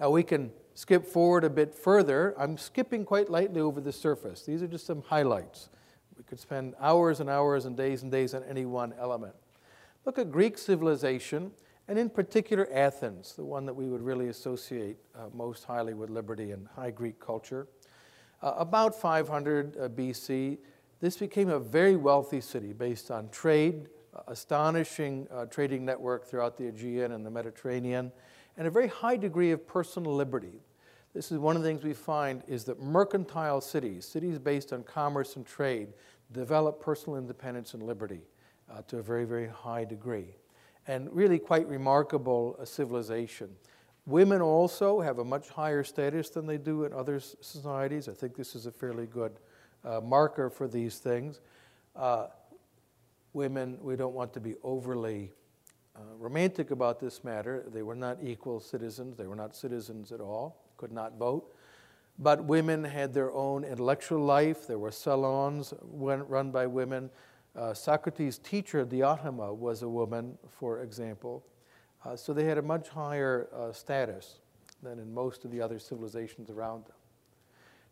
Now, 0.00 0.10
we 0.10 0.22
can 0.22 0.52
skip 0.74 1.04
forward 1.04 1.44
a 1.44 1.50
bit 1.50 1.74
further. 1.74 2.34
I'm 2.38 2.56
skipping 2.56 3.04
quite 3.04 3.30
lightly 3.30 3.60
over 3.60 3.80
the 3.80 3.92
surface. 3.92 4.42
These 4.42 4.62
are 4.62 4.68
just 4.68 4.86
some 4.86 5.02
highlights. 5.02 5.68
We 6.16 6.24
could 6.24 6.38
spend 6.38 6.74
hours 6.80 7.20
and 7.20 7.28
hours 7.28 7.64
and 7.64 7.76
days 7.76 8.02
and 8.02 8.10
days 8.10 8.34
on 8.34 8.44
any 8.44 8.64
one 8.64 8.94
element. 8.98 9.34
Look 10.08 10.18
at 10.18 10.32
Greek 10.32 10.56
civilization, 10.56 11.52
and 11.86 11.98
in 11.98 12.08
particular 12.08 12.66
Athens, 12.72 13.34
the 13.34 13.44
one 13.44 13.66
that 13.66 13.74
we 13.74 13.88
would 13.88 14.00
really 14.00 14.28
associate 14.28 14.96
uh, 15.14 15.26
most 15.34 15.64
highly 15.64 15.92
with 15.92 16.08
liberty 16.08 16.52
and 16.52 16.66
high 16.74 16.90
Greek 16.90 17.20
culture. 17.20 17.66
Uh, 18.40 18.54
about 18.56 18.98
500 18.98 19.76
uh, 19.76 19.88
BC, 19.90 20.56
this 21.00 21.18
became 21.18 21.50
a 21.50 21.58
very 21.58 21.94
wealthy 21.94 22.40
city 22.40 22.72
based 22.72 23.10
on 23.10 23.28
trade, 23.28 23.90
uh, 24.16 24.22
astonishing 24.28 25.28
uh, 25.30 25.44
trading 25.44 25.84
network 25.84 26.26
throughout 26.26 26.56
the 26.56 26.68
Aegean 26.68 27.12
and 27.12 27.26
the 27.26 27.30
Mediterranean, 27.30 28.10
and 28.56 28.66
a 28.66 28.70
very 28.70 28.88
high 28.88 29.18
degree 29.18 29.50
of 29.50 29.66
personal 29.66 30.14
liberty. 30.14 30.62
This 31.12 31.30
is 31.30 31.36
one 31.36 31.54
of 31.54 31.60
the 31.60 31.68
things 31.68 31.84
we 31.84 31.92
find 31.92 32.42
is 32.48 32.64
that 32.64 32.80
mercantile 32.80 33.60
cities, 33.60 34.06
cities 34.06 34.38
based 34.38 34.72
on 34.72 34.84
commerce 34.84 35.36
and 35.36 35.44
trade, 35.44 35.88
develop 36.32 36.80
personal 36.80 37.18
independence 37.18 37.74
and 37.74 37.82
liberty 37.82 38.22
uh, 38.70 38.82
to 38.88 38.98
a 38.98 39.02
very, 39.02 39.24
very 39.24 39.48
high 39.48 39.84
degree. 39.84 40.34
And 40.86 41.14
really 41.14 41.38
quite 41.38 41.68
remarkable 41.68 42.56
uh, 42.60 42.64
civilization. 42.64 43.50
Women 44.06 44.40
also 44.40 45.00
have 45.00 45.18
a 45.18 45.24
much 45.24 45.48
higher 45.50 45.84
status 45.84 46.30
than 46.30 46.46
they 46.46 46.56
do 46.56 46.84
in 46.84 46.92
other 46.94 47.20
societies. 47.20 48.08
I 48.08 48.12
think 48.12 48.34
this 48.34 48.54
is 48.54 48.64
a 48.64 48.72
fairly 48.72 49.06
good 49.06 49.32
uh, 49.84 50.00
marker 50.00 50.48
for 50.48 50.66
these 50.66 50.98
things. 50.98 51.40
Uh, 51.94 52.28
women, 53.34 53.78
we 53.82 53.96
don't 53.96 54.14
want 54.14 54.32
to 54.32 54.40
be 54.40 54.54
overly 54.62 55.30
uh, 55.94 56.00
romantic 56.18 56.70
about 56.70 57.00
this 57.00 57.22
matter. 57.22 57.64
They 57.72 57.82
were 57.82 57.94
not 57.94 58.18
equal 58.22 58.60
citizens, 58.60 59.16
they 59.16 59.26
were 59.26 59.36
not 59.36 59.54
citizens 59.54 60.12
at 60.12 60.20
all, 60.20 60.64
could 60.76 60.92
not 60.92 61.18
vote. 61.18 61.54
But 62.18 62.44
women 62.44 62.82
had 62.82 63.12
their 63.14 63.32
own 63.32 63.62
intellectual 63.62 64.24
life. 64.24 64.66
There 64.66 64.78
were 64.78 64.90
salons 64.90 65.74
run 65.82 66.50
by 66.50 66.66
women. 66.66 67.10
Uh, 67.56 67.74
Socrates' 67.74 68.38
teacher, 68.38 68.84
Diotima, 68.84 69.54
was 69.54 69.82
a 69.82 69.88
woman, 69.88 70.38
for 70.48 70.82
example. 70.82 71.44
Uh, 72.04 72.16
so 72.16 72.32
they 72.32 72.44
had 72.44 72.58
a 72.58 72.62
much 72.62 72.88
higher 72.88 73.48
uh, 73.54 73.72
status 73.72 74.40
than 74.82 74.98
in 74.98 75.12
most 75.12 75.44
of 75.44 75.50
the 75.50 75.60
other 75.60 75.78
civilizations 75.78 76.50
around 76.50 76.84
them. 76.84 76.94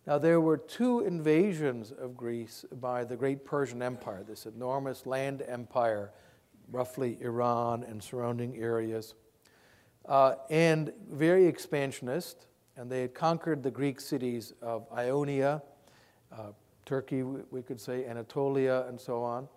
Now, 0.07 0.19
there 0.19 0.41
were 0.41 0.57
two 0.57 1.01
invasions 1.01 1.91
of 1.91 2.17
Greece 2.17 2.65
by 2.81 3.03
the 3.03 3.17
great 3.17 3.45
Persian 3.45 3.83
Empire, 3.83 4.23
this 4.23 4.47
enormous 4.47 5.05
land 5.05 5.43
empire, 5.49 6.13
roughly 6.71 7.19
Iran 7.21 7.83
and 7.83 8.01
surrounding 8.01 8.57
areas, 8.57 9.15
uh, 10.07 10.37
and 10.49 10.93
very 11.11 11.47
expansionist. 11.47 12.47
And 12.77 12.89
they 12.89 13.01
had 13.01 13.15
conquered 13.15 13.65
the 13.65 13.71
Greek 13.71 14.01
cities 14.01 14.53
of 14.63 14.87
Ionia, 14.93 15.63
uh, 16.31 16.53
Turkey, 16.87 17.23
we 17.23 17.61
could 17.61 17.81
say, 17.81 18.07
Anatolia, 18.07 18.87
and 18.89 18.99
so 18.99 19.23
on 19.23 19.49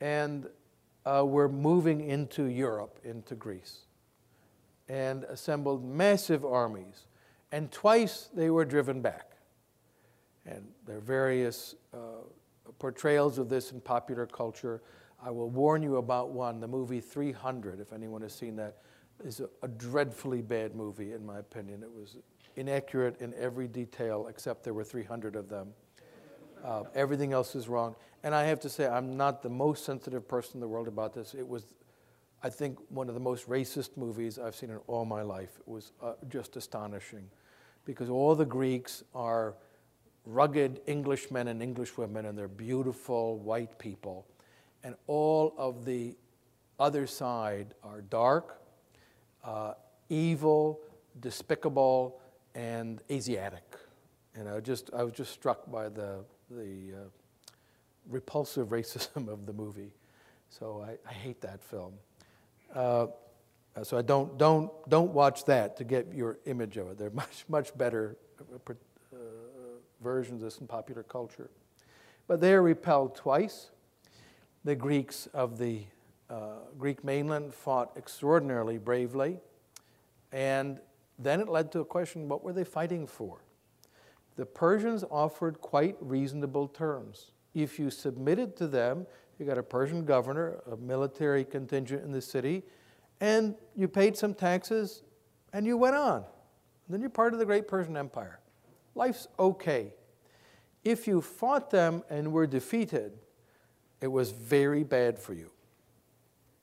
and 0.00 0.48
uh, 1.04 1.24
were 1.24 1.48
moving 1.48 2.00
into 2.08 2.44
Europe, 2.44 2.98
into 3.04 3.34
Greece, 3.34 3.80
and 4.88 5.24
assembled 5.24 5.84
massive 5.84 6.44
armies. 6.44 7.06
And 7.52 7.70
twice 7.70 8.28
they 8.34 8.50
were 8.50 8.64
driven 8.64 9.00
back. 9.00 9.32
And 10.46 10.66
there 10.86 10.96
are 10.96 11.02
various 11.02 11.74
uh, 11.92 12.22
portrayals 12.78 13.38
of 13.38 13.48
this 13.48 13.72
in 13.72 13.80
popular 13.80 14.26
culture. 14.26 14.82
I 15.22 15.30
will 15.30 15.50
warn 15.50 15.82
you 15.82 15.96
about 15.96 16.30
one. 16.30 16.60
The 16.60 16.68
movie 16.68 17.00
300, 17.00 17.80
if 17.80 17.92
anyone 17.92 18.22
has 18.22 18.34
seen 18.34 18.56
that, 18.56 18.78
is 19.22 19.40
a, 19.40 19.48
a 19.62 19.68
dreadfully 19.68 20.40
bad 20.40 20.74
movie, 20.74 21.12
in 21.12 21.26
my 21.26 21.38
opinion. 21.38 21.82
It 21.82 21.92
was 21.92 22.16
inaccurate 22.56 23.20
in 23.20 23.34
every 23.34 23.68
detail, 23.68 24.26
except 24.28 24.64
there 24.64 24.74
were 24.74 24.84
300 24.84 25.36
of 25.36 25.48
them. 25.48 25.68
Uh, 26.64 26.84
everything 26.94 27.32
else 27.32 27.54
is 27.54 27.68
wrong. 27.68 27.94
And 28.22 28.34
I 28.34 28.44
have 28.44 28.60
to 28.60 28.68
say, 28.68 28.86
I'm 28.86 29.16
not 29.16 29.42
the 29.42 29.48
most 29.48 29.84
sensitive 29.84 30.28
person 30.28 30.54
in 30.54 30.60
the 30.60 30.68
world 30.68 30.88
about 30.88 31.14
this. 31.14 31.34
It 31.34 31.46
was, 31.46 31.64
I 32.42 32.50
think, 32.50 32.78
one 32.88 33.08
of 33.08 33.14
the 33.14 33.20
most 33.20 33.48
racist 33.48 33.96
movies 33.96 34.38
I've 34.38 34.54
seen 34.54 34.70
in 34.70 34.78
all 34.86 35.04
my 35.04 35.22
life. 35.22 35.58
It 35.58 35.68
was 35.68 35.92
uh, 36.02 36.12
just 36.28 36.56
astonishing 36.56 37.28
because 37.84 38.10
all 38.10 38.34
the 38.34 38.44
Greeks 38.44 39.02
are 39.14 39.54
rugged 40.26 40.80
Englishmen 40.86 41.48
and 41.48 41.62
Englishwomen, 41.62 42.26
and 42.26 42.36
they're 42.36 42.48
beautiful 42.48 43.38
white 43.38 43.78
people. 43.78 44.26
And 44.84 44.94
all 45.06 45.54
of 45.56 45.84
the 45.84 46.16
other 46.78 47.06
side 47.06 47.74
are 47.82 48.02
dark, 48.02 48.60
uh, 49.44 49.74
evil, 50.08 50.80
despicable, 51.20 52.20
and 52.54 53.02
Asiatic. 53.10 53.76
And 54.34 54.48
I, 54.48 54.60
just, 54.60 54.90
I 54.94 55.02
was 55.04 55.12
just 55.12 55.32
struck 55.32 55.70
by 55.70 55.88
the, 55.88 56.24
the 56.50 56.94
uh, 56.94 57.08
repulsive 58.08 58.68
racism 58.68 59.28
of 59.28 59.46
the 59.46 59.52
movie. 59.52 59.92
So 60.48 60.84
I, 60.86 60.96
I 61.08 61.12
hate 61.12 61.40
that 61.42 61.62
film. 61.62 61.94
Uh, 62.74 63.06
so 63.82 63.96
I 63.96 64.02
don't, 64.02 64.36
don't, 64.36 64.70
don't 64.88 65.12
watch 65.12 65.44
that 65.44 65.76
to 65.76 65.84
get 65.84 66.12
your 66.12 66.38
image 66.46 66.76
of 66.76 66.88
it. 66.88 66.98
There 66.98 67.08
are 67.08 67.10
much, 67.14 67.44
much 67.48 67.76
better 67.76 68.16
uh, 68.40 68.68
uh, 68.72 69.16
versions 70.02 70.42
of 70.42 70.46
this 70.46 70.58
in 70.58 70.66
popular 70.66 71.02
culture. 71.02 71.50
But 72.26 72.40
they 72.40 72.52
are 72.52 72.62
repelled 72.62 73.14
twice. 73.14 73.70
The 74.64 74.74
Greeks 74.74 75.28
of 75.32 75.58
the 75.58 75.84
uh, 76.28 76.58
Greek 76.78 77.02
mainland 77.02 77.54
fought 77.54 77.92
extraordinarily 77.96 78.78
bravely. 78.78 79.38
And 80.32 80.80
then 81.18 81.40
it 81.40 81.48
led 81.48 81.72
to 81.72 81.80
a 81.80 81.84
question 81.84 82.28
what 82.28 82.44
were 82.44 82.52
they 82.52 82.64
fighting 82.64 83.06
for? 83.06 83.38
The 84.40 84.46
Persians 84.46 85.04
offered 85.10 85.60
quite 85.60 85.96
reasonable 86.00 86.66
terms 86.66 87.32
if 87.52 87.78
you 87.78 87.90
submitted 87.90 88.56
to 88.56 88.68
them, 88.68 89.06
you 89.38 89.44
got 89.44 89.58
a 89.58 89.62
Persian 89.62 90.06
governor, 90.06 90.62
a 90.72 90.78
military 90.78 91.44
contingent 91.44 92.02
in 92.04 92.10
the 92.10 92.22
city, 92.22 92.62
and 93.20 93.54
you 93.76 93.86
paid 93.86 94.16
some 94.16 94.32
taxes 94.32 95.02
and 95.52 95.66
you 95.66 95.76
went 95.76 95.94
on. 95.94 96.24
then 96.88 97.02
you're 97.02 97.10
part 97.10 97.34
of 97.34 97.38
the 97.38 97.44
great 97.44 97.68
Persian 97.68 97.98
Empire. 97.98 98.40
Life's 98.94 99.28
okay. 99.38 99.92
If 100.84 101.06
you 101.06 101.20
fought 101.20 101.68
them 101.68 102.02
and 102.08 102.32
were 102.32 102.46
defeated, 102.46 103.18
it 104.00 104.08
was 104.08 104.30
very 104.30 104.84
bad 104.84 105.18
for 105.18 105.34
you. 105.34 105.50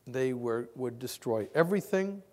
They 0.08 0.34
were, 0.34 0.72
would 0.76 0.98
destroy 0.98 1.48
everything, 1.54 2.24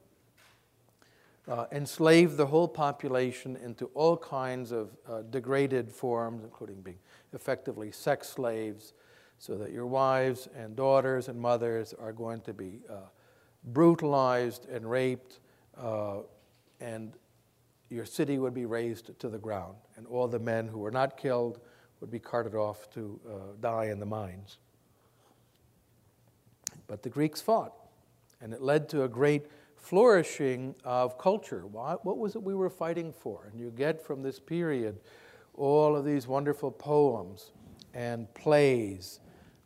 uh, 1.47 1.67
enslave 1.73 2.37
the 2.37 2.47
whole 2.47 2.69
population 2.69 3.57
into 3.57 3.87
all 3.95 4.17
kinds 4.17 4.73
of 4.73 4.97
uh, 5.09 5.23
degraded 5.23 5.93
forms, 5.93 6.43
including 6.43 6.81
being 6.81 6.99
effectively 7.33 7.93
sex 7.93 8.29
slaves, 8.29 8.95
so 9.39 9.57
that 9.57 9.73
your 9.73 9.87
wives 9.87 10.49
and 10.57 10.75
daughters 10.75 11.29
and 11.29 11.39
mothers 11.39 11.93
are 11.99 12.13
going 12.13 12.41
to 12.41 12.55
be 12.55 12.81
uh, 12.89 12.95
brutalized 13.65 14.69
and 14.69 14.91
raped, 14.91 15.41
uh, 15.77 16.19
and 16.81 17.15
your 17.91 18.07
city 18.07 18.39
would 18.39 18.55
be 18.55 18.65
razed 18.65 19.19
to 19.19 19.29
the 19.29 19.39
ground, 19.39 19.77
and 19.97 20.07
all 20.07 20.29
the 20.29 20.39
men 20.39 20.67
who 20.67 20.79
were 20.79 20.91
not 20.91 21.17
killed 21.17 21.61
would 22.01 22.11
be 22.11 22.19
carted 22.19 22.55
off 22.55 22.89
to 22.91 23.21
uh, 23.29 23.33
die 23.61 23.87
in 23.87 23.99
the 23.99 24.07
mines. 24.07 24.59
But 26.87 27.03
the 27.03 27.09
Greeks 27.09 27.41
fought, 27.41 27.75
and 28.41 28.53
it 28.53 28.63
led 28.63 28.89
to 28.91 29.05
a 29.05 29.09
great 29.09 29.47
flourishing 29.85 30.75
of 30.83 31.19
culture. 31.19 31.67
What 31.67 32.17
was 32.19 32.35
it 32.37 32.43
we 32.43 32.55
were 32.55 32.71
fighting 32.71 33.13
for? 33.13 33.49
And 33.51 33.61
you 33.61 33.71
get 33.71 34.05
from 34.05 34.23
this 34.23 34.41
period 34.41 34.99
all 35.53 35.95
of 35.95 36.05
these 36.05 36.27
wonderful 36.27 36.71
poems 36.71 37.53
and 37.93 38.33
plays 38.35 39.21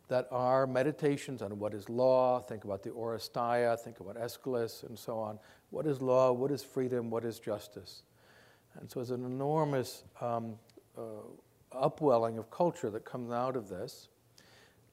that 0.09 0.27
are 0.29 0.67
meditations 0.67 1.41
on 1.41 1.57
what 1.57 1.73
is 1.73 1.87
law. 1.87 2.41
Think 2.41 2.65
about 2.65 2.83
the 2.83 2.89
Oresteia, 2.89 3.79
think 3.79 4.01
about 4.01 4.17
Aeschylus, 4.17 4.83
and 4.83 4.99
so 4.99 5.17
on. 5.19 5.39
What 5.69 5.85
is 5.85 6.01
law? 6.01 6.33
What 6.33 6.51
is 6.51 6.63
freedom? 6.63 7.09
What 7.09 7.23
is 7.23 7.39
justice? 7.39 8.03
And 8.79 8.91
so 8.91 8.99
it's 8.99 9.11
an 9.11 9.23
enormous 9.25 10.03
um, 10.19 10.55
uh, 10.97 11.01
upwelling 11.71 12.37
of 12.37 12.51
culture 12.51 12.89
that 12.89 13.05
comes 13.05 13.31
out 13.31 13.55
of 13.55 13.69
this. 13.69 14.09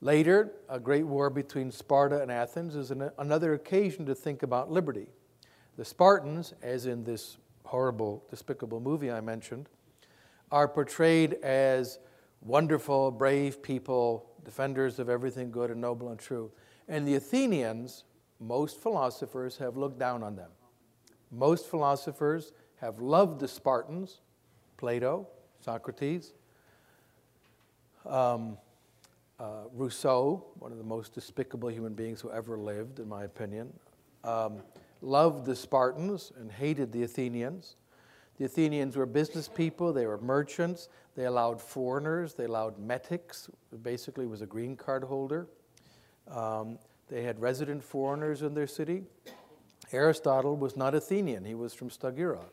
Later, 0.00 0.52
a 0.68 0.78
great 0.78 1.06
war 1.06 1.30
between 1.30 1.72
Sparta 1.72 2.20
and 2.20 2.30
Athens 2.30 2.76
is 2.76 2.90
an, 2.90 3.10
another 3.18 3.54
occasion 3.54 4.06
to 4.06 4.14
think 4.14 4.42
about 4.42 4.70
liberty. 4.70 5.08
The 5.76 5.84
Spartans, 5.84 6.54
as 6.62 6.86
in 6.86 7.04
this 7.04 7.36
horrible, 7.64 8.24
despicable 8.30 8.80
movie 8.80 9.10
I 9.10 9.20
mentioned, 9.20 9.68
are 10.50 10.68
portrayed 10.68 11.34
as 11.42 11.98
wonderful, 12.40 13.10
brave 13.10 13.62
people, 13.62 14.30
defenders 14.44 14.98
of 14.98 15.08
everything 15.08 15.50
good 15.50 15.70
and 15.70 15.80
noble 15.80 16.10
and 16.10 16.18
true. 16.18 16.50
And 16.88 17.06
the 17.06 17.16
Athenians, 17.16 18.04
most 18.40 18.80
philosophers 18.80 19.56
have 19.58 19.76
looked 19.76 19.98
down 19.98 20.22
on 20.22 20.36
them. 20.36 20.50
Most 21.30 21.66
philosophers 21.66 22.52
have 22.76 23.00
loved 23.00 23.40
the 23.40 23.48
Spartans, 23.48 24.20
Plato, 24.76 25.26
Socrates, 25.60 26.32
um, 28.06 28.56
uh, 29.40 29.64
Rousseau, 29.74 30.44
one 30.58 30.72
of 30.72 30.78
the 30.78 30.84
most 30.84 31.12
despicable 31.12 31.70
human 31.70 31.94
beings 31.94 32.20
who 32.20 32.30
ever 32.30 32.56
lived, 32.56 33.00
in 33.00 33.08
my 33.08 33.24
opinion, 33.24 33.72
um, 34.24 34.62
loved 35.06 35.46
the 35.46 35.54
Spartans 35.54 36.32
and 36.38 36.50
hated 36.50 36.92
the 36.92 37.04
Athenians. 37.04 37.76
The 38.38 38.44
Athenians 38.44 38.96
were 38.96 39.06
business 39.06 39.48
people, 39.48 39.92
they 39.92 40.04
were 40.06 40.18
merchants, 40.18 40.88
they 41.14 41.24
allowed 41.24 41.62
foreigners, 41.62 42.34
they 42.34 42.44
allowed 42.44 42.78
metics, 42.78 43.48
basically 43.82 44.26
was 44.26 44.42
a 44.42 44.46
green 44.46 44.76
card 44.76 45.04
holder. 45.04 45.46
Um, 46.28 46.78
they 47.08 47.22
had 47.22 47.40
resident 47.40 47.82
foreigners 47.82 48.42
in 48.42 48.52
their 48.52 48.66
city. 48.66 49.04
Aristotle 49.92 50.56
was 50.56 50.76
not 50.76 50.94
Athenian, 50.94 51.44
he 51.44 51.54
was 51.54 51.72
from 51.72 51.88
Stagira. 51.88 52.44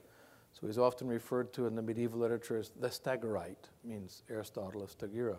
So 0.54 0.68
he's 0.68 0.78
often 0.78 1.08
referred 1.08 1.52
to 1.54 1.66
in 1.66 1.76
the 1.76 1.82
medieval 1.82 2.20
literature 2.20 2.58
as 2.58 2.70
the 2.80 2.88
Stagirite, 2.88 3.70
means 3.84 4.22
Aristotle 4.30 4.84
of 4.84 4.96
Stagira. 4.96 5.38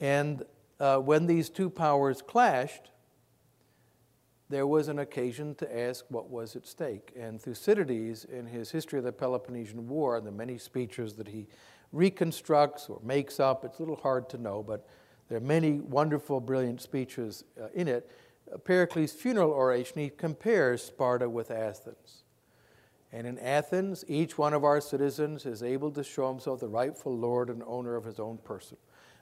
And 0.00 0.44
uh, 0.78 0.98
when 0.98 1.26
these 1.26 1.50
two 1.50 1.68
powers 1.68 2.22
clashed, 2.22 2.92
there 4.48 4.66
was 4.66 4.88
an 4.88 5.00
occasion 5.00 5.54
to 5.56 5.78
ask 5.78 6.04
what 6.08 6.30
was 6.30 6.54
at 6.54 6.66
stake. 6.66 7.12
And 7.18 7.40
Thucydides, 7.40 8.24
in 8.24 8.46
his 8.46 8.70
History 8.70 8.98
of 8.98 9.04
the 9.04 9.12
Peloponnesian 9.12 9.88
War, 9.88 10.20
the 10.20 10.30
many 10.30 10.58
speeches 10.58 11.14
that 11.14 11.28
he 11.28 11.48
reconstructs 11.92 12.88
or 12.88 13.00
makes 13.02 13.40
up, 13.40 13.64
it's 13.64 13.78
a 13.78 13.82
little 13.82 13.96
hard 13.96 14.28
to 14.30 14.38
know, 14.38 14.62
but 14.62 14.86
there 15.28 15.38
are 15.38 15.40
many 15.40 15.80
wonderful, 15.80 16.40
brilliant 16.40 16.80
speeches 16.80 17.44
uh, 17.60 17.68
in 17.74 17.88
it. 17.88 18.10
Pericles' 18.64 19.12
funeral 19.12 19.50
oration, 19.50 20.00
he 20.00 20.08
compares 20.10 20.82
Sparta 20.82 21.28
with 21.28 21.50
Athens. 21.50 22.22
And 23.12 23.26
in 23.26 23.38
Athens, 23.38 24.04
each 24.06 24.38
one 24.38 24.52
of 24.52 24.62
our 24.62 24.80
citizens 24.80 25.46
is 25.46 25.62
able 25.62 25.90
to 25.92 26.04
show 26.04 26.28
himself 26.28 26.60
the 26.60 26.68
rightful 26.68 27.16
lord 27.16 27.50
and 27.50 27.62
owner 27.66 27.96
of 27.96 28.04
his 28.04 28.20
own 28.20 28.38
person. 28.38 28.76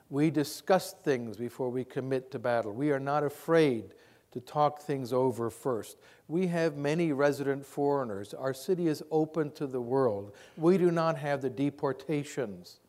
We 0.09 0.29
discuss 0.29 0.93
things 0.93 1.37
before 1.37 1.69
we 1.71 1.83
commit 1.83 2.29
to 2.31 2.39
battle. 2.39 2.71
We 2.71 2.91
are 2.91 2.99
not 2.99 3.23
afraid 3.23 3.95
to 4.35 4.41
talk 4.41 4.81
things 4.81 5.13
over 5.13 5.49
first. 5.49 5.95
We 6.27 6.47
have 6.47 6.75
many 6.75 7.13
resident 7.13 7.65
foreigners. 7.65 8.33
Our 8.33 8.53
city 8.53 8.89
is 8.89 9.01
open 9.09 9.51
to 9.51 9.65
the 9.65 9.79
world. 9.79 10.33
We 10.57 10.77
do 10.77 10.91
not 10.91 11.17
have 11.17 11.41
the 11.41 11.49
deportations 11.49 12.81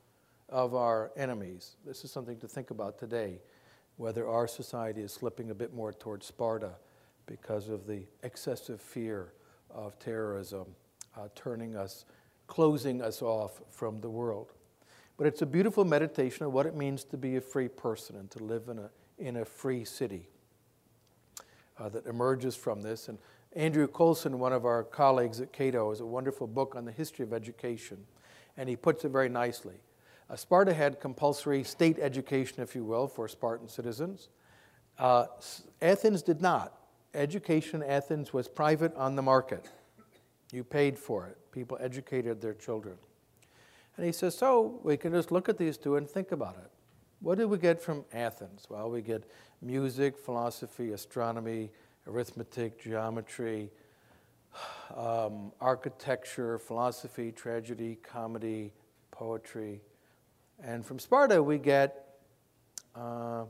of 0.49 0.75
our 0.75 1.13
enemies. 1.17 1.77
This 1.87 2.05
is 2.05 2.11
something 2.11 2.37
to 2.41 2.49
think 2.49 2.73
about 2.73 2.99
today, 2.99 3.39
whether 3.97 4.27
our 4.27 4.49
society 4.49 5.03
is 5.03 5.13
slipping 5.13 5.51
a 5.51 5.55
bit 5.55 5.73
more 5.73 5.93
towards 5.93 6.27
Sparta 6.27 6.73
because 7.27 7.69
of 7.69 7.87
the 7.87 8.03
excessive 8.25 8.81
fear 8.81 9.33
of 9.71 9.97
terrorism 10.01 10.67
uh, 11.17 11.29
turning 11.37 11.77
us, 11.77 12.07
closing 12.49 13.01
us 13.01 13.23
off 13.23 13.63
from 13.71 14.01
the 14.01 14.11
world. 14.11 14.53
But 15.17 15.29
it's 15.29 15.43
a 15.43 15.47
beautiful 15.47 15.85
meditation 15.85 16.45
of 16.45 16.53
what 16.53 16.67
it 16.67 16.75
means 16.75 17.05
to 17.05 17.17
be 17.17 17.37
a 17.37 17.41
free 17.41 17.69
person 17.69 18.17
and 18.17 18.29
to 18.33 18.43
live 18.43 18.69
in 18.69 18.81
a, 18.81 18.91
in 19.17 19.37
a 19.37 19.45
free 19.45 19.85
city 19.85 20.27
uh, 21.79 21.89
that 21.91 22.07
emerges 22.07 22.57
from 22.57 22.83
this. 22.83 23.09
And 23.09 23.19
Andrew 23.55 23.87
Coulson, 23.87 24.39
one 24.39 24.53
of 24.53 24.65
our 24.65 24.85
colleagues 24.85 25.41
at 25.41 25.53
Cato, 25.53 25.91
has 25.91 26.01
a 26.01 26.07
wonderful 26.07 26.47
book 26.47 26.75
on 26.77 26.85
the 26.85 26.93
history 26.93 27.25
of 27.25 27.33
education, 27.33 27.99
and 28.57 28.69
he 28.69 28.77
puts 28.77 29.05
it 29.05 29.11
very 29.11 29.29
nicely. 29.29 29.75
Uh, 30.29 30.37
Sparta 30.37 30.75
had 30.75 31.01
compulsory 31.01 31.63
state 31.63 31.99
education, 31.99 32.63
if 32.63 32.75
you 32.75 32.85
will, 32.85 33.07
for 33.07 33.29
Spartan 33.29 33.69
citizens. 33.69 34.29
Uh, 34.99 35.27
Athens 35.81 36.23
did 36.23 36.41
not. 36.41 36.75
Education 37.15 37.83
in 37.83 37.89
Athens 37.89 38.33
was 38.33 38.49
private 38.49 38.95
on 38.97 39.17
the 39.17 39.23
market. 39.23 39.71
You 40.53 40.65
paid 40.65 40.99
for 40.99 41.27
it. 41.27 41.39
People 41.53 41.79
educated 41.81 42.41
their 42.41 42.55
children. 42.55 42.97
And 43.97 44.05
he 44.05 44.13
says, 44.13 44.37
so 44.37 44.81
we 44.83 44.97
can 44.97 45.13
just 45.13 45.33
look 45.33 45.49
at 45.49 45.57
these 45.57 45.79
two 45.79 45.97
and 45.97 46.09
think 46.09 46.33
about 46.33 46.57
it. 46.57 46.71
What 47.21 47.39
did 47.39 47.47
we 47.47 47.59
get 47.59 47.81
from 47.81 48.05
Athens? 48.13 48.67
Well, 48.69 48.91
we 48.91 49.01
get 49.01 49.25
music, 49.63 50.19
philosophy, 50.19 50.93
astronomy, 50.93 51.71
arithmetic, 52.07 52.81
geometry, 52.83 53.71
um, 54.95 55.53
architecture, 55.61 56.59
philosophy, 56.59 57.33
tragedy, 57.33 57.99
comedy, 58.03 58.73
poetry. 59.11 59.81
And 60.63 60.85
from 60.85 60.99
Sparta, 60.99 61.43
we 61.43 61.59
get, 61.59 62.19
uh, 62.95 63.45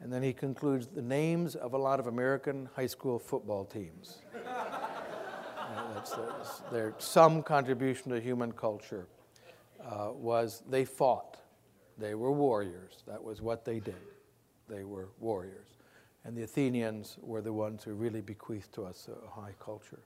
and 0.00 0.12
then 0.12 0.22
he 0.22 0.32
concludes, 0.32 0.88
the 0.88 1.02
names 1.02 1.54
of 1.54 1.72
a 1.74 1.78
lot 1.78 2.00
of 2.00 2.06
American 2.06 2.68
high 2.74 2.86
school 2.86 3.18
football 3.18 3.64
teams. 3.64 4.18
That's, 5.94 6.10
that's 6.12 6.58
their 6.70 6.94
some 6.98 7.42
contribution 7.42 8.12
to 8.12 8.20
human 8.20 8.52
culture 8.52 9.08
uh, 9.84 10.10
was 10.12 10.62
they 10.68 10.84
fought. 10.84 11.38
They 11.98 12.14
were 12.14 12.32
warriors. 12.32 13.02
That 13.06 13.22
was 13.22 13.42
what 13.42 13.64
they 13.64 13.80
did. 13.80 13.96
They 14.68 14.84
were 14.84 15.08
warriors. 15.18 15.66
And 16.24 16.36
the 16.36 16.42
Athenians 16.42 17.16
were 17.20 17.40
the 17.40 17.52
ones 17.52 17.82
who 17.82 17.94
really 17.94 18.20
bequeathed 18.20 18.72
to 18.74 18.84
us 18.84 19.08
a 19.08 19.40
high 19.40 19.54
culture. 19.58 20.00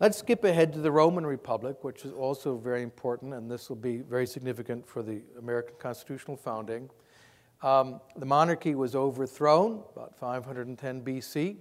Let's 0.00 0.18
skip 0.18 0.42
ahead 0.42 0.72
to 0.72 0.80
the 0.80 0.90
Roman 0.90 1.24
Republic, 1.24 1.84
which 1.84 2.04
is 2.04 2.12
also 2.12 2.56
very 2.56 2.82
important, 2.82 3.34
and 3.34 3.50
this 3.50 3.68
will 3.68 3.76
be 3.76 3.98
very 3.98 4.26
significant 4.26 4.86
for 4.86 5.02
the 5.02 5.22
American 5.38 5.74
constitutional 5.78 6.36
founding. 6.36 6.90
Um, 7.62 8.00
the 8.16 8.26
monarchy 8.26 8.74
was 8.74 8.96
overthrown 8.96 9.84
about 9.94 10.18
510 10.18 11.02
BC. 11.02 11.56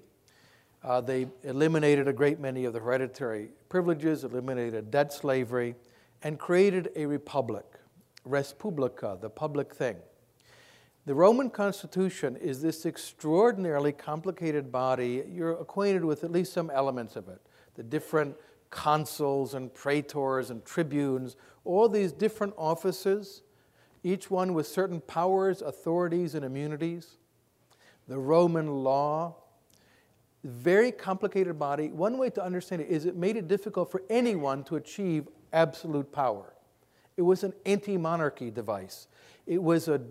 Uh, 0.84 1.02
they 1.02 1.28
eliminated 1.43 2.08
a 2.08 2.14
great 2.14 2.39
many 2.39 2.66
of 2.66 2.74
the 2.74 2.80
hereditary 2.80 3.49
privileges, 3.70 4.24
eliminated 4.24 4.89
debt 4.89 5.14
slavery, 5.14 5.76
and 6.24 6.39
created 6.39 6.89
a 6.95 7.06
republic, 7.06 7.66
res 8.26 8.53
publica, 8.53 9.17
the 9.19 9.30
public 9.30 9.74
thing. 9.74 9.97
The 11.05 11.15
Roman 11.15 11.49
Constitution 11.49 12.36
is 12.36 12.61
this 12.61 12.86
extraordinarily 12.86 13.91
complicated 13.91 14.72
body. 14.72 15.24
You're 15.28 15.59
acquainted 15.59 16.05
with 16.05 16.24
at 16.24 16.32
least 16.32 16.53
some 16.53 16.69
elements 16.69 17.15
of 17.15 17.28
it 17.28 17.41
the 17.76 17.84
different 17.84 18.36
consuls 18.69 19.53
and 19.53 19.74
praetors 19.74 20.49
and 20.49 20.63
tribunes, 20.65 21.36
all 21.63 21.88
these 21.88 22.11
different 22.11 22.53
offices, 22.57 23.43
each 24.03 24.30
one 24.30 24.53
with 24.53 24.67
certain 24.67 24.99
powers, 25.01 25.61
authorities, 25.61 26.36
and 26.36 26.43
immunities. 26.43 27.17
The 28.07 28.17
Roman 28.17 28.84
law, 28.84 29.36
very 30.43 30.91
complicated 30.91 31.57
body. 31.57 31.89
One 31.89 32.17
way 32.17 32.30
to 32.32 32.43
understand 32.43 32.82
it 32.82 32.89
is 32.89 33.05
it 33.05 33.15
made 33.15 33.38
it 33.38 33.47
difficult 33.47 33.91
for 33.91 34.01
anyone 34.09 34.63
to 34.65 34.76
achieve 34.76 35.28
absolute 35.53 36.11
power. 36.11 36.53
It 37.18 37.24
was 37.24 37.43
an 37.43 37.53
anti 37.66 37.97
monarchy 37.97 38.51
device. 38.51 39.07
It 39.45 39.62
was 39.62 39.88
a 39.88 40.01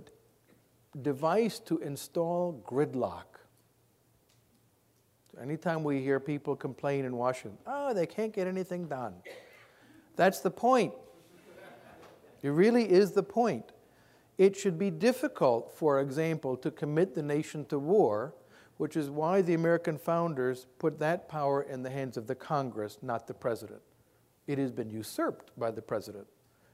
device 1.00 1.58
to 1.60 1.78
install 1.78 2.62
gridlock. 2.66 3.24
Anytime 5.40 5.84
we 5.84 6.02
hear 6.02 6.20
people 6.20 6.54
complain 6.56 7.04
in 7.04 7.16
Washington, 7.16 7.58
oh, 7.66 7.94
they 7.94 8.06
can't 8.06 8.32
get 8.32 8.46
anything 8.46 8.86
done. 8.86 9.14
That's 10.16 10.40
the 10.40 10.50
point. 10.50 10.92
It 12.42 12.50
really 12.50 12.90
is 12.90 13.12
the 13.12 13.22
point. 13.22 13.72
It 14.38 14.56
should 14.56 14.78
be 14.78 14.90
difficult, 14.90 15.72
for 15.72 16.00
example, 16.00 16.56
to 16.58 16.70
commit 16.70 17.14
the 17.14 17.22
nation 17.22 17.64
to 17.66 17.78
war, 17.78 18.34
which 18.78 18.96
is 18.96 19.10
why 19.10 19.42
the 19.42 19.54
American 19.54 19.98
founders 19.98 20.66
put 20.78 20.98
that 20.98 21.28
power 21.28 21.62
in 21.62 21.82
the 21.82 21.90
hands 21.90 22.16
of 22.16 22.26
the 22.26 22.34
Congress, 22.34 22.98
not 23.02 23.26
the 23.26 23.34
president. 23.34 23.80
It 24.46 24.58
has 24.58 24.72
been 24.72 24.90
usurped 24.90 25.58
by 25.58 25.70
the 25.70 25.82
president. 25.82 26.26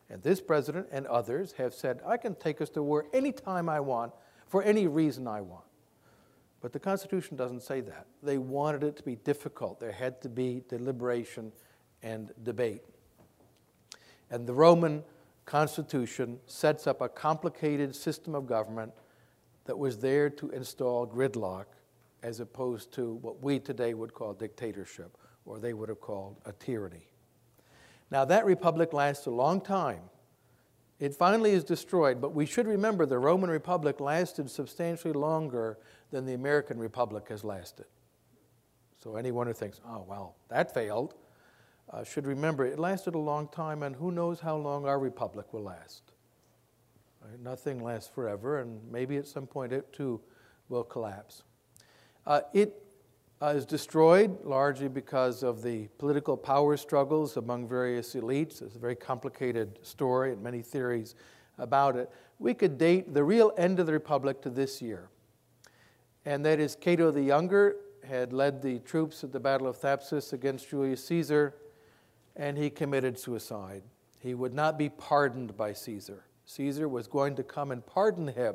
And 0.09 0.23
this 0.23 0.41
president 0.41 0.89
and 0.93 1.07
others 1.07 1.53
have 1.53 1.75
said, 1.75 2.01
I 2.07 2.17
can 2.17 2.35
take 2.35 2.61
us 2.61 2.71
to 2.71 2.83
war 2.83 3.07
anytime 3.13 3.69
I 3.69 3.81
want, 3.81 4.13
for 4.47 4.63
any 4.63 4.87
reason 4.87 5.27
I 5.27 5.41
want. 5.41 5.65
But 6.61 6.73
the 6.73 6.79
Constitution 6.79 7.37
doesn't 7.37 7.63
say 7.63 7.81
that. 7.83 8.07
They 8.23 8.39
wanted 8.39 8.85
it 8.85 8.97
to 8.97 9.03
be 9.03 9.17
difficult. 9.17 9.81
There 9.81 9.93
had 9.93 10.21
to 10.23 10.29
be 10.29 10.63
deliberation 10.69 11.53
and 12.03 12.33
debate. 12.43 12.83
And 14.31 14.47
the 14.47 14.55
Roman 14.55 15.03
Constitution 15.45 16.39
sets 16.47 16.87
up 16.87 17.01
a 17.01 17.09
complicated 17.09 17.95
system 17.95 18.35
of 18.35 18.47
government 18.47 18.93
that 19.65 19.79
was 19.79 19.99
there 19.99 20.31
to 20.31 20.51
install 20.51 21.07
gridlock 21.07 21.67
as 22.23 22.41
opposed 22.41 22.93
to 22.95 23.15
what 23.15 23.43
we 23.43 23.59
today 23.59 23.95
would 23.95 24.15
call 24.15 24.33
dictatorship, 24.33 25.17
or 25.45 25.59
they 25.59 25.73
would 25.73 25.89
have 25.89 26.01
called 26.01 26.37
a 26.47 26.53
tyranny. 26.53 27.09
Now, 28.11 28.25
that 28.25 28.45
republic 28.45 28.93
lasts 28.93 29.27
a 29.27 29.31
long 29.31 29.61
time. 29.61 30.03
It 30.99 31.15
finally 31.15 31.51
is 31.51 31.65
destroyed, 31.65 32.21
but 32.21 32.35
we 32.35 32.47
should 32.47 32.67
remember 32.67 33.05
the 33.05 33.19
Roman 33.19 33.51
Republic 33.51 34.01
lasted 34.01 34.51
substantially 34.51 35.13
longer 35.13 35.79
than 36.11 36.25
the 36.25 36.35
American 36.35 36.79
Republic 36.79 37.29
has 37.29 37.45
lasted. 37.45 37.87
So, 39.03 39.17
anyone 39.17 39.47
who 39.47 39.53
thinks, 39.53 39.81
oh, 39.87 40.05
well, 40.09 40.37
that 40.49 40.73
failed, 40.73 41.15
uh, 41.91 42.03
should 42.03 42.27
remember 42.27 42.65
it 42.65 42.79
lasted 42.79 43.15
a 43.15 43.19
long 43.19 43.49
time, 43.49 43.83
and 43.83 43.95
who 43.95 44.11
knows 44.11 44.41
how 44.41 44.57
long 44.57 44.87
our 44.87 44.99
republic 44.99 45.53
will 45.53 45.63
last. 45.63 46.13
Right? 47.23 47.39
Nothing 47.41 47.83
lasts 47.83 48.11
forever, 48.13 48.61
and 48.61 48.81
maybe 48.91 49.17
at 49.19 49.27
some 49.27 49.47
point 49.47 49.73
it 49.73 49.93
too 49.93 50.21
will 50.69 50.85
collapse. 50.85 51.43
Uh, 52.27 52.41
it 52.53 52.86
uh, 53.43 53.47
is 53.49 53.67
destroyed 53.67 54.45
largely 54.45 54.89
because 54.89 55.43
of 55.43 55.63
the 55.63 55.89
political 55.99 56.37
power 56.37 56.77
struggles 56.77 57.37
among 57.37 57.69
various 57.69 58.15
elites. 58.15 58.63
It's 58.63 58.77
a 58.77 58.79
very 58.79 58.97
complicated 58.97 59.79
story 59.83 60.33
and 60.33 60.43
many 60.43 60.63
theories 60.63 61.15
about 61.59 61.97
it. 61.97 62.11
We 62.39 62.55
could 62.55 62.79
date 62.79 63.13
the 63.13 63.25
real 63.25 63.53
end 63.59 63.79
of 63.79 63.87
the 63.87 63.93
Republic 63.93 64.41
to 64.43 64.51
this 64.51 64.81
year, 64.81 65.09
and 66.25 66.45
that 66.45 66.61
is 66.61 66.77
Cato 66.77 67.11
the 67.11 67.23
Younger 67.23 67.77
had 68.07 68.33
led 68.33 68.63
the 68.63 68.79
troops 68.81 69.25
at 69.25 69.33
the 69.33 69.41
Battle 69.41 69.67
of 69.67 69.77
Thapsus 69.77 70.33
against 70.33 70.71
Julius 70.71 71.05
Caesar, 71.07 71.55
and 72.37 72.57
he 72.57 72.71
committed 72.71 73.19
suicide. 73.19 73.83
He 74.19 74.35
would 74.35 74.55
not 74.55 74.79
be 74.79 74.89
pardoned 74.89 75.57
by 75.57 75.73
Caesar. 75.73 76.25
Caesar 76.47 76.89
was 76.89 77.09
going 77.09 77.35
to 77.37 77.43
come 77.43 77.71
and 77.71 77.85
pardon 77.85 78.29
him, 78.29 78.55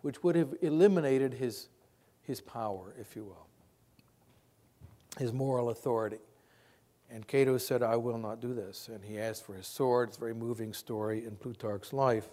which 0.00 0.22
would 0.22 0.34
have 0.34 0.54
eliminated 0.62 1.34
his, 1.34 1.68
his 2.22 2.40
power, 2.40 2.94
if 2.98 3.14
you 3.14 3.24
will 3.24 3.45
his 5.18 5.32
moral 5.32 5.70
authority. 5.70 6.18
And 7.10 7.26
Cato 7.26 7.56
said, 7.58 7.82
I 7.82 7.96
will 7.96 8.18
not 8.18 8.40
do 8.40 8.52
this. 8.52 8.88
And 8.92 9.04
he 9.04 9.18
asked 9.18 9.44
for 9.44 9.54
his 9.54 9.66
sword. 9.66 10.08
It's 10.08 10.16
a 10.16 10.20
very 10.20 10.34
moving 10.34 10.72
story 10.72 11.24
in 11.24 11.36
Plutarch's 11.36 11.92
life. 11.92 12.28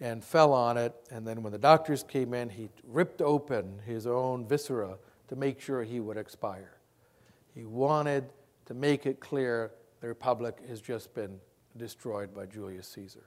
And 0.00 0.24
fell 0.24 0.52
on 0.52 0.76
it. 0.76 0.94
And 1.10 1.26
then 1.26 1.42
when 1.42 1.52
the 1.52 1.58
doctors 1.58 2.02
came 2.02 2.34
in, 2.34 2.48
he 2.48 2.68
ripped 2.84 3.20
open 3.20 3.80
his 3.86 4.06
own 4.06 4.46
viscera 4.46 4.98
to 5.28 5.36
make 5.36 5.60
sure 5.60 5.84
he 5.84 6.00
would 6.00 6.16
expire. 6.16 6.78
He 7.54 7.64
wanted 7.64 8.24
to 8.66 8.74
make 8.74 9.06
it 9.06 9.20
clear 9.20 9.72
the 10.00 10.08
Republic 10.08 10.58
has 10.68 10.80
just 10.80 11.14
been 11.14 11.38
destroyed 11.76 12.34
by 12.34 12.46
Julius 12.46 12.88
Caesar. 12.88 13.24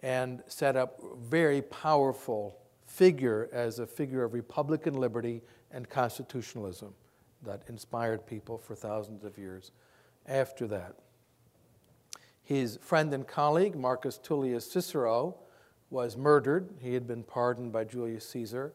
And 0.00 0.42
set 0.46 0.76
up 0.76 1.00
a 1.02 1.16
very 1.16 1.62
powerful 1.62 2.58
figure 2.86 3.48
as 3.52 3.78
a 3.78 3.86
figure 3.86 4.24
of 4.24 4.34
Republican 4.34 4.94
liberty 4.94 5.42
and 5.70 5.88
constitutionalism 5.88 6.94
that 7.44 7.62
inspired 7.68 8.26
people 8.26 8.58
for 8.58 8.74
thousands 8.74 9.24
of 9.24 9.38
years 9.38 9.72
after 10.26 10.66
that. 10.66 10.94
His 12.42 12.78
friend 12.80 13.12
and 13.12 13.26
colleague, 13.26 13.74
Marcus 13.74 14.18
Tullius 14.18 14.70
Cicero, 14.70 15.36
was 15.90 16.16
murdered. 16.16 16.68
He 16.80 16.94
had 16.94 17.06
been 17.06 17.22
pardoned 17.22 17.72
by 17.72 17.84
Julius 17.84 18.28
Caesar. 18.30 18.72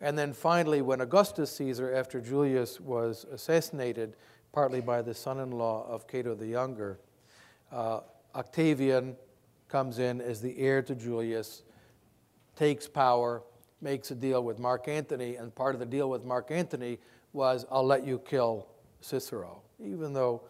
And 0.00 0.18
then 0.18 0.32
finally, 0.32 0.82
when 0.82 1.00
Augustus 1.00 1.50
Caesar, 1.56 1.94
after 1.94 2.20
Julius 2.20 2.80
was 2.80 3.24
assassinated, 3.32 4.16
partly 4.52 4.80
by 4.80 5.02
the 5.02 5.14
son 5.14 5.40
in 5.40 5.50
law 5.50 5.86
of 5.88 6.06
Cato 6.06 6.34
the 6.34 6.46
Younger, 6.46 6.98
uh, 7.72 8.00
Octavian 8.34 9.16
comes 9.68 9.98
in 9.98 10.20
as 10.20 10.40
the 10.40 10.58
heir 10.58 10.82
to 10.82 10.94
Julius, 10.94 11.62
takes 12.56 12.86
power, 12.86 13.42
makes 13.80 14.10
a 14.10 14.14
deal 14.14 14.44
with 14.44 14.58
Mark 14.58 14.88
Antony, 14.88 15.36
and 15.36 15.54
part 15.54 15.74
of 15.74 15.80
the 15.80 15.86
deal 15.86 16.10
with 16.10 16.24
Mark 16.24 16.50
Antony 16.50 16.98
was, 17.34 17.66
I'll 17.70 17.86
let 17.86 18.06
you 18.06 18.18
kill 18.18 18.66
Cicero, 19.00 19.60
even 19.84 20.12
though 20.12 20.42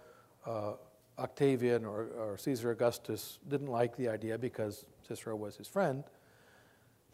uh, 0.47 0.75
Octavian 1.19 1.85
or, 1.85 2.09
or, 2.19 2.37
Caesar 2.39 2.71
Augustus 2.71 3.39
didn't 3.49 3.69
like 3.69 3.97
the 3.97 4.09
idea 4.09 4.37
because 4.37 4.85
Cicero 5.07 5.35
was 5.35 5.57
his 5.57 5.67
friend. 5.67 6.05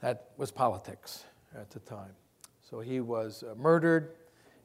That 0.01 0.31
was 0.37 0.51
politics 0.51 1.25
at 1.55 1.71
the 1.71 1.81
time. 1.81 2.13
So 2.69 2.81
he 2.81 3.01
was 3.01 3.43
uh, 3.43 3.55
murdered, 3.57 4.17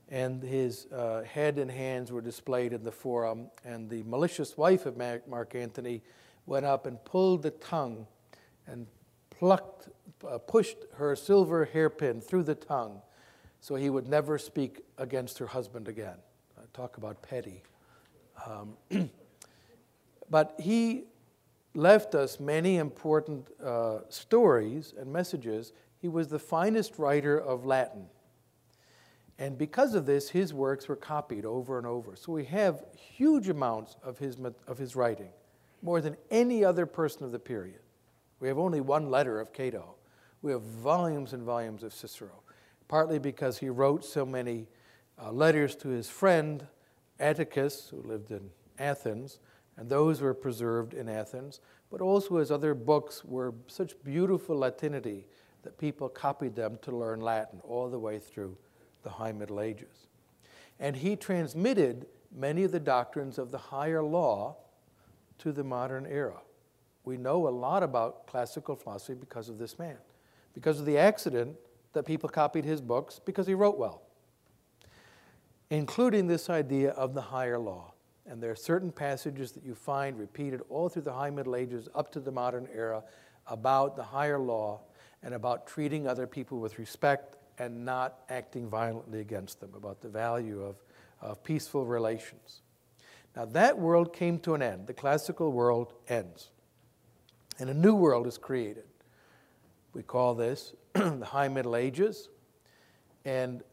and 0.10 0.41
his 0.41 0.88
uh, 0.91 1.24
head 1.24 1.60
and 1.60 1.70
hands 1.70 2.12
were 2.12 2.22
displayed 2.22 2.74
in 2.74 2.84
the 2.84 2.91
forum. 2.91 3.47
And 3.64 3.89
the 3.89 4.03
malicious 4.03 4.58
wife 4.58 4.86
of 4.86 4.97
Mark 4.97 5.56
Antony 5.56 6.01
went 6.45 6.66
up 6.66 6.86
and 6.86 7.03
pulled 7.06 7.43
the 7.43 7.51
tongue 7.51 8.08
and 8.68 8.88
plucked, 9.30 9.89
uh, 10.28 10.38
pushed 10.38 10.78
her 10.95 11.16
silver 11.16 11.66
hairpin 11.66 12.22
through 12.22 12.43
the 12.43 12.56
tongue 12.56 13.01
so 13.66 13.74
he 13.74 13.89
would 13.89 14.07
never 14.07 14.38
speak 14.38 14.82
against 14.99 15.39
her 15.39 15.47
husband 15.47 15.88
again. 15.88 16.18
Uh, 16.55 16.61
talk 16.72 16.97
about 16.97 17.20
petty. 17.24 17.63
Um, 18.45 18.78
but 20.30 20.53
he 20.59 21.05
left 21.74 22.13
us 22.13 22.39
many 22.39 22.78
important 22.78 23.47
uh, 23.59 24.01
stories 24.09 24.93
and 24.95 25.11
messages. 25.11 25.74
He 25.99 26.07
was 26.07 26.28
the 26.28 26.38
finest 26.38 26.99
writer 26.99 27.39
of 27.39 27.66
Latin. 27.66 28.05
And 29.39 29.57
because 29.57 29.95
of 29.95 30.05
this, 30.05 30.30
his 30.30 30.53
works 30.53 30.88
were 30.88 30.95
copied 30.95 31.43
over 31.43 31.80
and 31.80 31.88
over. 31.88 32.16
So 32.16 32.34
we 32.34 32.45
have 32.45 32.84
huge 32.95 33.49
amounts 33.49 33.95
of 34.03 34.20
his, 34.20 34.38
of 34.68 34.78
his 34.78 34.95
writing, 34.95 35.32
more 35.82 36.01
than 36.01 36.18
any 36.30 36.63
other 36.63 36.86
person 36.86 37.24
of 37.24 37.32
the 37.32 37.39
period. 37.39 37.80
We 38.39 38.47
have 38.47 38.59
only 38.59 38.82
one 38.82 39.09
letter 39.09 39.39
of 39.39 39.53
Cato. 39.53 39.95
We 40.43 40.51
have 40.51 40.61
volumes 40.61 41.34
and 41.34 41.41
volumes 41.41 41.82
of 41.82 41.95
Cicero 41.95 42.43
partly 42.88 43.20
because 43.20 43.58
he 43.58 43.70
wrote 43.70 44.06
so 44.06 44.26
many 44.26 44.68
uh, 45.22 45.32
letters 45.32 45.76
to 45.78 45.90
his 45.90 46.10
friend 46.10 46.68
Atticus, 47.20 47.90
who 47.90 48.02
lived 48.02 48.32
in 48.32 48.50
Athens, 48.78 49.40
and 49.78 49.90
those 49.90 50.22
were 50.22 50.34
preserved 50.34 50.94
in 50.94 51.08
Athens, 51.10 51.60
but 51.90 52.02
also 52.02 52.38
his 52.38 52.52
other 52.52 52.74
books 52.74 53.24
were 53.24 53.54
such 53.68 54.02
beautiful 54.04 54.58
Latinity 54.58 55.28
that 55.64 55.78
people 55.78 56.10
copied 56.10 56.56
them 56.56 56.78
to 56.82 56.96
learn 56.96 57.22
Latin 57.22 57.60
all 57.64 57.90
the 57.90 58.00
way 58.00 58.20
through 58.20 58.58
the 59.04 59.10
High 59.10 59.32
Middle 59.32 59.62
Ages. 59.62 60.08
And 60.80 60.96
he 60.96 61.16
transmitted 61.16 62.06
many 62.36 62.64
of 62.64 62.72
the 62.72 62.80
doctrines 62.80 63.38
of 63.38 63.52
the 63.52 63.58
higher 63.58 64.04
law 64.04 64.58
to 65.40 65.52
the 65.52 65.64
modern 65.64 66.06
era. 66.06 66.42
We 67.04 67.18
know 67.18 67.48
a 67.48 67.50
lot 67.50 67.84
about 67.84 68.28
classical 68.28 68.76
philosophy 68.76 69.14
because 69.14 69.48
of 69.48 69.58
this 69.58 69.80
man. 69.80 69.98
Because 70.54 70.80
of 70.80 70.86
the 70.86 70.98
accident 70.98 71.56
that 71.96 72.06
people 72.06 72.30
copied 72.30 72.64
his 72.64 72.80
books 72.80 73.20
because 73.26 73.48
he 73.48 73.54
wrote 73.54 73.78
well, 73.78 74.04
including 75.70 76.28
this 76.28 76.50
idea 76.50 76.91
of 76.91 77.14
the 77.14 77.22
higher 77.22 77.58
law. 77.58 77.93
And 78.28 78.41
there 78.41 78.52
are 78.52 78.56
certain 78.56 78.91
passages 78.91 79.52
that 79.52 79.64
you 79.64 79.76
find 79.76 80.18
repeated 80.18 80.62
all 80.70 80.89
through 80.89 81.04
the 81.04 81.14
High 81.14 81.30
Middle 81.30 81.56
Ages 81.56 81.89
up 81.93 82.12
to 82.14 82.20
the 82.20 82.32
modern 82.32 82.68
era 82.74 83.04
about 83.48 83.96
the 83.96 84.04
higher 84.04 84.39
law 84.39 84.82
and 85.22 85.34
about 85.34 85.68
treating 85.68 86.08
other 86.08 86.26
people 86.26 86.60
with 86.60 86.80
respect 86.80 87.36
and 87.60 87.86
not 87.86 88.20
acting 88.30 88.70
violently 88.70 89.20
against 89.20 89.60
them, 89.60 89.72
about 89.76 90.02
the 90.02 90.10
value 90.10 90.62
of, 90.62 90.76
of 91.22 91.43
peaceful 91.43 91.86
relations. 91.86 92.62
Now, 93.36 93.46
that 93.46 93.78
world 93.78 94.14
came 94.14 94.39
to 94.39 94.56
an 94.56 94.62
end. 94.62 94.88
The 94.88 94.93
classical 94.93 95.52
world 95.52 95.93
ends, 96.08 96.50
and 97.60 97.70
a 97.70 97.74
new 97.74 97.96
world 97.96 98.28
is 98.28 98.38
created. 98.38 98.86
We 99.96 100.04
call 100.04 100.36
this 100.36 100.74
the 100.93 101.26
High 101.26 101.48
Middle 101.48 101.78
Ages, 101.78 102.28
and 103.24 103.64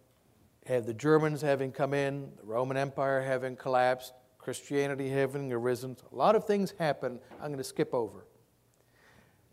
have 0.66 0.87
the 0.87 0.95
Germans 0.95 1.43
having 1.43 1.73
come 1.73 1.93
in, 1.93 2.31
the 2.39 2.45
Roman 2.45 2.77
Empire 2.77 3.20
having 3.20 3.57
collapsed, 3.57 4.12
Christianity 4.39 5.09
having 5.09 5.53
arisen. 5.53 5.97
A 6.12 6.14
lot 6.14 6.37
of 6.37 6.45
things 6.47 6.75
happen 6.79 7.18
I'm 7.41 7.49
going 7.49 7.59
to 7.59 7.64
skip 7.64 7.93
over. 7.93 8.25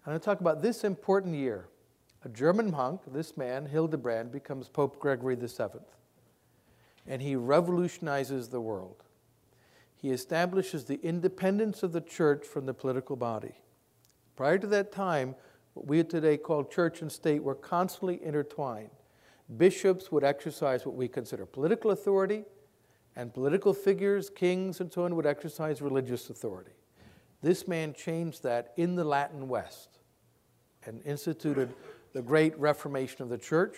I'm 0.05 0.11
going 0.11 0.20
to 0.20 0.24
talk 0.24 0.41
about 0.41 0.61
this 0.61 0.84
important 0.84 1.34
year, 1.34 1.70
a 2.24 2.30
German 2.30 2.70
monk, 2.70 3.01
this 3.11 3.36
man, 3.36 3.65
Hildebrand, 3.65 4.32
becomes 4.32 4.70
Pope 4.70 4.99
Gregory 4.99 5.36
VII. 5.36 5.80
And 7.07 7.20
he 7.20 7.36
revolutionizes 7.36 8.49
the 8.49 8.61
world. 8.61 9.03
He 9.95 10.11
establishes 10.11 10.86
the 10.86 10.99
independence 11.01 11.82
of 11.82 11.93
the 11.93 12.01
church 12.01 12.45
from 12.45 12.67
the 12.67 12.76
political 12.76 13.15
body. 13.15 13.55
Prior 14.36 14.59
to 14.59 14.67
that 14.67 14.91
time, 14.91 15.36
what 15.80 15.88
we 15.88 16.03
today 16.03 16.36
call 16.36 16.65
church 16.65 17.01
and 17.01 17.09
state 17.09 17.41
were 17.41 17.55
constantly 17.55 18.21
intertwined. 18.21 18.89
Bishops 19.55 20.11
would 20.11 20.25
exercise 20.25 20.86
what 20.86 20.95
we 20.95 21.07
consider 21.07 21.45
political 21.45 21.91
authority, 21.91 22.43
and 23.15 23.34
political 23.34 23.73
figures, 23.73 24.30
kings, 24.30 24.82
and 24.82 24.91
so 24.91 25.05
on, 25.05 25.15
would 25.15 25.25
exercise 25.25 25.82
religious 25.82 26.30
authority. 26.30 26.73
This 27.41 27.65
man 27.65 27.93
changed 27.93 28.43
that 28.43 28.73
in 28.75 28.95
the 28.95 29.05
Latin 29.05 29.47
West 29.47 29.99
and 30.86 31.01
instituted 31.05 31.73
the 32.11 32.21
great 32.21 32.59
Reformation 32.59 33.21
of 33.21 33.30
the 33.30 33.38
church. 33.38 33.77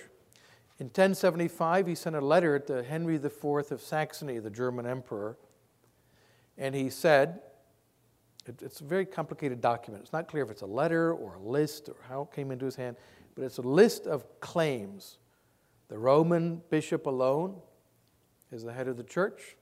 In 0.79 0.87
1075, 0.87 1.85
he 1.85 1.93
sent 1.93 2.15
a 2.15 2.21
letter 2.21 2.57
to 2.57 2.81
Henry 2.81 3.17
IV 3.17 3.71
of 3.71 3.79
Saxony, 3.79 4.39
the 4.39 4.49
German 4.49 4.87
emperor, 4.87 5.37
and 6.57 6.73
he 6.73 6.89
said, 6.89 7.41
it's 8.47 8.81
a 8.81 8.83
very 8.83 9.05
complicated 9.05 9.61
document. 9.61 10.03
It's 10.03 10.13
not 10.13 10.27
clear 10.27 10.43
if 10.43 10.49
it's 10.49 10.63
a 10.63 10.67
letter 10.67 11.13
or 11.13 11.35
a 11.35 11.39
list 11.39 11.89
or 11.89 11.95
how 12.07 12.23
it 12.23 12.35
came 12.35 12.51
into 12.51 12.65
his 12.65 12.75
hand, 12.75 12.97
but 13.35 13.43
it's 13.43 13.59
a 13.59 13.63
list 13.63 14.07
of 14.07 14.25
claims. 14.39 15.17
The 15.89 15.97
Roman 15.97 16.61
bishop 16.69 17.05
alone 17.05 17.57
is 18.51 18.63
the 18.63 18.73
head 18.73 18.87
of 18.87 18.97
the 18.97 19.03
church. 19.03 19.55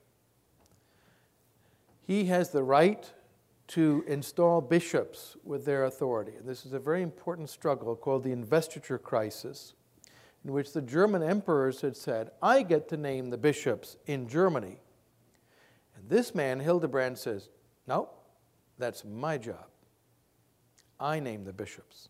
He 2.08 2.26
has 2.26 2.50
the 2.50 2.64
right 2.64 3.12
to 3.68 4.04
install 4.08 4.62
bishops 4.62 5.38
with 5.44 5.66
their 5.66 5.86
authority. 5.86 6.32
And 6.38 6.48
this 6.48 6.66
is 6.66 6.74
a 6.74 6.80
very 6.80 7.04
important 7.04 7.50
struggle 7.50 7.96
called 7.96 8.24
the 8.24 8.32
investiture 8.32 8.98
crisis, 8.98 9.74
in 10.44 10.52
which 10.52 10.74
the 10.74 10.82
German 10.82 11.22
emperors 11.22 11.82
had 11.82 11.96
said, 11.96 12.32
I 12.42 12.64
get 12.64 12.90
to 12.90 12.98
name 12.98 13.30
the 13.30 13.38
bishops 13.38 13.98
in 14.08 14.28
Germany. 14.28 14.78
And 15.96 16.10
this 16.10 16.34
man, 16.34 16.60
Hildebrand, 16.60 17.18
says, 17.18 17.50
No, 17.86 18.10
that's 18.80 19.06
my 19.06 19.38
job. 19.38 19.68
I 21.00 21.20
name 21.20 21.44
the 21.44 21.54
bishops, 21.54 22.10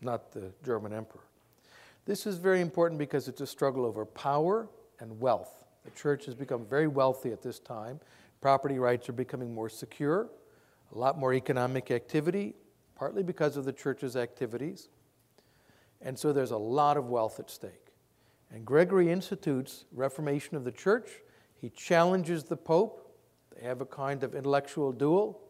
not 0.00 0.32
the 0.32 0.52
German 0.64 0.92
emperor. 0.92 1.24
This 2.04 2.26
is 2.26 2.38
very 2.38 2.60
important 2.60 2.98
because 2.98 3.26
it's 3.26 3.40
a 3.40 3.46
struggle 3.46 3.84
over 3.84 4.04
power 4.04 4.68
and 5.00 5.18
wealth. 5.18 5.64
The 5.84 5.90
church 5.90 6.26
has 6.26 6.34
become 6.36 6.64
very 6.64 6.86
wealthy 6.86 7.32
at 7.32 7.42
this 7.42 7.58
time. 7.58 7.98
Property 8.40 8.78
rights 8.78 9.08
are 9.08 9.12
becoming 9.12 9.52
more 9.52 9.68
secure 9.68 10.28
a 10.94 10.98
lot 10.98 11.18
more 11.18 11.34
economic 11.34 11.90
activity, 11.90 12.54
partly 12.94 13.22
because 13.22 13.56
of 13.56 13.64
the 13.64 13.72
church's 13.72 14.16
activities. 14.16 14.88
And 16.00 16.18
so 16.18 16.32
there's 16.32 16.50
a 16.50 16.56
lot 16.56 16.96
of 16.96 17.08
wealth 17.08 17.40
at 17.40 17.50
stake. 17.50 17.92
And 18.52 18.64
Gregory 18.64 19.10
institutes 19.10 19.84
reformation 19.92 20.56
of 20.56 20.64
the 20.64 20.72
church. 20.72 21.08
He 21.60 21.70
challenges 21.70 22.44
the 22.44 22.56
pope. 22.56 23.18
They 23.54 23.66
have 23.66 23.80
a 23.80 23.86
kind 23.86 24.22
of 24.22 24.34
intellectual 24.34 24.92
duel. 24.92 25.40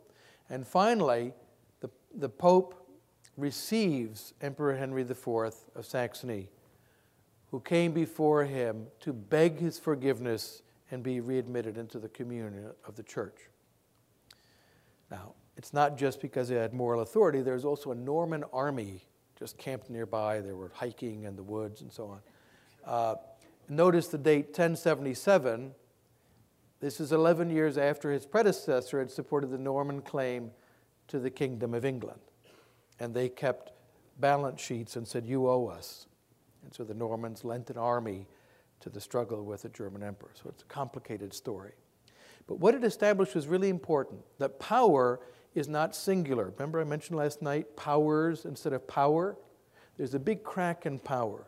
And 0.49 0.67
finally, 0.67 1.33
the, 1.81 1.91
the 2.15 2.29
pope 2.29 2.87
receives 3.37 4.35
Emperor 4.41 4.77
Henry 4.77 5.03
IV 5.03 5.27
of 5.75 5.85
Saxony, 5.85 6.49
who 7.51 7.61
came 7.61 7.93
before 7.93 8.45
him 8.45 8.87
to 9.01 9.13
beg 9.13 9.59
his 9.59 9.79
forgiveness 9.79 10.63
and 10.91 11.03
be 11.03 11.21
readmitted 11.21 11.77
into 11.77 11.99
the 11.99 12.09
communion 12.09 12.71
of 12.87 12.97
the 12.97 13.03
church. 13.03 13.49
Now, 15.11 15.35
it's 15.57 15.73
not 15.73 15.97
just 15.97 16.21
because 16.21 16.49
he 16.49 16.55
had 16.55 16.73
moral 16.73 17.01
authority, 17.01 17.43
there's 17.43 17.65
also 17.65 17.91
a 17.91 17.95
Norman 17.95 18.45
army 18.53 19.03
just 19.39 19.59
camped 19.59 19.91
nearby. 19.91 20.41
They 20.41 20.53
were 20.53 20.71
hiking 20.75 21.25
in 21.25 21.37
the 21.37 21.43
woods 21.43 21.83
and 21.83 21.93
so 21.93 22.07
on. 22.07 22.21
Uh, 22.85 23.15
notice 23.69 24.09
the 24.09 24.19
date 24.19 24.47
1077. 24.47 25.75
This 26.81 27.01
is 27.01 27.13
11 27.13 27.51
years 27.51 27.79
after 27.79 28.13
his 28.13 28.27
predecessor 28.27 28.99
had 28.99 29.11
supported 29.11 29.51
the 29.51 29.59
Norman 29.59 30.03
claim 30.03 30.51
to 31.09 31.19
the 31.19 31.31
Kingdom 31.31 31.73
of 31.73 31.85
England. 31.85 32.21
And 33.01 33.15
they 33.15 33.29
kept 33.29 33.73
balance 34.19 34.61
sheets 34.61 34.97
and 34.97 35.07
said, 35.07 35.27
You 35.27 35.49
owe 35.49 35.67
us. 35.67 36.07
And 36.65 36.75
so 36.75 36.85
the 36.85 36.95
Normans 36.95 37.45
lent 37.45 37.71
an 37.71 37.79
army 37.79 38.27
to 38.81 38.91
the 38.91 39.01
struggle 39.01 39.45
with 39.45 39.63
the 39.63 39.69
German 39.71 40.03
emperor. 40.03 40.31
So 40.35 40.51
it's 40.51 40.63
a 40.63 40.67
complicated 40.67 41.33
story. 41.33 41.73
But 42.47 42.61
what 42.61 42.75
it 42.75 42.85
established 42.85 43.35
was 43.35 43.47
really 43.47 43.71
important 43.71 44.21
that 44.39 44.61
power 44.61 45.21
is 45.55 45.69
not 45.69 45.97
singular. 45.97 46.51
Remember, 46.51 46.81
I 46.81 46.85
mentioned 46.85 47.19
last 47.19 47.41
night 47.41 47.77
powers 47.77 48.45
instead 48.45 48.73
of 48.73 48.87
power? 48.87 49.37
There's 49.97 50.15
a 50.15 50.19
big 50.19 50.43
crack 50.43 50.85
in 50.85 50.99
power. 50.99 51.47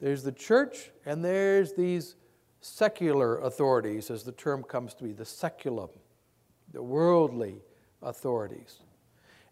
There's 0.00 0.24
the 0.24 0.32
church, 0.32 0.90
and 1.06 1.24
there's 1.24 1.72
these 1.72 2.16
secular 2.64 3.38
authorities, 3.40 4.10
as 4.10 4.24
the 4.24 4.32
term 4.32 4.62
comes 4.62 4.94
to 4.94 5.04
be, 5.04 5.12
the 5.12 5.24
seculum, 5.24 5.90
the 6.72 6.82
worldly 6.82 7.56
authorities. 8.02 8.78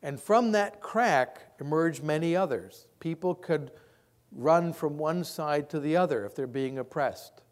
And 0.03 0.19
from 0.19 0.53
that 0.53 0.81
crack 0.81 1.53
emerge 1.61 2.01
many 2.01 2.35
others. 2.35 2.87
People 3.01 3.35
could 3.35 3.71
run 4.33 4.73
from 4.73 4.97
one 4.97 5.25
side 5.25 5.69
to 5.71 5.79
the 5.79 5.95
other 5.95 6.25
if 6.25 6.35
they're 6.35 6.47
being 6.47 6.79
oppressed. 6.79 7.43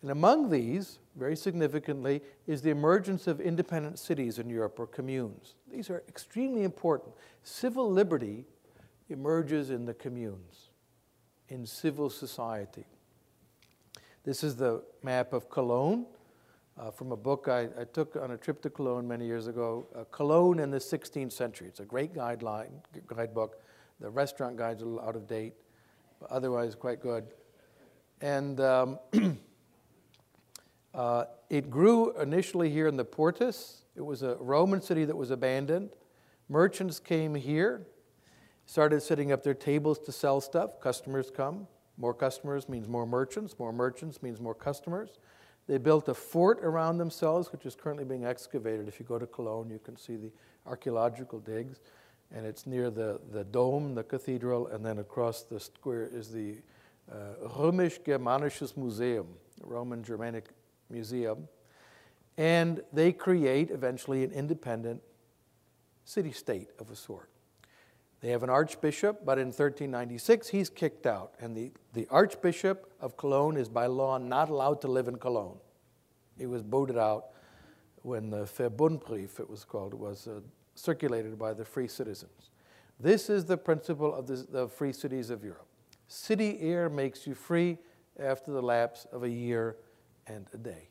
And 0.00 0.10
among 0.10 0.48
these, 0.48 0.98
very 1.14 1.36
significantly, 1.36 2.22
is 2.46 2.62
the 2.62 2.70
emergence 2.70 3.26
of 3.26 3.42
independent 3.42 3.98
cities 3.98 4.38
in 4.38 4.48
Europe 4.48 4.80
or 4.80 4.86
communes. 4.86 5.56
These 5.70 5.90
are 5.90 6.02
extremely 6.08 6.62
important. 6.62 7.12
Civil 7.42 7.90
liberty 7.90 8.46
emerges 9.10 9.68
in 9.68 9.84
the 9.84 9.94
communes, 9.94 10.70
in 11.48 11.66
civil 11.66 12.08
society. 12.08 12.86
This 14.24 14.42
is 14.44 14.56
the 14.56 14.82
map 15.02 15.32
of 15.32 15.48
Cologne 15.48 16.06
uh, 16.78 16.90
from 16.90 17.12
a 17.12 17.16
book 17.16 17.48
I, 17.48 17.68
I, 17.78 17.84
took 17.92 18.16
on 18.16 18.32
a 18.32 18.36
trip 18.36 18.60
to 18.62 18.70
Cologne 18.70 19.08
many 19.08 19.26
years 19.26 19.46
ago. 19.46 19.86
Uh, 19.94 20.04
Cologne 20.10 20.58
in 20.60 20.70
the 20.70 20.78
16th 20.78 21.32
century. 21.32 21.68
It's 21.68 21.80
a 21.80 21.84
great 21.84 22.14
guideline, 22.14 22.70
guidebook. 23.06 23.60
The 24.00 24.10
restaurant 24.10 24.56
guide's 24.56 24.82
are 24.82 24.86
a 24.86 24.88
little 24.88 25.08
out 25.08 25.16
of 25.16 25.26
date, 25.26 25.54
but 26.20 26.30
otherwise 26.30 26.74
quite 26.74 27.00
good. 27.00 27.24
And 28.20 28.60
um, 28.60 28.98
Uh, 30.98 31.26
it 31.48 31.70
grew 31.70 32.12
initially 32.20 32.70
here 32.70 32.88
in 32.88 32.96
the 32.96 33.04
Portus. 33.04 33.82
It 33.94 34.04
was 34.04 34.22
a 34.22 34.34
Roman 34.40 34.80
city 34.80 35.04
that 35.04 35.16
was 35.16 35.30
abandoned. 35.30 35.90
Merchants 36.48 36.98
came 36.98 37.36
here, 37.36 37.86
started 38.66 39.00
setting 39.00 39.30
up 39.30 39.42
their 39.44 39.54
tables 39.54 40.00
to 40.00 40.12
sell 40.12 40.40
stuff. 40.40 40.80
Customers 40.80 41.30
come. 41.30 41.68
More 41.98 42.14
customers 42.14 42.68
means 42.68 42.88
more 42.88 43.06
merchants. 43.06 43.58
More 43.58 43.72
merchants 43.72 44.22
means 44.22 44.40
more 44.40 44.54
customers. 44.54 45.18
They 45.66 45.76
built 45.76 46.08
a 46.08 46.14
fort 46.14 46.60
around 46.62 46.98
themselves, 46.98 47.52
which 47.52 47.66
is 47.66 47.74
currently 47.74 48.04
being 48.04 48.24
excavated. 48.24 48.88
If 48.88 48.98
you 48.98 49.04
go 49.04 49.18
to 49.18 49.26
Cologne, 49.26 49.68
you 49.68 49.80
can 49.80 49.96
see 49.96 50.16
the 50.16 50.30
archaeological 50.64 51.40
digs. 51.40 51.80
And 52.34 52.46
it's 52.46 52.66
near 52.66 52.90
the, 52.90 53.20
the 53.32 53.44
dome, 53.44 53.94
the 53.94 54.04
cathedral, 54.04 54.68
and 54.68 54.84
then 54.84 54.98
across 54.98 55.42
the 55.42 55.58
square 55.58 56.08
is 56.12 56.30
the 56.30 56.56
uh, 57.10 57.48
Römisch-Germanisches 57.56 58.76
Museum, 58.76 59.26
Roman 59.62 60.02
Germanic 60.02 60.50
museum, 60.90 61.48
and 62.36 62.82
they 62.92 63.12
create 63.12 63.70
eventually 63.70 64.24
an 64.24 64.30
independent 64.30 65.02
city 66.04 66.32
state 66.32 66.68
of 66.78 66.90
a 66.90 66.96
sort. 66.96 67.30
They 68.20 68.30
have 68.30 68.42
an 68.42 68.50
archbishop, 68.50 69.24
but 69.24 69.38
in 69.38 69.46
1396 69.46 70.48
he's 70.48 70.68
kicked 70.68 71.06
out, 71.06 71.34
and 71.40 71.56
the, 71.56 71.72
the 71.92 72.06
archbishop 72.10 72.92
of 73.00 73.16
Cologne 73.16 73.56
is 73.56 73.68
by 73.68 73.86
law 73.86 74.18
not 74.18 74.48
allowed 74.50 74.80
to 74.80 74.88
live 74.88 75.06
in 75.06 75.16
Cologne. 75.16 75.58
He 76.36 76.46
was 76.46 76.62
booted 76.62 76.98
out 76.98 77.26
when 78.02 78.30
the 78.30 78.44
Verbundbrief, 78.44 79.38
it 79.38 79.48
was 79.48 79.64
called, 79.64 79.94
was 79.94 80.26
uh, 80.26 80.40
circulated 80.74 81.38
by 81.38 81.52
the 81.52 81.64
free 81.64 81.88
citizens. 81.88 82.50
This 82.98 83.30
is 83.30 83.44
the 83.44 83.56
principle 83.56 84.12
of 84.12 84.26
the, 84.26 84.46
the 84.50 84.68
free 84.68 84.92
cities 84.92 85.30
of 85.30 85.44
Europe. 85.44 85.66
City 86.08 86.58
air 86.60 86.88
makes 86.88 87.26
you 87.26 87.34
free 87.34 87.78
after 88.18 88.50
the 88.50 88.62
lapse 88.62 89.06
of 89.12 89.22
a 89.22 89.30
year 89.30 89.76
and 90.26 90.46
a 90.52 90.56
day. 90.56 90.88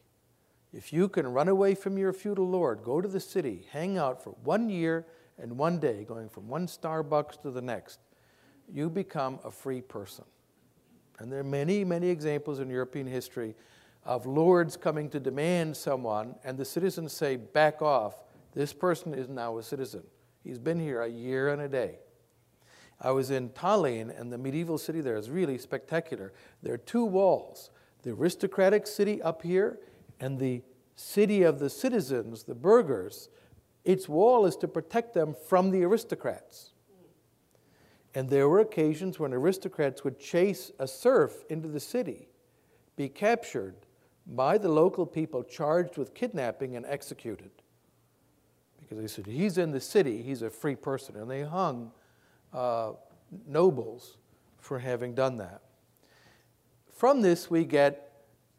If 0.71 0.93
you 0.93 1.09
can 1.09 1.27
run 1.27 1.47
away 1.47 1.75
from 1.75 1.97
your 1.97 2.13
feudal 2.13 2.47
lord, 2.47 2.83
go 2.83 3.01
to 3.01 3.07
the 3.07 3.19
city, 3.19 3.67
hang 3.71 3.97
out 3.97 4.23
for 4.23 4.31
one 4.43 4.69
year 4.69 5.05
and 5.39 5.57
one 5.57 5.79
day, 5.79 6.03
going 6.03 6.29
from 6.29 6.47
one 6.47 6.67
Starbucks 6.67 7.41
to 7.43 7.51
the 7.51 7.61
next, 7.61 7.99
you 8.71 8.89
become 8.89 9.39
a 9.43 9.51
free 9.51 9.81
person. 9.81 10.25
And 11.19 11.31
there 11.31 11.39
are 11.39 11.43
many, 11.43 11.83
many 11.83 12.09
examples 12.09 12.59
in 12.59 12.69
European 12.69 13.07
history 13.07 13.55
of 14.03 14.25
lords 14.25 14.77
coming 14.77 15.09
to 15.09 15.19
demand 15.19 15.75
someone, 15.75 16.35
and 16.43 16.57
the 16.57 16.65
citizens 16.65 17.13
say, 17.13 17.35
back 17.35 17.81
off. 17.81 18.23
This 18.53 18.73
person 18.73 19.13
is 19.13 19.27
now 19.29 19.57
a 19.57 19.63
citizen. 19.63 20.03
He's 20.43 20.59
been 20.59 20.79
here 20.79 21.01
a 21.01 21.07
year 21.07 21.49
and 21.49 21.61
a 21.61 21.67
day. 21.67 21.99
I 22.99 23.11
was 23.11 23.29
in 23.29 23.49
Tallinn, 23.49 24.17
and 24.19 24.31
the 24.31 24.37
medieval 24.37 24.77
city 24.77 25.01
there 25.01 25.17
is 25.17 25.29
really 25.29 25.57
spectacular. 25.57 26.33
There 26.63 26.73
are 26.73 26.79
two 26.79 27.05
walls 27.05 27.69
the 28.03 28.11
aristocratic 28.11 28.87
city 28.87 29.21
up 29.21 29.41
here 29.41 29.79
and 30.19 30.39
the 30.39 30.61
city 30.95 31.43
of 31.43 31.59
the 31.59 31.69
citizens, 31.69 32.43
the 32.43 32.55
burghers, 32.55 33.27
its 33.87 34.09
wall 34.09 34.45
is 34.45 34.57
to 34.57 34.67
protect 34.67 35.13
them 35.13 35.33
from 35.47 35.71
the 35.71 35.81
aristocrats. 35.83 36.71
And 38.13 38.29
there 38.29 38.49
were 38.49 38.59
occasions 38.59 39.17
when 39.17 39.33
aristocrats 39.33 40.03
would 40.03 40.19
chase 40.19 40.71
a 40.77 40.87
serf 40.87 41.45
into 41.49 41.69
the 41.69 41.79
city, 41.79 42.27
be 42.97 43.07
captured 43.07 43.75
by 44.25 44.57
the 44.57 44.67
local 44.67 45.05
people, 45.05 45.41
charged 45.41 45.97
with 45.97 46.13
kidnapping, 46.13 46.75
and 46.75 46.85
executed. 46.85 47.51
Because 48.81 48.97
they 48.97 49.07
said, 49.07 49.25
he's 49.25 49.57
in 49.57 49.71
the 49.71 49.79
city, 49.79 50.21
he's 50.21 50.41
a 50.41 50.49
free 50.49 50.75
person. 50.75 51.15
And 51.15 51.31
they 51.31 51.43
hung 51.43 51.91
uh, 52.53 52.91
nobles 53.47 54.17
for 54.59 54.79
having 54.79 55.15
done 55.15 55.37
that. 55.37 55.61
From 56.91 57.21
this, 57.21 57.49
we 57.49 57.63
get 57.63 58.11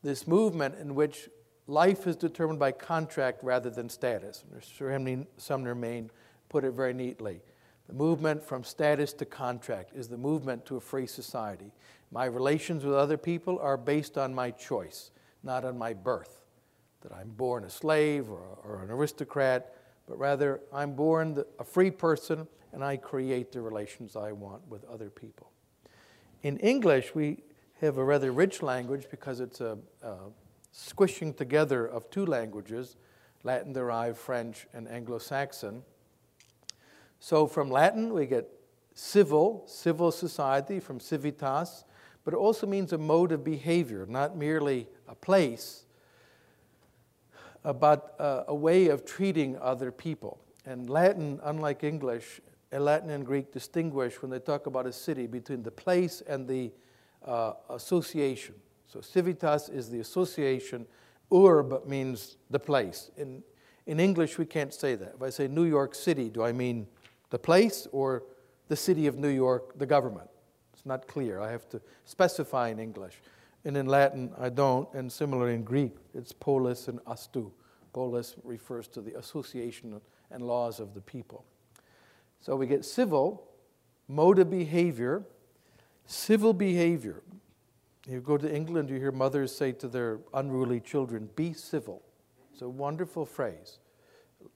this 0.02 0.26
movement 0.26 0.76
in 0.80 0.94
which 0.94 1.28
life 1.68 2.06
is 2.06 2.16
determined 2.16 2.58
by 2.58 2.72
contract 2.72 3.44
rather 3.44 3.70
than 3.70 3.88
status. 3.88 4.42
Sir 4.60 5.24
Sumner 5.36 5.74
Maine 5.74 6.10
put 6.48 6.64
it 6.64 6.72
very 6.72 6.94
neatly. 6.94 7.42
The 7.86 7.94
movement 7.94 8.42
from 8.42 8.64
status 8.64 9.12
to 9.14 9.24
contract 9.24 9.94
is 9.94 10.08
the 10.08 10.16
movement 10.16 10.66
to 10.66 10.76
a 10.76 10.80
free 10.80 11.06
society. 11.06 11.72
My 12.10 12.24
relations 12.24 12.84
with 12.84 12.94
other 12.94 13.16
people 13.16 13.58
are 13.60 13.76
based 13.76 14.18
on 14.18 14.34
my 14.34 14.50
choice, 14.50 15.10
not 15.42 15.64
on 15.64 15.78
my 15.78 15.92
birth. 15.92 16.40
That 17.02 17.12
I'm 17.12 17.28
born 17.28 17.64
a 17.64 17.70
slave 17.70 18.30
or, 18.30 18.58
or 18.64 18.82
an 18.82 18.90
aristocrat, 18.90 19.74
but 20.06 20.18
rather 20.18 20.60
I'm 20.72 20.94
born 20.94 21.44
a 21.58 21.64
free 21.64 21.90
person 21.90 22.48
and 22.72 22.82
I 22.82 22.96
create 22.96 23.52
the 23.52 23.60
relations 23.60 24.16
I 24.16 24.32
want 24.32 24.66
with 24.68 24.84
other 24.86 25.10
people. 25.10 25.50
In 26.42 26.58
English, 26.58 27.14
we 27.14 27.42
have 27.80 27.98
a 27.98 28.04
rather 28.04 28.32
rich 28.32 28.62
language 28.62 29.06
because 29.10 29.40
it's 29.40 29.60
a, 29.60 29.78
a 30.02 30.16
squishing 30.72 31.34
together 31.34 31.86
of 31.86 32.10
two 32.10 32.26
languages 32.26 32.96
Latin 33.44 33.72
derived 33.72 34.18
French 34.18 34.66
and 34.74 34.88
Anglo 34.88 35.18
Saxon. 35.18 35.82
So 37.20 37.46
from 37.46 37.70
Latin, 37.70 38.12
we 38.12 38.26
get 38.26 38.48
civil, 38.94 39.64
civil 39.66 40.10
society, 40.10 40.80
from 40.80 41.00
civitas, 41.00 41.84
but 42.24 42.34
it 42.34 42.36
also 42.36 42.66
means 42.66 42.92
a 42.92 42.98
mode 42.98 43.32
of 43.32 43.44
behavior, 43.44 44.06
not 44.08 44.36
merely 44.36 44.88
a 45.08 45.14
place, 45.14 45.84
uh, 47.64 47.72
but 47.72 48.14
uh, 48.18 48.44
a 48.48 48.54
way 48.54 48.88
of 48.88 49.04
treating 49.04 49.56
other 49.58 49.90
people. 49.90 50.38
And 50.66 50.90
Latin, 50.90 51.40
unlike 51.42 51.84
English, 51.84 52.40
Latin 52.70 53.10
and 53.10 53.24
Greek 53.24 53.52
distinguish 53.52 54.20
when 54.20 54.30
they 54.30 54.40
talk 54.40 54.66
about 54.66 54.86
a 54.86 54.92
city 54.92 55.26
between 55.26 55.62
the 55.62 55.70
place 55.70 56.22
and 56.26 56.46
the 56.46 56.70
uh, 57.24 57.54
association. 57.70 58.54
So 58.88 59.00
civitas 59.00 59.68
is 59.68 59.90
the 59.90 60.00
association. 60.00 60.86
Urb 61.32 61.86
means 61.86 62.36
the 62.50 62.58
place. 62.58 63.10
In, 63.16 63.42
in 63.86 64.00
English, 64.00 64.38
we 64.38 64.46
can't 64.46 64.72
say 64.72 64.94
that. 64.96 65.14
If 65.16 65.22
I 65.22 65.30
say 65.30 65.46
New 65.46 65.64
York 65.64 65.94
City, 65.94 66.30
do 66.30 66.42
I 66.42 66.52
mean 66.52 66.86
the 67.30 67.38
place 67.38 67.86
or 67.92 68.24
the 68.68 68.76
city 68.76 69.06
of 69.06 69.18
New 69.18 69.28
York, 69.28 69.78
the 69.78 69.86
government? 69.86 70.28
It's 70.72 70.86
not 70.86 71.06
clear. 71.06 71.40
I 71.40 71.50
have 71.50 71.68
to 71.70 71.80
specify 72.04 72.68
in 72.68 72.78
English. 72.78 73.20
And 73.64 73.76
in 73.76 73.86
Latin, 73.86 74.32
I 74.38 74.48
don't. 74.48 74.92
And 74.94 75.12
similarly 75.12 75.54
in 75.54 75.64
Greek, 75.64 75.92
it's 76.14 76.32
polis 76.32 76.88
and 76.88 77.00
astu. 77.04 77.50
Polis 77.92 78.36
refers 78.42 78.88
to 78.88 79.02
the 79.02 79.18
association 79.18 80.00
and 80.30 80.42
laws 80.42 80.80
of 80.80 80.94
the 80.94 81.00
people. 81.00 81.44
So 82.40 82.56
we 82.56 82.66
get 82.66 82.84
civil, 82.84 83.48
mode 84.06 84.38
of 84.38 84.50
behavior, 84.50 85.24
civil 86.06 86.54
behavior. 86.54 87.22
You 88.08 88.22
go 88.22 88.38
to 88.38 88.52
England, 88.52 88.88
you 88.88 88.96
hear 88.96 89.12
mothers 89.12 89.54
say 89.54 89.72
to 89.72 89.88
their 89.88 90.20
unruly 90.32 90.80
children, 90.80 91.28
be 91.36 91.52
civil. 91.52 92.02
It's 92.52 92.62
a 92.62 92.68
wonderful 92.68 93.26
phrase. 93.26 93.78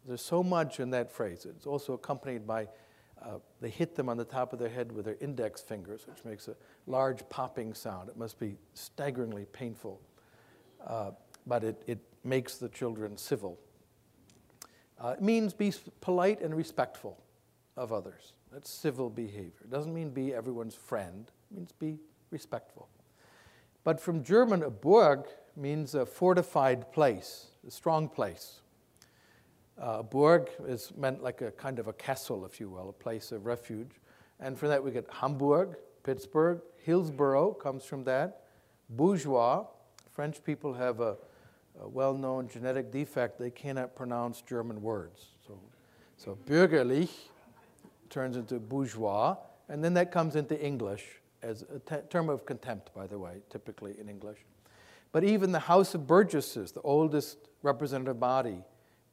There's 0.07 0.22
so 0.22 0.42
much 0.42 0.80
in 0.80 0.90
that 0.90 1.12
phrase. 1.12 1.44
It's 1.44 1.66
also 1.66 1.92
accompanied 1.92 2.46
by 2.46 2.68
uh, 3.22 3.38
they 3.61 3.68
hit 3.68 3.94
them 3.94 4.09
on 4.09 4.16
the 4.16 4.24
top 4.24 4.53
of 4.55 4.59
their 4.59 4.70
head 4.70 4.90
with 4.90 5.05
their 5.05 5.16
index 5.20 5.61
fingers, 5.61 6.07
which 6.09 6.24
makes 6.24 6.48
a 6.48 6.57
large 6.86 7.28
popping 7.28 7.74
sound. 7.74 8.09
It 8.09 8.16
must 8.16 8.40
be 8.40 8.57
staggeringly 8.72 9.44
painful, 9.53 10.00
uh, 10.84 11.11
but 11.46 11.62
it, 11.62 11.82
it 11.86 11.98
makes 12.24 12.57
the 12.57 12.70
children 12.70 13.18
civil. 13.18 13.59
Uh, 14.98 15.11
it 15.11 15.22
means 15.22 15.53
be 15.53 15.72
polite 16.00 16.40
and 16.40 16.57
respectful 16.57 17.22
of 17.76 17.92
others. 17.92 18.32
That's 18.50 18.70
civil 18.70 19.11
behavior. 19.11 19.61
It 19.62 19.70
doesn't 19.70 19.92
mean 19.92 20.11
be 20.11 20.34
everyone's 20.34 20.74
friend, 20.74 21.30
it 21.50 21.55
means 21.55 21.70
be 21.72 21.98
respectful. 22.30 22.88
But 23.85 24.01
from 24.01 24.22
German, 24.22 24.62
a 24.62 24.70
Burg 24.70 25.26
means 25.57 25.95
a 25.95 26.07
fortified 26.07 26.93
place, 26.93 27.49
a 27.66 27.70
strong 27.70 28.09
place. 28.09 28.61
Uh, 29.80 30.03
Burg 30.03 30.51
is 30.66 30.93
meant 30.97 31.22
like 31.22 31.41
a 31.41 31.51
kind 31.51 31.78
of 31.78 31.89
a 31.89 31.93
castle, 31.93 32.45
if 32.45 32.61
you 32.61 32.68
will, 32.68 32.91
a 32.91 32.93
place 32.93 33.33
of 33.33 33.47
refuge. 33.47 33.91
And 34.39 34.57
from 34.59 34.68
that 34.68 34.83
we 34.83 34.93
get 34.93 35.07
Hamburg, 35.11 35.76
Pittsburgh, 36.05 36.61
Hillsborough 36.78 37.53
comes 37.55 37.85
from 37.85 38.05
that. 38.05 38.45
Bourgeois, 38.91 39.64
French 40.11 40.43
people 40.45 40.74
have 40.74 41.01
a, 41.01 41.16
a 41.80 41.89
well 41.89 42.14
known 42.14 42.49
genetic 42.49 42.93
defect, 42.93 43.39
they 43.39 43.51
cannot 43.51 43.97
pronounce 43.97 44.43
German 44.43 44.83
words. 44.83 45.28
So, 45.47 45.59
so 46.16 46.39
bürgerlich 46.47 47.11
turns 48.11 48.37
into 48.37 48.59
bourgeois, 48.61 49.37
and 49.68 49.83
then 49.83 49.95
that 49.95 50.12
comes 50.12 50.37
into 50.37 50.61
English 50.62 51.22
as 51.43 51.62
a 51.62 51.78
te- 51.80 52.07
term 52.09 52.28
of 52.28 52.47
contempt, 52.47 52.95
by 52.95 53.07
the 53.07 53.18
way, 53.18 53.43
typically 53.51 53.99
in 53.99 54.09
English. 54.09 54.38
But 55.11 55.24
even 55.24 55.53
the 55.53 55.59
House 55.59 55.95
of 55.95 56.07
Burgesses, 56.07 56.72
the 56.72 56.80
oldest 56.82 57.36
representative 57.62 58.18
body 58.18 58.59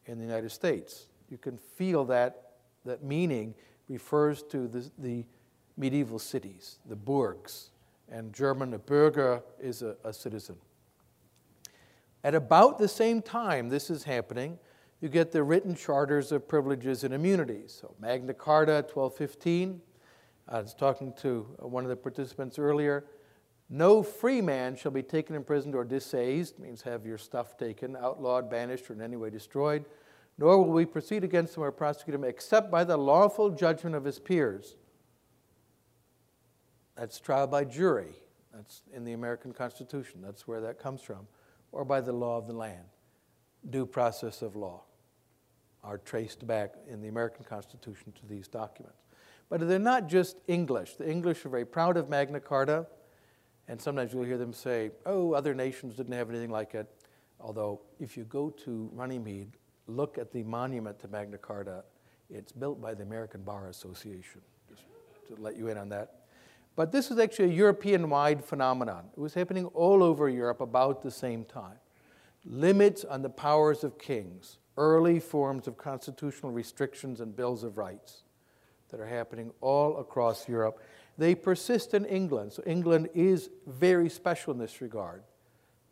in 0.06 0.18
the 0.18 0.24
United 0.24 0.52
States, 0.52 1.08
you 1.30 1.38
can 1.38 1.58
feel 1.58 2.06
that, 2.06 2.52
that 2.86 3.04
meaning 3.04 3.54
refers 3.88 4.44
to 4.44 4.68
the, 4.68 4.90
the 4.98 5.26
medieval 5.78 6.20
cities, 6.20 6.80
the 6.86 6.96
burgs, 6.96 7.70
and 8.12 8.34
German, 8.34 8.74
a 8.74 8.80
Bürger 8.80 9.44
is 9.60 9.82
a, 9.82 9.96
a 10.04 10.14
citizen. 10.14 10.56
At 12.24 12.36
about 12.36 12.78
the 12.78 12.88
same 12.88 13.22
time 13.22 13.70
this 13.70 13.90
is 13.90 14.04
happening, 14.04 14.58
you 15.02 15.08
get 15.08 15.32
the 15.32 15.44
written 15.44 15.76
charters 15.76 16.32
of 16.32 16.48
privileges 16.48 17.04
and 17.04 17.14
immunities. 17.14 17.78
So 17.80 17.96
Magna 18.00 18.34
Carta, 18.34 18.86
1215. 18.92 19.82
I 20.52 20.62
was 20.62 20.74
talking 20.74 21.14
to 21.22 21.42
one 21.60 21.84
of 21.84 21.90
the 21.90 21.96
participants 21.96 22.58
earlier. 22.58 23.06
No 23.70 24.02
free 24.02 24.42
man 24.42 24.76
shall 24.76 24.92
be 24.92 25.04
taken 25.04 25.36
imprisoned 25.36 25.76
or 25.76 25.86
disseized, 25.86 26.58
means 26.58 26.82
have 26.82 27.06
your 27.06 27.20
stuff 27.20 27.56
taken, 27.56 27.96
outlawed, 27.96 28.50
banished, 28.50 28.90
or 28.90 28.94
in 28.94 29.02
any 29.02 29.16
way 29.16 29.30
destroyed. 29.30 29.86
Nor 30.40 30.58
will 30.58 30.74
we 30.74 30.86
proceed 30.86 31.24
against 31.24 31.56
him 31.56 31.64
or 31.64 31.72
prosecute 31.72 32.16
him 32.16 32.24
except 32.24 32.72
by 32.72 32.84
the 32.84 32.98
lawful 32.98 33.52
judgment 33.52 33.96
of 33.96 34.04
his 34.04 34.18
peers. 34.18 34.76
That's 36.96 37.20
trial 37.20 37.46
by 37.46 37.66
jury. 37.66 38.16
That's 38.54 38.82
in 38.92 39.06
the 39.06 39.14
American 39.14 39.54
Constitution. 39.54 40.22
That's 40.24 40.48
where 40.48 40.62
that 40.62 40.80
comes 40.80 41.02
from. 41.02 41.28
Or 41.72 41.86
by 41.86 42.02
the 42.02 42.12
law 42.12 42.38
of 42.38 42.48
the 42.48 42.54
land, 42.54 42.86
due 43.70 43.86
process 43.86 44.42
of 44.42 44.56
law 44.56 44.82
are 45.84 46.00
traced 46.00 46.48
back 46.48 46.74
in 46.88 47.02
the 47.02 47.08
American 47.08 47.46
Constitution 47.46 48.12
to 48.14 48.26
these 48.26 48.48
documents. 48.48 48.98
But 49.50 49.68
they're 49.68 49.80
not 49.80 50.08
just 50.08 50.38
English. 50.48 50.96
The 50.96 51.10
English 51.10 51.44
are 51.46 51.50
very 51.50 51.66
proud 51.66 51.98
of 51.98 52.08
Magna 52.08 52.40
Carta, 52.40 52.86
and 53.68 53.82
sometimes 53.82 54.14
you'll 54.14 54.24
hear 54.24 54.38
them 54.38 54.54
say, 54.54 54.92
oh, 55.06 55.34
other 55.34 55.56
nations 55.56 55.96
didn't 55.96 56.14
have 56.14 56.30
anything 56.30 56.52
like 56.52 56.76
it. 56.76 56.88
Although, 57.40 57.82
if 58.00 58.16
you 58.16 58.26
go 58.26 58.52
to 58.52 58.90
Runnymede, 58.94 59.58
look 59.88 60.18
at 60.20 60.32
the 60.32 60.44
monument 60.44 61.00
to 61.00 61.08
Magna 61.08 61.38
Carta. 61.38 61.84
It's 62.30 62.52
built 62.52 62.80
by 62.80 62.94
the 62.94 63.02
American 63.02 63.42
Bar 63.42 63.70
Association, 63.70 64.42
just 64.70 64.84
to 65.28 65.42
let 65.42 65.58
you 65.58 65.68
in 65.68 65.78
on 65.78 65.90
that. 65.90 66.16
But 66.76 66.92
this 66.92 67.10
is 67.10 67.18
actually 67.18 67.52
a 67.52 67.56
European 67.56 68.10
wide 68.10 68.46
phenomenon. 68.46 69.06
It 69.18 69.20
was 69.20 69.34
happening 69.34 69.66
all 69.68 70.04
over 70.04 70.30
Europe 70.30 70.62
about 70.62 71.02
the 71.02 71.12
same 71.12 71.44
time. 71.44 71.78
Limits 72.46 73.04
on 73.04 73.24
the 73.24 73.30
powers 73.30 73.84
of 73.84 73.98
kings 73.98 74.60
early 74.78 75.20
forms 75.20 75.68
of 75.68 75.76
constitutional 75.76 76.52
restrictions 76.52 77.20
and 77.20 77.36
bills 77.36 77.64
of 77.64 77.78
rights 77.78 78.24
that 78.90 79.00
are 79.00 79.06
happening 79.06 79.52
all 79.62 79.98
across 79.98 80.48
Europe. 80.48 80.82
They 81.18 81.36
persist 81.36 81.94
in 81.94 82.06
England. 82.06 82.54
So 82.54 82.64
England 82.66 83.10
is 83.14 83.50
very 83.68 84.10
special 84.10 84.54
in 84.54 84.60
this 84.60 84.82
regard, 84.82 85.24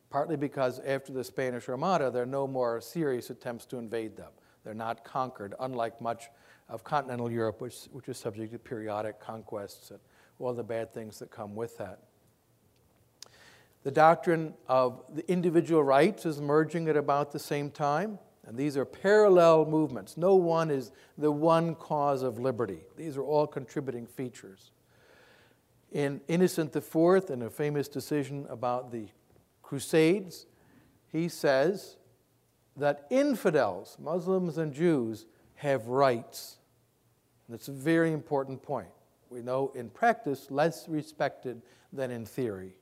partly 0.09 0.37
because 0.37 0.79
after 0.79 1.11
the 1.11 1.23
Spanish 1.23 1.67
Armada, 1.67 2.09
there 2.11 2.23
are 2.23 2.25
no 2.25 2.47
more 2.47 2.79
serious 2.81 3.29
attempts 3.29 3.65
to 3.67 3.77
invade 3.77 4.15
them. 4.15 4.31
They're 4.63 4.73
not 4.73 5.03
conquered, 5.03 5.53
unlike 5.59 6.01
much 6.01 6.29
of 6.69 6.83
continental 6.83 7.31
Europe, 7.31 7.61
which, 7.61 7.85
which 7.91 8.09
is 8.09 8.17
subject 8.17 8.51
to 8.53 8.59
periodic 8.59 9.19
conquests 9.19 9.91
and 9.91 9.99
all 10.39 10.53
the 10.53 10.63
bad 10.63 10.93
things 10.93 11.19
that 11.19 11.31
come 11.31 11.55
with 11.55 11.77
that. 11.77 11.99
The 13.83 13.91
doctrine 13.91 14.53
of 14.67 15.03
the 15.13 15.29
individual 15.31 15.83
rights 15.83 16.25
is 16.25 16.39
emerging 16.39 16.89
at 16.89 16.97
about 16.97 17.31
the 17.31 17.39
same 17.39 17.71
time. 17.71 18.19
And 18.47 18.57
these 18.57 18.77
are 18.77 18.85
parallel 18.85 19.65
movements. 19.65 20.15
No 20.15 20.35
one 20.35 20.71
is 20.71 20.91
the 21.17 21.31
one 21.31 21.75
cause 21.75 22.23
of 22.23 22.39
liberty. 22.39 22.79
These 22.95 23.17
are 23.17 23.23
all 23.23 23.45
contributing 23.45 24.07
features. 24.07 24.71
In 25.91 26.21
Innocent 26.29 26.73
IV, 26.73 27.29
in 27.29 27.41
a 27.41 27.49
famous 27.49 27.89
decision 27.89 28.47
about 28.49 28.91
the 28.91 29.09
Crusades, 29.61 30.45
he 31.11 31.27
says 31.27 31.97
that 32.77 33.05
infidels, 33.09 33.97
Muslims 33.99 34.57
and 34.57 34.73
Jews, 34.73 35.25
have 35.55 35.87
rights. 35.87 36.57
That's 37.49 37.67
a 37.67 37.73
very 37.73 38.13
important 38.13 38.63
point. 38.63 38.89
We 39.29 39.41
know 39.41 39.73
in 39.75 39.89
practice 39.89 40.49
less 40.49 40.87
respected 40.87 41.61
than 41.91 42.11
in 42.11 42.25
theory. 42.25 42.75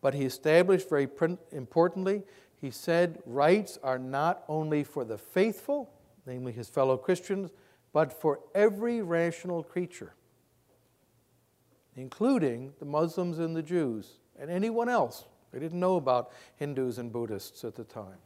But 0.00 0.14
he 0.14 0.24
established 0.24 0.88
very 0.88 1.08
importantly, 1.50 2.22
he 2.60 2.70
said 2.70 3.20
rights 3.26 3.78
are 3.82 3.98
not 3.98 4.44
only 4.48 4.82
for 4.84 5.04
the 5.04 5.18
faithful, 5.18 5.90
namely 6.24 6.52
his 6.52 6.68
fellow 6.68 6.96
Christians, 6.96 7.50
but 7.92 8.12
for 8.12 8.40
every 8.54 9.02
rational 9.02 9.62
creature, 9.62 10.14
including 11.94 12.72
the 12.78 12.84
Muslims 12.84 13.38
and 13.38 13.54
the 13.54 13.62
Jews 13.62 14.18
and 14.38 14.50
anyone 14.50 14.88
else. 14.88 15.24
They 15.52 15.58
didn't 15.58 15.80
know 15.80 15.96
about 15.96 16.32
Hindus 16.56 16.98
and 16.98 17.12
Buddhists 17.12 17.64
at 17.64 17.74
the 17.74 17.84
time. 17.84 18.18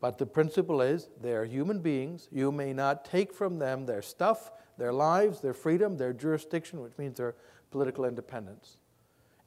But 0.00 0.18
the 0.18 0.26
principle 0.26 0.80
is 0.80 1.08
they 1.20 1.32
are 1.32 1.44
human 1.44 1.80
beings. 1.80 2.28
You 2.30 2.50
may 2.50 2.72
not 2.72 3.04
take 3.04 3.32
from 3.32 3.58
them 3.58 3.86
their 3.86 4.02
stuff, 4.02 4.50
their 4.76 4.92
lives, 4.92 5.40
their 5.40 5.54
freedom, 5.54 5.96
their 5.96 6.12
jurisdiction, 6.12 6.80
which 6.80 6.98
means 6.98 7.18
their 7.18 7.36
political 7.70 8.04
independence, 8.04 8.76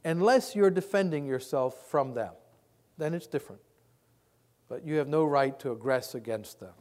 unless 0.03 0.55
you're 0.55 0.69
defending 0.69 1.25
yourself 1.25 1.89
from 1.89 2.13
them. 2.13 2.33
Then 2.97 3.13
it's 3.13 3.27
different. 3.27 3.61
But 4.67 4.85
you 4.85 4.95
have 4.95 5.07
no 5.07 5.25
right 5.25 5.57
to 5.59 5.75
aggress 5.75 6.15
against 6.15 6.59
them. 6.59 6.73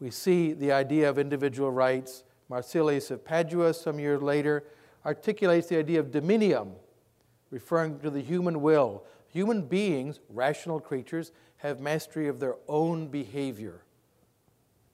We 0.00 0.10
see 0.10 0.52
the 0.52 0.72
idea 0.72 1.10
of 1.10 1.18
individual 1.18 1.70
rights. 1.70 2.24
Marsilius 2.48 3.10
of 3.10 3.24
Padua, 3.24 3.74
some 3.74 3.98
years 3.98 4.22
later, 4.22 4.64
articulates 5.04 5.68
the 5.68 5.78
idea 5.78 6.00
of 6.00 6.10
dominium, 6.10 6.72
referring 7.50 8.00
to 8.00 8.10
the 8.10 8.22
human 8.22 8.62
will. 8.62 9.04
Human 9.28 9.62
beings, 9.62 10.20
rational 10.28 10.80
creatures, 10.80 11.32
have 11.58 11.80
mastery 11.80 12.28
of 12.28 12.40
their 12.40 12.56
own 12.66 13.08
behavior 13.08 13.82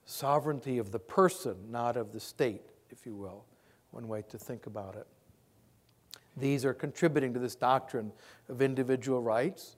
sovereignty 0.07 0.77
of 0.77 0.91
the 0.91 0.99
person, 0.99 1.55
not 1.69 1.97
of 1.97 2.13
the 2.13 2.19
state, 2.19 2.63
if 2.89 3.05
you 3.05 3.13
will. 3.13 3.45
One 3.91 4.07
way 4.07 4.23
to 4.29 4.37
think 4.37 4.65
about 4.65 4.95
it. 4.95 5.05
These 6.37 6.65
are 6.65 6.73
contributing 6.73 7.33
to 7.33 7.39
this 7.39 7.55
doctrine 7.55 8.11
of 8.47 8.61
individual 8.61 9.21
rights. 9.21 9.75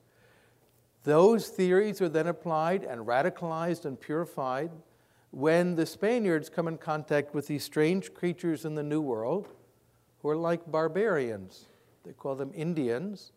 Those 1.04 1.48
theories 1.48 2.00
are 2.00 2.08
then 2.08 2.26
applied 2.26 2.84
and 2.84 3.06
radicalized 3.06 3.84
and 3.84 3.98
purified 3.98 4.70
when 5.30 5.76
the 5.76 5.86
Spaniards 5.86 6.48
come 6.48 6.68
in 6.68 6.76
contact 6.76 7.34
with 7.34 7.46
these 7.46 7.64
strange 7.64 8.12
creatures 8.12 8.64
in 8.64 8.74
the 8.74 8.82
New 8.82 9.00
World 9.00 9.48
who 10.20 10.28
are 10.28 10.36
like 10.36 10.70
barbarians. 10.70 11.66
They 12.04 12.12
call 12.12 12.34
them 12.34 12.52
Indians. 12.54 13.32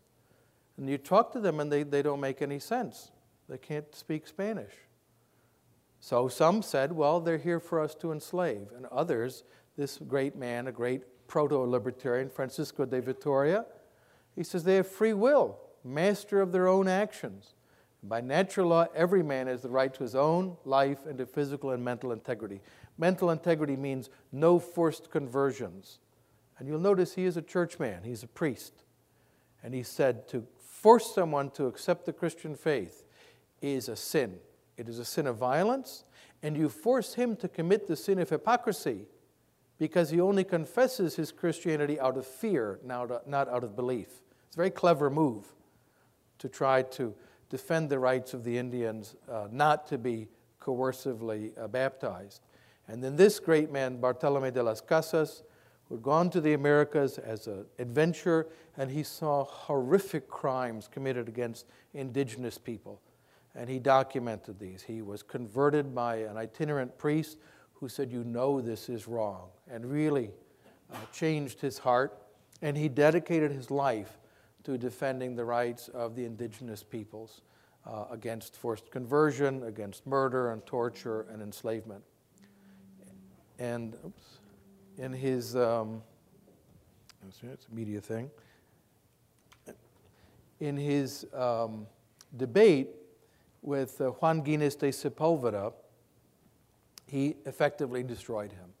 And 0.76 0.88
you 0.88 0.98
talk 0.98 1.32
to 1.32 1.40
them 1.40 1.60
and 1.60 1.70
they, 1.70 1.84
they 1.84 2.02
don't 2.02 2.20
make 2.20 2.42
any 2.42 2.58
sense. 2.58 3.12
They 3.48 3.58
can't 3.58 3.94
speak 3.94 4.26
Spanish. 4.26 4.72
So 6.00 6.28
some 6.28 6.60
said, 6.60 6.92
well, 6.92 7.20
they're 7.20 7.38
here 7.38 7.60
for 7.60 7.80
us 7.80 7.94
to 7.96 8.12
enslave. 8.12 8.68
And 8.76 8.86
others, 8.86 9.44
this 9.76 9.98
great 9.98 10.36
man, 10.36 10.66
a 10.66 10.72
great 10.72 11.02
proto 11.28 11.58
libertarian, 11.58 12.28
Francisco 12.28 12.84
de 12.84 13.00
Vitoria, 13.00 13.64
he 14.34 14.42
says 14.42 14.64
they 14.64 14.76
have 14.76 14.88
free 14.88 15.14
will, 15.14 15.58
master 15.82 16.40
of 16.40 16.52
their 16.52 16.68
own 16.68 16.88
actions. 16.88 17.53
By 18.06 18.20
natural 18.20 18.68
law, 18.68 18.86
every 18.94 19.22
man 19.22 19.46
has 19.46 19.62
the 19.62 19.70
right 19.70 19.92
to 19.94 20.02
his 20.02 20.14
own 20.14 20.58
life 20.64 21.06
and 21.06 21.16
to 21.18 21.26
physical 21.26 21.70
and 21.70 21.82
mental 21.82 22.12
integrity. 22.12 22.60
Mental 22.98 23.30
integrity 23.30 23.76
means 23.76 24.10
no 24.30 24.58
forced 24.58 25.10
conversions. 25.10 26.00
And 26.58 26.68
you'll 26.68 26.78
notice 26.78 27.14
he 27.14 27.24
is 27.24 27.36
a 27.36 27.42
churchman, 27.42 28.02
he's 28.04 28.22
a 28.22 28.28
priest. 28.28 28.84
And 29.62 29.72
he 29.72 29.82
said 29.82 30.28
to 30.28 30.46
force 30.60 31.14
someone 31.14 31.50
to 31.52 31.66
accept 31.66 32.04
the 32.04 32.12
Christian 32.12 32.54
faith 32.54 33.04
is 33.62 33.88
a 33.88 33.96
sin. 33.96 34.36
It 34.76 34.88
is 34.88 34.98
a 34.98 35.04
sin 35.04 35.26
of 35.26 35.36
violence, 35.36 36.04
and 36.42 36.56
you 36.56 36.68
force 36.68 37.14
him 37.14 37.36
to 37.36 37.48
commit 37.48 37.86
the 37.86 37.96
sin 37.96 38.18
of 38.18 38.28
hypocrisy 38.28 39.06
because 39.78 40.10
he 40.10 40.20
only 40.20 40.44
confesses 40.44 41.16
his 41.16 41.32
Christianity 41.32 41.98
out 41.98 42.18
of 42.18 42.26
fear, 42.26 42.80
not 42.84 43.10
out 43.32 43.64
of 43.64 43.74
belief. 43.74 44.08
It's 44.46 44.56
a 44.56 44.58
very 44.58 44.70
clever 44.70 45.08
move 45.08 45.46
to 46.38 46.48
try 46.48 46.82
to 46.82 47.14
defend 47.50 47.90
the 47.90 47.98
rights 47.98 48.34
of 48.34 48.44
the 48.44 48.56
Indians 48.58 49.16
uh, 49.30 49.48
not 49.50 49.86
to 49.88 49.98
be 49.98 50.28
coercively 50.60 51.52
uh, 51.58 51.68
baptized. 51.68 52.40
And 52.88 53.02
then 53.02 53.16
this 53.16 53.38
great 53.38 53.70
man, 53.70 54.00
Bartolome 54.00 54.50
de 54.50 54.62
las 54.62 54.80
Casas, 54.80 55.42
who 55.88 55.96
had 55.96 56.02
gone 56.02 56.30
to 56.30 56.40
the 56.40 56.54
Americas 56.54 57.18
as 57.18 57.46
an 57.46 57.66
adventurer, 57.78 58.48
and 58.76 58.90
he 58.90 59.02
saw 59.02 59.44
horrific 59.44 60.28
crimes 60.28 60.88
committed 60.88 61.28
against 61.28 61.66
indigenous 61.92 62.58
people 62.58 63.00
and 63.54 63.68
he 63.68 63.78
documented 63.78 64.58
these. 64.58 64.82
He 64.82 65.02
was 65.02 65.22
converted 65.22 65.94
by 65.94 66.16
an 66.16 66.36
itinerant 66.36 66.96
priest 66.98 67.38
who 67.74 67.88
said, 67.88 68.10
You 68.10 68.24
know 68.24 68.60
this 68.60 68.88
is 68.88 69.06
wrong, 69.06 69.48
and 69.70 69.84
really 69.84 70.30
uh, 70.92 70.96
changed 71.12 71.60
his 71.60 71.78
heart. 71.78 72.18
And 72.62 72.76
he 72.76 72.88
dedicated 72.88 73.52
his 73.52 73.70
life 73.70 74.18
to 74.64 74.78
defending 74.78 75.36
the 75.36 75.44
rights 75.44 75.88
of 75.88 76.16
the 76.16 76.24
indigenous 76.24 76.82
peoples 76.82 77.42
uh, 77.86 78.06
against 78.10 78.56
forced 78.56 78.90
conversion, 78.90 79.62
against 79.64 80.06
murder 80.06 80.52
and 80.52 80.64
torture 80.66 81.26
and 81.30 81.42
enslavement. 81.42 82.02
And 83.58 83.94
oops, 84.04 84.38
in 84.98 85.12
his, 85.12 85.54
um, 85.54 86.02
it's 87.28 87.66
a 87.70 87.74
media 87.74 88.00
thing, 88.00 88.30
in 90.60 90.76
his 90.76 91.26
um, 91.34 91.86
debate, 92.36 92.88
with 93.64 93.98
uh, 94.00 94.10
Juan 94.10 94.44
Gines 94.44 94.76
de 94.76 94.90
Sepulveda, 94.90 95.72
he 97.06 97.36
effectively 97.46 98.02
destroyed 98.02 98.52
him 98.52 98.72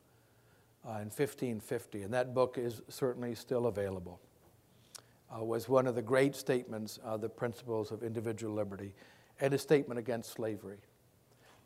uh, 0.86 0.98
in 1.00 1.08
1550. 1.08 2.02
And 2.02 2.12
that 2.12 2.34
book 2.34 2.58
is 2.58 2.82
certainly 2.88 3.34
still 3.34 3.66
available. 3.66 4.20
Uh, 5.30 5.42
was 5.42 5.68
one 5.68 5.86
of 5.86 5.94
the 5.94 6.02
great 6.02 6.36
statements 6.36 6.98
of 7.02 7.20
the 7.20 7.28
principles 7.28 7.90
of 7.90 8.02
individual 8.02 8.54
liberty 8.54 8.94
and 9.40 9.52
a 9.52 9.58
statement 9.58 9.98
against 9.98 10.32
slavery. 10.32 10.78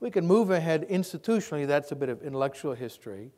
We 0.00 0.10
can 0.10 0.26
move 0.26 0.50
ahead 0.50 0.88
institutionally, 0.88 1.66
that's 1.66 1.92
a 1.92 1.96
bit 1.96 2.08
of 2.08 2.22
intellectual 2.22 2.74
history. 2.74 3.32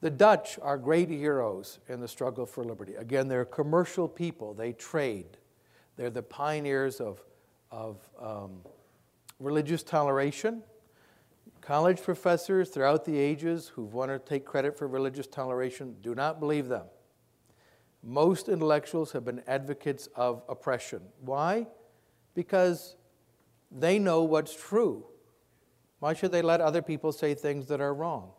The 0.00 0.10
Dutch 0.10 0.58
are 0.62 0.78
great 0.78 1.10
heroes 1.10 1.78
in 1.88 2.00
the 2.00 2.08
struggle 2.08 2.46
for 2.46 2.64
liberty. 2.64 2.94
Again, 2.94 3.28
they're 3.28 3.44
commercial 3.44 4.08
people, 4.08 4.54
they 4.54 4.72
trade. 4.72 5.36
They're 5.96 6.10
the 6.10 6.22
pioneers 6.22 7.00
of, 7.00 7.22
of 7.70 7.98
um, 8.18 8.62
religious 9.38 9.82
toleration. 9.82 10.62
College 11.60 12.02
professors 12.02 12.70
throughout 12.70 13.04
the 13.04 13.18
ages 13.18 13.68
who 13.68 13.82
want 13.82 14.10
to 14.10 14.18
take 14.18 14.46
credit 14.46 14.78
for 14.78 14.88
religious 14.88 15.26
toleration 15.26 15.94
do 16.00 16.14
not 16.14 16.40
believe 16.40 16.68
them. 16.68 16.86
Most 18.02 18.48
intellectuals 18.48 19.12
have 19.12 19.24
been 19.24 19.42
advocates 19.46 20.08
of 20.16 20.42
oppression. 20.48 21.02
Why? 21.20 21.66
Because 22.34 22.96
they 23.70 23.98
know 23.98 24.22
what's 24.24 24.54
true. 24.54 25.04
Why 25.98 26.14
should 26.14 26.32
they 26.32 26.42
let 26.42 26.60
other 26.60 26.80
people 26.80 27.12
say 27.12 27.34
things 27.34 27.66
that 27.66 27.80
are 27.80 27.94
wrong? 27.94 28.30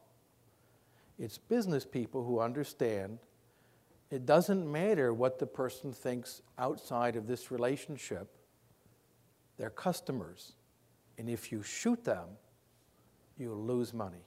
It's 1.20 1.38
business 1.38 1.86
people 1.86 2.24
who 2.24 2.40
understand 2.40 3.20
it 4.10 4.26
doesn't 4.26 4.70
matter 4.70 5.14
what 5.14 5.40
the 5.40 5.46
person 5.46 5.94
thinks 5.94 6.42
outside 6.58 7.16
of 7.16 7.28
this 7.28 7.50
relationship, 7.50 8.28
they're 9.58 9.70
customers. 9.70 10.54
And 11.18 11.30
if 11.30 11.52
you 11.52 11.64
shoot 11.64 12.04
them, 12.04 12.28
you'll 13.38 13.64
lose 13.64 13.94
money. 13.94 14.26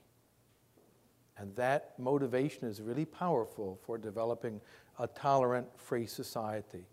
And 1.37 1.55
that 1.57 1.99
motivation 1.99 2.67
is 2.67 2.81
really 2.81 3.05
powerful 3.05 3.79
for 3.85 3.99
developing 3.99 4.61
a 4.99 5.07
tolerant, 5.07 5.67
free 5.77 6.07
society. 6.07 6.87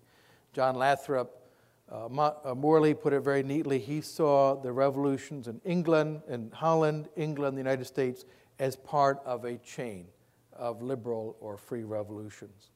John 0.53 0.75
Lothrop 0.75 1.41
uh, 1.91 2.05
uh, 2.05 2.55
Motley 2.55 2.93
put 2.93 3.11
it 3.11 3.19
very 3.19 3.43
neatly. 3.43 3.77
He 3.77 3.99
saw 3.99 4.55
the 4.55 4.71
revolutions 4.71 5.47
in 5.47 5.59
England, 5.65 6.21
in 6.29 6.51
Holland, 6.51 7.09
England, 7.17 7.57
the 7.57 7.61
United 7.61 7.85
States 7.85 8.23
as 8.59 8.75
part 8.75 9.19
of 9.25 9.43
a 9.43 9.57
chain 9.57 10.05
of 10.53 10.81
liberal 10.81 11.35
or 11.41 11.57
free 11.57 11.83
revolutions. 11.83 12.69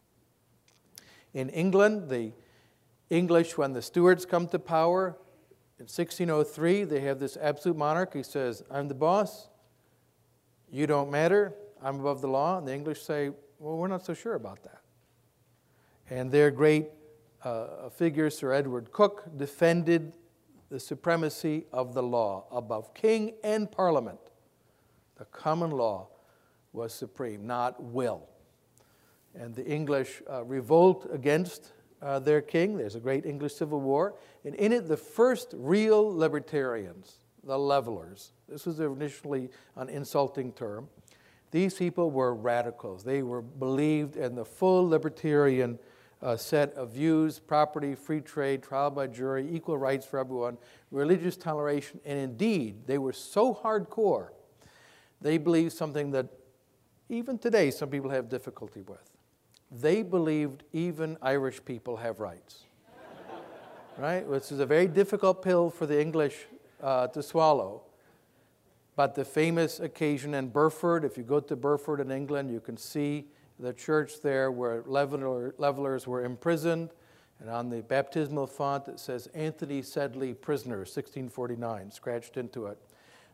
In 1.34 1.50
England, 1.50 2.10
the 2.10 2.34
English, 3.10 3.58
when 3.58 3.74
the 3.74 3.82
Stuarts 3.82 4.26
come 4.26 4.48
to 4.48 4.60
power, 4.60 5.18
in 5.78 5.84
1603, 5.84 6.86
they 6.86 7.02
have 7.02 7.20
this 7.20 7.38
absolute 7.40 7.78
monarch. 7.78 8.14
He 8.14 8.24
says, 8.24 8.64
I'm 8.72 8.88
the 8.88 8.96
boss. 8.96 9.50
You 10.72 10.88
don't 10.88 11.12
matter. 11.12 11.54
I'm 11.84 12.00
above 12.00 12.22
the 12.22 12.30
law. 12.30 12.58
And 12.58 12.68
the 12.68 12.74
English 12.74 13.02
say, 13.02 13.30
Well, 13.60 13.78
we're 13.78 13.90
not 13.90 14.06
so 14.06 14.14
sure 14.14 14.36
about 14.36 14.64
that. 14.64 14.82
And 16.10 16.32
their 16.32 16.52
great 16.52 16.88
uh, 17.44 17.90
figure, 17.90 18.30
Sir 18.30 18.54
Edward 18.54 18.92
Coke, 18.92 19.24
defended 19.38 20.14
the 20.70 20.80
supremacy 20.80 21.66
of 21.72 21.94
the 21.94 22.04
law 22.04 22.46
above 22.52 22.94
king 22.94 23.34
and 23.44 23.72
parliament. 23.72 24.20
The 25.18 25.26
common 25.26 25.72
law 25.72 26.10
was 26.74 26.94
supreme, 26.94 27.48
not 27.48 27.82
will. 27.82 28.28
And 29.34 29.56
the 29.56 29.66
English 29.66 30.22
uh, 30.30 30.44
revolt 30.44 31.08
against 31.12 31.72
uh, 32.02 32.20
their 32.20 32.42
king. 32.42 32.78
There's 32.78 32.96
a 32.96 33.00
great 33.00 33.26
English 33.26 33.56
Civil 33.56 33.82
War. 33.82 34.16
And 34.44 34.56
in 34.56 34.74
it, 34.74 34.88
the 34.88 34.98
first 34.98 35.54
real 35.56 36.16
libertarians, 36.16 37.20
the 37.44 37.58
levelers, 37.58 38.32
this 38.48 38.66
was 38.66 38.80
initially 38.80 39.50
an 39.76 39.90
insulting 39.90 40.52
term. 40.54 40.88
These 41.52 41.76
people 41.76 42.12
were 42.12 42.34
radicals. 42.36 43.04
They 43.04 43.24
were 43.24 43.42
believed 43.42 44.18
in 44.18 44.36
the 44.36 44.46
full 44.46 44.88
libertarian 44.88 45.80
uh, 46.26 46.36
set 46.36 46.74
of 46.74 46.90
views 46.90 47.38
property, 47.38 47.94
free 47.94 48.20
trade, 48.20 48.64
trial 48.64 48.90
by 48.90 49.06
jury, 49.06 49.48
equal 49.52 49.78
rights 49.78 50.08
for 50.08 50.18
everyone, 50.18 50.58
religious 50.90 51.38
toleration, 51.38 52.00
and 52.04 52.18
indeed, 52.18 52.88
they 52.88 52.98
were 52.98 53.14
so 53.14 53.54
hardcore, 53.54 54.30
they 55.22 55.38
believed 55.38 55.72
something 55.72 56.10
that 56.12 56.28
even 57.10 57.38
today 57.38 57.70
some 57.70 57.90
people 57.90 58.10
have 58.10 58.28
difficulty 58.28 58.82
with. 58.82 59.12
They 59.72 60.02
believed 60.02 60.64
even 60.74 61.16
Irish 61.22 61.64
people 61.64 61.98
have 61.98 62.20
rights. 62.20 62.64
right? 63.98 64.26
Which 64.28 64.52
is 64.52 64.60
a 64.60 64.66
very 64.66 64.88
difficult 64.88 65.44
pill 65.44 65.70
for 65.70 65.86
the 65.86 66.02
English 66.02 66.48
uh, 66.82 67.06
to 67.08 67.22
swallow. 67.22 67.84
But 68.96 69.14
the 69.14 69.26
famous 69.26 69.80
occasion 69.80 70.34
in 70.34 70.50
Burford, 70.50 71.06
if 71.06 71.18
you 71.18 71.24
go 71.24 71.40
to 71.40 71.56
Burford 71.56 72.00
in 72.00 72.10
England, 72.10 72.50
you 72.50 72.62
can 72.62 72.78
see 72.78 73.28
the 73.60 73.74
church 73.74 74.22
there 74.22 74.52
where 74.52 74.84
leveler, 74.86 75.56
levelers 75.58 76.08
were 76.08 76.24
imprisoned. 76.24 76.92
And 77.40 77.50
on 77.50 77.70
the 77.70 77.82
baptismal 77.82 78.48
font, 78.48 78.88
it 78.88 79.00
says 79.00 79.28
Anthony 79.28 79.82
Sedley, 79.82 80.34
prisoner, 80.34 80.80
1649, 80.80 81.92
scratched 81.92 82.38
into 82.38 82.68
it. 82.68 82.78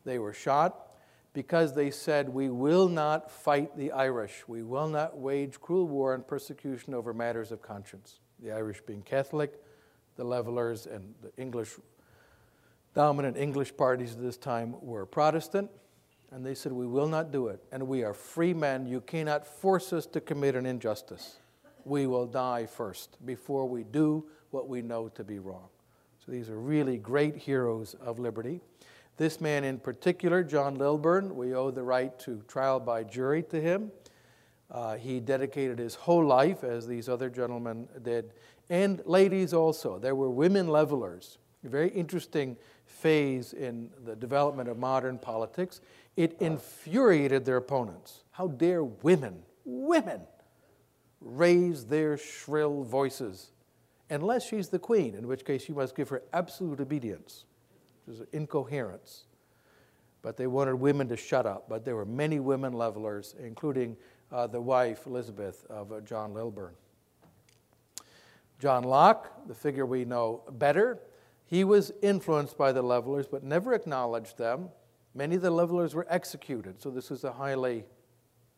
They 0.05 0.17
were 0.17 0.33
shot 0.33 0.91
because 1.33 1.73
they 1.73 1.91
said, 1.91 2.29
We 2.29 2.49
will 2.49 2.89
not 2.89 3.29
fight 3.29 3.77
the 3.77 3.91
Irish. 3.91 4.43
We 4.47 4.63
will 4.63 4.87
not 4.87 5.17
wage 5.17 5.59
cruel 5.59 5.87
war 5.87 6.13
and 6.13 6.25
persecution 6.25 6.93
over 6.93 7.13
matters 7.13 7.51
of 7.51 7.61
conscience. 7.61 8.19
The 8.39 8.51
Irish 8.51 8.81
being 8.81 9.03
Catholic, 9.03 9.53
the 10.15 10.23
levelers 10.23 10.87
and 10.87 11.13
the 11.21 11.31
English, 11.37 11.75
dominant 12.95 13.37
English 13.37 13.77
parties 13.77 14.13
at 14.13 14.21
this 14.21 14.37
time 14.37 14.75
were 14.81 15.05
Protestant. 15.05 15.69
And 16.31 16.45
they 16.45 16.55
said, 16.55 16.71
We 16.71 16.87
will 16.87 17.07
not 17.07 17.31
do 17.31 17.47
it. 17.47 17.61
And 17.71 17.87
we 17.87 18.03
are 18.03 18.13
free 18.13 18.53
men. 18.53 18.85
You 18.85 19.01
cannot 19.01 19.45
force 19.45 19.93
us 19.93 20.05
to 20.07 20.21
commit 20.21 20.55
an 20.55 20.65
injustice. 20.65 21.39
We 21.83 22.07
will 22.07 22.25
die 22.25 22.65
first 22.65 23.17
before 23.25 23.67
we 23.67 23.83
do 23.83 24.25
what 24.51 24.67
we 24.67 24.81
know 24.81 25.09
to 25.09 25.23
be 25.23 25.39
wrong. 25.39 25.67
So 26.25 26.31
these 26.31 26.49
are 26.49 26.59
really 26.59 26.97
great 26.97 27.35
heroes 27.35 27.95
of 27.95 28.19
liberty. 28.19 28.61
This 29.17 29.41
man 29.41 29.63
in 29.63 29.79
particular, 29.79 30.43
John 30.43 30.75
Lilburne, 30.75 31.35
we 31.35 31.53
owe 31.53 31.71
the 31.71 31.83
right 31.83 32.17
to 32.19 32.41
trial 32.47 32.79
by 32.79 33.03
jury 33.03 33.43
to 33.43 33.59
him. 33.59 33.91
Uh, 34.69 34.95
he 34.95 35.19
dedicated 35.19 35.79
his 35.79 35.95
whole 35.95 36.25
life, 36.25 36.63
as 36.63 36.87
these 36.87 37.09
other 37.09 37.29
gentlemen 37.29 37.87
did, 38.03 38.33
and 38.69 39.01
ladies 39.05 39.53
also. 39.53 39.99
There 39.99 40.15
were 40.15 40.29
women 40.29 40.67
levelers, 40.67 41.39
a 41.65 41.69
very 41.69 41.89
interesting 41.89 42.55
phase 42.85 43.51
in 43.53 43.89
the 44.05 44.15
development 44.15 44.69
of 44.69 44.77
modern 44.77 45.17
politics. 45.17 45.81
It 46.15 46.37
infuriated 46.39 47.45
their 47.45 47.57
opponents. 47.57 48.23
How 48.31 48.47
dare 48.47 48.83
women, 48.83 49.43
women, 49.65 50.21
raise 51.19 51.85
their 51.85 52.17
shrill 52.17 52.83
voices? 52.83 53.51
Unless 54.09 54.47
she's 54.47 54.69
the 54.69 54.79
queen, 54.79 55.15
in 55.15 55.27
which 55.27 55.45
case 55.45 55.69
you 55.69 55.75
must 55.75 55.95
give 55.95 56.09
her 56.09 56.23
absolute 56.33 56.81
obedience, 56.81 57.45
which 58.05 58.17
is 58.17 58.27
incoherence. 58.33 59.25
But 60.21 60.37
they 60.37 60.47
wanted 60.47 60.75
women 60.75 61.07
to 61.09 61.17
shut 61.17 61.45
up. 61.45 61.69
But 61.69 61.85
there 61.85 61.95
were 61.95 62.05
many 62.05 62.39
women 62.39 62.73
levelers, 62.73 63.35
including 63.39 63.95
uh, 64.31 64.47
the 64.47 64.61
wife, 64.61 65.07
Elizabeth, 65.07 65.65
of 65.69 65.91
uh, 65.91 66.01
John 66.01 66.33
Lilburne. 66.33 66.75
John 68.59 68.83
Locke, 68.83 69.47
the 69.47 69.55
figure 69.55 69.87
we 69.87 70.05
know 70.05 70.43
better, 70.51 70.99
he 71.45 71.63
was 71.63 71.91
influenced 72.01 72.57
by 72.57 72.71
the 72.71 72.81
levelers 72.81 73.27
but 73.27 73.43
never 73.43 73.73
acknowledged 73.73 74.37
them. 74.37 74.69
Many 75.13 75.35
of 75.35 75.41
the 75.41 75.51
levelers 75.51 75.93
were 75.93 76.07
executed, 76.09 76.81
so 76.81 76.89
this 76.89 77.09
was 77.09 77.23
a 77.23 77.33
highly 77.33 77.85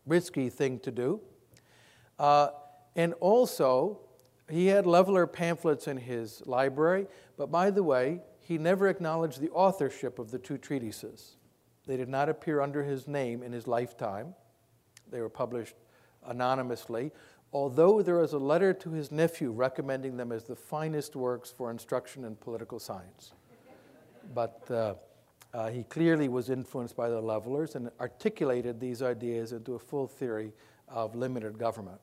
risky 0.05 0.49
thing 0.49 0.79
to 0.79 0.91
do. 0.91 1.19
Uh, 2.19 2.49
and 2.95 3.13
also, 3.19 3.99
he 4.49 4.67
had 4.67 4.85
leveler 4.85 5.25
pamphlets 5.25 5.87
in 5.87 5.97
his 5.97 6.43
library, 6.45 7.07
but 7.37 7.51
by 7.51 7.71
the 7.71 7.81
way, 7.81 8.21
he 8.39 8.57
never 8.57 8.87
acknowledged 8.87 9.39
the 9.39 9.49
authorship 9.49 10.19
of 10.19 10.29
the 10.29 10.37
two 10.37 10.57
treatises. 10.57 11.37
They 11.87 11.97
did 11.97 12.09
not 12.09 12.29
appear 12.29 12.61
under 12.61 12.83
his 12.83 13.07
name 13.07 13.41
in 13.41 13.51
his 13.51 13.67
lifetime, 13.67 14.35
they 15.09 15.21
were 15.21 15.29
published 15.29 15.75
anonymously. 16.25 17.11
Although 17.51 18.01
there 18.01 18.19
is 18.21 18.33
a 18.33 18.39
letter 18.39 18.73
to 18.73 18.91
his 18.91 19.11
nephew 19.11 19.51
recommending 19.51 20.17
them 20.17 20.31
as 20.31 20.45
the 20.45 20.55
finest 20.55 21.15
works 21.15 21.51
for 21.51 21.69
instruction 21.69 22.25
in 22.25 22.35
political 22.35 22.79
science. 22.79 23.33
But 24.33 24.71
uh, 24.71 24.95
uh, 25.53 25.69
he 25.69 25.83
clearly 25.83 26.27
was 26.27 26.49
influenced 26.49 26.95
by 26.95 27.09
the 27.09 27.21
levelers 27.21 27.75
and 27.75 27.91
articulated 27.99 28.79
these 28.79 29.01
ideas 29.01 29.51
into 29.51 29.75
a 29.75 29.79
full 29.79 30.07
theory 30.07 30.51
of 30.87 31.15
limited 31.15 31.57
government. 31.57 31.99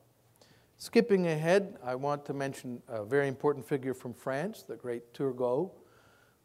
Skipping 0.76 1.26
ahead, 1.26 1.76
I 1.84 1.94
want 1.94 2.24
to 2.26 2.32
mention 2.32 2.80
a 2.88 3.05
very 3.05 3.28
important 3.28 3.66
figure 3.66 3.92
from 3.92 4.14
France, 4.14 4.62
the 4.62 4.76
great 4.76 5.12
Turgot, 5.12 5.70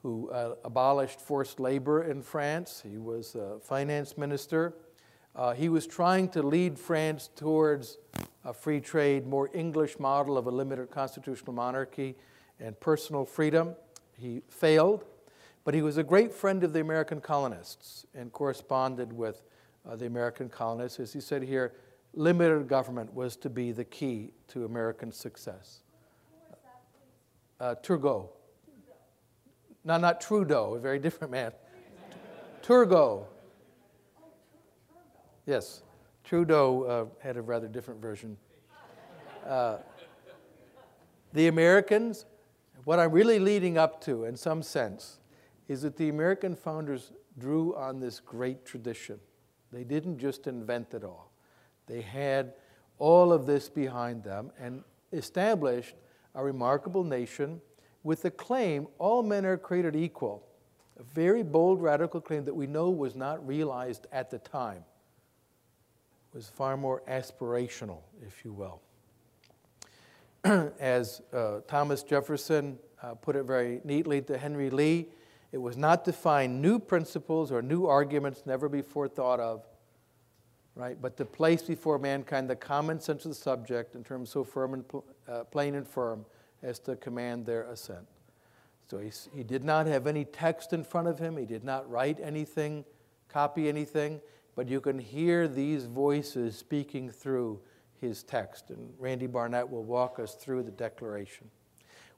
who 0.01 0.29
uh, 0.29 0.55
abolished 0.65 1.21
forced 1.21 1.59
labor 1.59 2.03
in 2.03 2.21
France. 2.21 2.83
He 2.87 2.97
was 2.97 3.35
a 3.35 3.59
finance 3.61 4.17
minister. 4.17 4.73
Uh, 5.35 5.53
he 5.53 5.69
was 5.69 5.87
trying 5.87 6.29
to 6.29 6.43
lead 6.43 6.77
France 6.77 7.29
towards 7.35 7.97
a 8.43 8.53
free 8.53 8.79
trade, 8.79 9.25
more 9.25 9.49
English 9.53 9.99
model 9.99 10.37
of 10.37 10.47
a 10.47 10.51
limited 10.51 10.91
constitutional 10.91 11.53
monarchy 11.53 12.15
and 12.59 12.79
personal 12.79 13.25
freedom. 13.25 13.75
He 14.17 14.41
failed. 14.49 15.05
But 15.65 15.73
he 15.73 15.81
was 15.81 15.97
a 15.97 16.03
great 16.03 16.31
friend 16.31 16.63
of 16.63 16.73
the 16.73 16.79
American 16.79 17.19
colonists 17.19 18.05
and 18.13 18.31
corresponded 18.31 19.11
with 19.11 19.41
uh, 19.85 19.95
the 19.95 20.05
American 20.05 20.47
colonists. 20.47 20.99
As 20.99 21.11
he 21.11 21.19
said 21.19 21.41
here, 21.41 21.73
limited 22.13 22.67
government 22.67 23.13
was 23.13 23.35
to 23.37 23.49
be 23.49 23.71
the 23.71 23.83
key 23.83 24.31
to 24.49 24.65
American 24.65 25.11
success. 25.11 25.81
Uh, 27.59 27.73
Turgot. 27.81 28.29
No, 29.83 29.97
not 29.97 30.21
Trudeau, 30.21 30.75
a 30.75 30.79
very 30.79 30.99
different 30.99 31.31
man. 31.31 31.51
Turgot. 32.61 33.25
Yes, 35.47 35.81
Trudeau 36.23 36.83
uh, 36.83 37.23
had 37.23 37.37
a 37.37 37.41
rather 37.41 37.67
different 37.67 38.01
version. 38.01 38.37
Uh, 39.47 39.77
the 41.33 41.47
Americans, 41.47 42.25
what 42.83 42.99
I'm 42.99 43.11
really 43.11 43.39
leading 43.39 43.77
up 43.77 44.01
to, 44.01 44.25
in 44.25 44.35
some 44.35 44.63
sense, 44.63 45.19
is 45.67 45.81
that 45.81 45.97
the 45.97 46.09
American 46.09 46.55
founders 46.55 47.11
drew 47.37 47.75
on 47.75 47.99
this 47.99 48.19
great 48.19 48.65
tradition. 48.65 49.19
They 49.71 49.83
didn't 49.83 50.19
just 50.19 50.47
invent 50.47 50.93
it 50.93 51.03
all, 51.03 51.31
they 51.87 52.01
had 52.01 52.53
all 52.97 53.33
of 53.33 53.45
this 53.45 53.67
behind 53.67 54.23
them 54.23 54.51
and 54.59 54.83
established 55.11 55.95
a 56.33 56.43
remarkable 56.43 57.03
nation 57.03 57.61
with 58.03 58.21
the 58.21 58.31
claim 58.31 58.87
all 58.99 59.23
men 59.23 59.45
are 59.45 59.57
created 59.57 59.95
equal. 59.95 60.45
A 60.97 61.03
very 61.03 61.43
bold, 61.43 61.81
radical 61.81 62.21
claim 62.21 62.45
that 62.45 62.53
we 62.53 62.67
know 62.67 62.89
was 62.89 63.15
not 63.15 63.45
realized 63.45 64.07
at 64.11 64.29
the 64.29 64.39
time. 64.39 64.85
It 66.31 66.37
was 66.37 66.47
far 66.47 66.77
more 66.77 67.01
aspirational, 67.09 67.99
if 68.25 68.45
you 68.45 68.53
will. 68.53 68.81
As 70.79 71.21
uh, 71.33 71.61
Thomas 71.67 72.03
Jefferson 72.03 72.77
uh, 73.01 73.15
put 73.15 73.35
it 73.35 73.43
very 73.43 73.81
neatly 73.83 74.21
to 74.21 74.37
Henry 74.37 74.69
Lee, 74.69 75.07
it 75.55 75.61
was 75.61 75.77
not 75.77 76.03
to 76.03 76.11
find 76.11 76.61
new 76.61 76.79
principles 76.79 77.49
or 77.49 77.61
new 77.61 77.85
arguments 77.85 78.43
never 78.45 78.67
before 78.67 79.07
thought 79.07 79.39
of, 79.39 79.63
right? 80.75 81.01
But 81.01 81.15
to 81.15 81.23
place 81.23 81.61
before 81.61 81.97
mankind 81.97 82.49
the 82.49 82.57
common 82.57 82.99
sense 82.99 83.23
of 83.23 83.29
the 83.29 83.35
subject 83.35 83.95
in 83.95 84.03
terms 84.03 84.31
so 84.31 84.43
firm 84.43 84.73
and 84.73 84.85
pl- 84.85 85.05
uh, 85.29 85.45
plain 85.45 85.75
and 85.75 85.87
firm 85.87 86.25
as 86.61 86.77
to 86.79 86.97
command 86.97 87.45
their 87.45 87.63
assent. 87.71 88.05
So 88.91 88.97
he, 88.97 89.13
he 89.33 89.43
did 89.45 89.63
not 89.63 89.87
have 89.87 90.07
any 90.07 90.25
text 90.25 90.73
in 90.73 90.83
front 90.83 91.07
of 91.07 91.19
him. 91.19 91.37
He 91.37 91.45
did 91.45 91.63
not 91.63 91.89
write 91.89 92.19
anything, 92.21 92.83
copy 93.29 93.69
anything, 93.69 94.19
but 94.57 94.67
you 94.67 94.81
can 94.81 94.99
hear 94.99 95.47
these 95.47 95.85
voices 95.85 96.57
speaking 96.57 97.09
through 97.09 97.61
his 98.01 98.23
text. 98.23 98.71
And 98.71 98.93
Randy 98.99 99.27
Barnett 99.27 99.69
will 99.69 99.85
walk 99.85 100.19
us 100.19 100.35
through 100.35 100.63
the 100.63 100.71
declaration. 100.71 101.49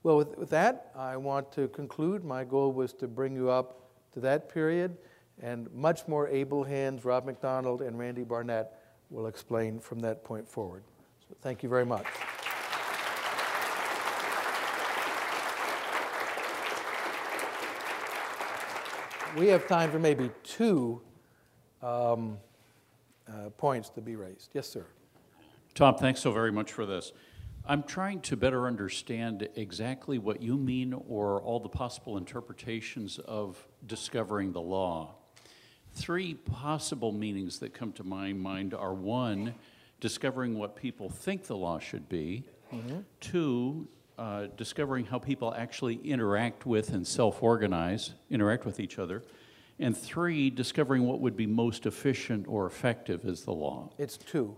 Well, 0.04 0.18
with, 0.18 0.38
with 0.38 0.50
that, 0.52 0.92
I 0.96 1.18
want 1.18 1.52
to 1.54 1.68
conclude. 1.70 2.24
My 2.24 2.44
goal 2.44 2.72
was 2.72 2.94
to 2.94 3.08
bring 3.08 3.36
you 3.36 3.50
up 3.50 3.90
to 4.14 4.20
that 4.22 4.50
period, 4.50 4.98
and 5.42 5.72
much 5.74 6.08
more 6.08 6.28
able 6.28 6.64
hands, 6.64 7.04
Rob 7.06 7.26
McDonald 7.26 7.82
and 7.82 7.98
Randy 7.98 8.24
Barnett, 8.24 8.72
will 9.10 9.28
explain 9.28 9.80
from 9.80 10.00
that 10.00 10.24
point 10.24 10.48
forward. 10.48 10.84
So 11.28 11.36
thank 11.42 11.64
you 11.64 11.70
very 11.70 11.86
much. 11.86 12.06
We 19.38 19.48
have 19.48 19.68
time 19.68 19.92
for 19.92 20.00
maybe 20.00 20.32
two 20.44 21.02
um, 21.84 22.38
uh, 23.28 23.50
points 23.58 23.90
to 23.90 24.02
be 24.02 24.16
raised. 24.16 24.50
Yes, 24.54 24.68
sir. 24.68 24.86
Tom, 25.76 25.96
thanks 25.96 26.22
so 26.22 26.32
very 26.32 26.52
much 26.52 26.72
for 26.72 26.86
this. 26.88 27.12
I'm 27.70 27.84
trying 27.84 28.22
to 28.22 28.38
better 28.38 28.66
understand 28.66 29.50
exactly 29.56 30.20
what 30.20 30.42
you 30.42 30.56
mean 30.56 30.94
or 30.94 31.42
all 31.42 31.60
the 31.60 31.68
possible 31.68 32.16
interpretations 32.18 33.20
of 33.20 33.58
discovering 33.86 34.54
the 34.54 34.62
law. 34.62 35.16
three 35.94 36.36
possible 36.36 37.12
meanings 37.12 37.60
that 37.60 37.74
come 37.74 37.92
to 37.92 38.04
my 38.04 38.32
mind 38.32 38.74
are 38.74 38.94
one, 38.94 39.56
discovering 40.00 40.58
what 40.58 40.76
people 40.76 41.10
think 41.10 41.44
the 41.46 41.58
law 41.58 41.80
should 41.80 42.08
be, 42.08 42.44
two, 43.20 43.88
uh, 44.18 44.48
discovering 44.56 45.06
how 45.06 45.20
people 45.20 45.54
actually 45.56 45.96
interact 46.04 46.66
with 46.66 46.94
and 46.94 47.06
self 47.06 47.42
organize, 47.44 48.14
interact 48.30 48.66
with 48.66 48.80
each 48.80 48.98
other, 49.00 49.24
and 49.80 49.98
three, 49.98 50.50
discovering 50.50 51.04
what 51.04 51.20
would 51.20 51.36
be 51.36 51.48
most 51.48 51.86
efficient 51.86 52.46
or 52.48 52.66
effective 52.66 53.26
as 53.26 53.42
the 53.44 53.54
law. 53.54 53.90
It's 53.98 54.18
two. 54.18 54.56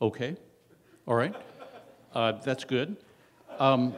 Okay, 0.00 0.36
all 1.06 1.14
right, 1.14 1.34
uh, 2.14 2.32
that's 2.32 2.64
good. 2.64 2.96
Um, 3.58 3.94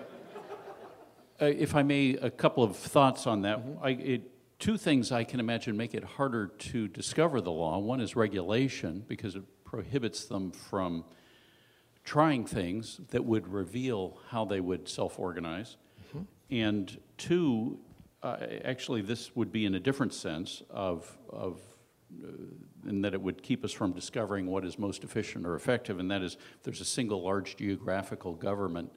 uh, 1.41 1.47
if 1.47 1.75
I 1.75 1.83
may, 1.83 2.15
a 2.15 2.31
couple 2.31 2.63
of 2.63 2.77
thoughts 2.77 3.27
on 3.27 3.43
that. 3.43 3.61
I, 3.83 3.91
it, 3.91 4.31
two 4.59 4.77
things 4.77 5.11
I 5.11 5.25
can 5.25 5.41
imagine 5.41 5.77
make 5.77 5.95
it 5.95 6.05
harder 6.05 6.47
to 6.47 6.89
discover 6.89 7.41
the 7.41 7.51
law. 7.51 7.79
One 7.79 8.01
is 8.01 8.15
regulation, 8.15 9.05
because 9.09 9.35
it 9.35 9.43
prohibits 9.65 10.27
them 10.27 10.53
from 10.53 11.05
trying 12.05 12.45
things 12.45 13.01
that 13.11 13.25
would 13.25 13.49
reveal 13.49 14.19
how 14.29 14.45
they 14.45 14.61
would 14.61 14.89
self 14.89 15.19
organize. 15.19 15.77
And 16.51 17.01
two, 17.17 17.79
uh, 18.23 18.37
actually, 18.65 19.03
this 19.03 19.35
would 19.35 19.51
be 19.51 19.65
in 19.65 19.75
a 19.75 19.81
different 19.81 20.15
sense 20.15 20.63
of, 20.71 21.17
of 21.29 21.61
in 22.87 23.03
that 23.03 23.15
it 23.15 23.21
would 23.21 23.43
keep 23.43 23.65
us 23.65 23.73
from 23.73 23.93
discovering 23.93 24.47
what 24.47 24.65
is 24.65 24.79
most 24.79 25.05
efficient 25.05 25.47
or 25.47 25.55
effective, 25.55 25.99
and 25.99 26.11
that 26.11 26.23
is 26.23 26.37
there's 26.63 26.81
a 26.81 26.85
single 26.85 27.23
large 27.23 27.57
geographical 27.57 28.35
government 28.35 28.91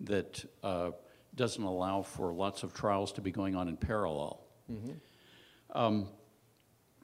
that 0.00 0.44
uh, 0.62 0.90
doesn't 1.34 1.62
allow 1.62 2.02
for 2.02 2.32
lots 2.32 2.62
of 2.62 2.72
trials 2.72 3.12
to 3.12 3.20
be 3.20 3.30
going 3.30 3.54
on 3.54 3.68
in 3.68 3.76
parallel. 3.76 4.40
Um, 5.74 6.08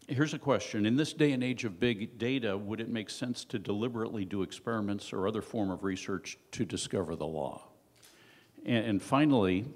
here's 0.08 0.34
a 0.34 0.38
question 0.38 0.86
In 0.86 0.96
this 0.96 1.12
day 1.12 1.32
and 1.32 1.42
age 1.42 1.64
of 1.64 1.80
big 1.80 2.18
data, 2.18 2.56
would 2.56 2.80
it 2.80 2.88
make 2.88 3.10
sense 3.10 3.44
to 3.46 3.58
deliberately 3.58 4.24
do 4.24 4.42
experiments 4.42 5.12
or 5.12 5.26
other 5.26 5.42
form 5.42 5.70
of 5.70 5.84
research 5.84 6.38
to 6.52 6.64
discover 6.64 7.16
the 7.16 7.26
law? 7.26 7.68
And, 8.64 8.84
and 8.84 9.02
finally, 9.02 9.66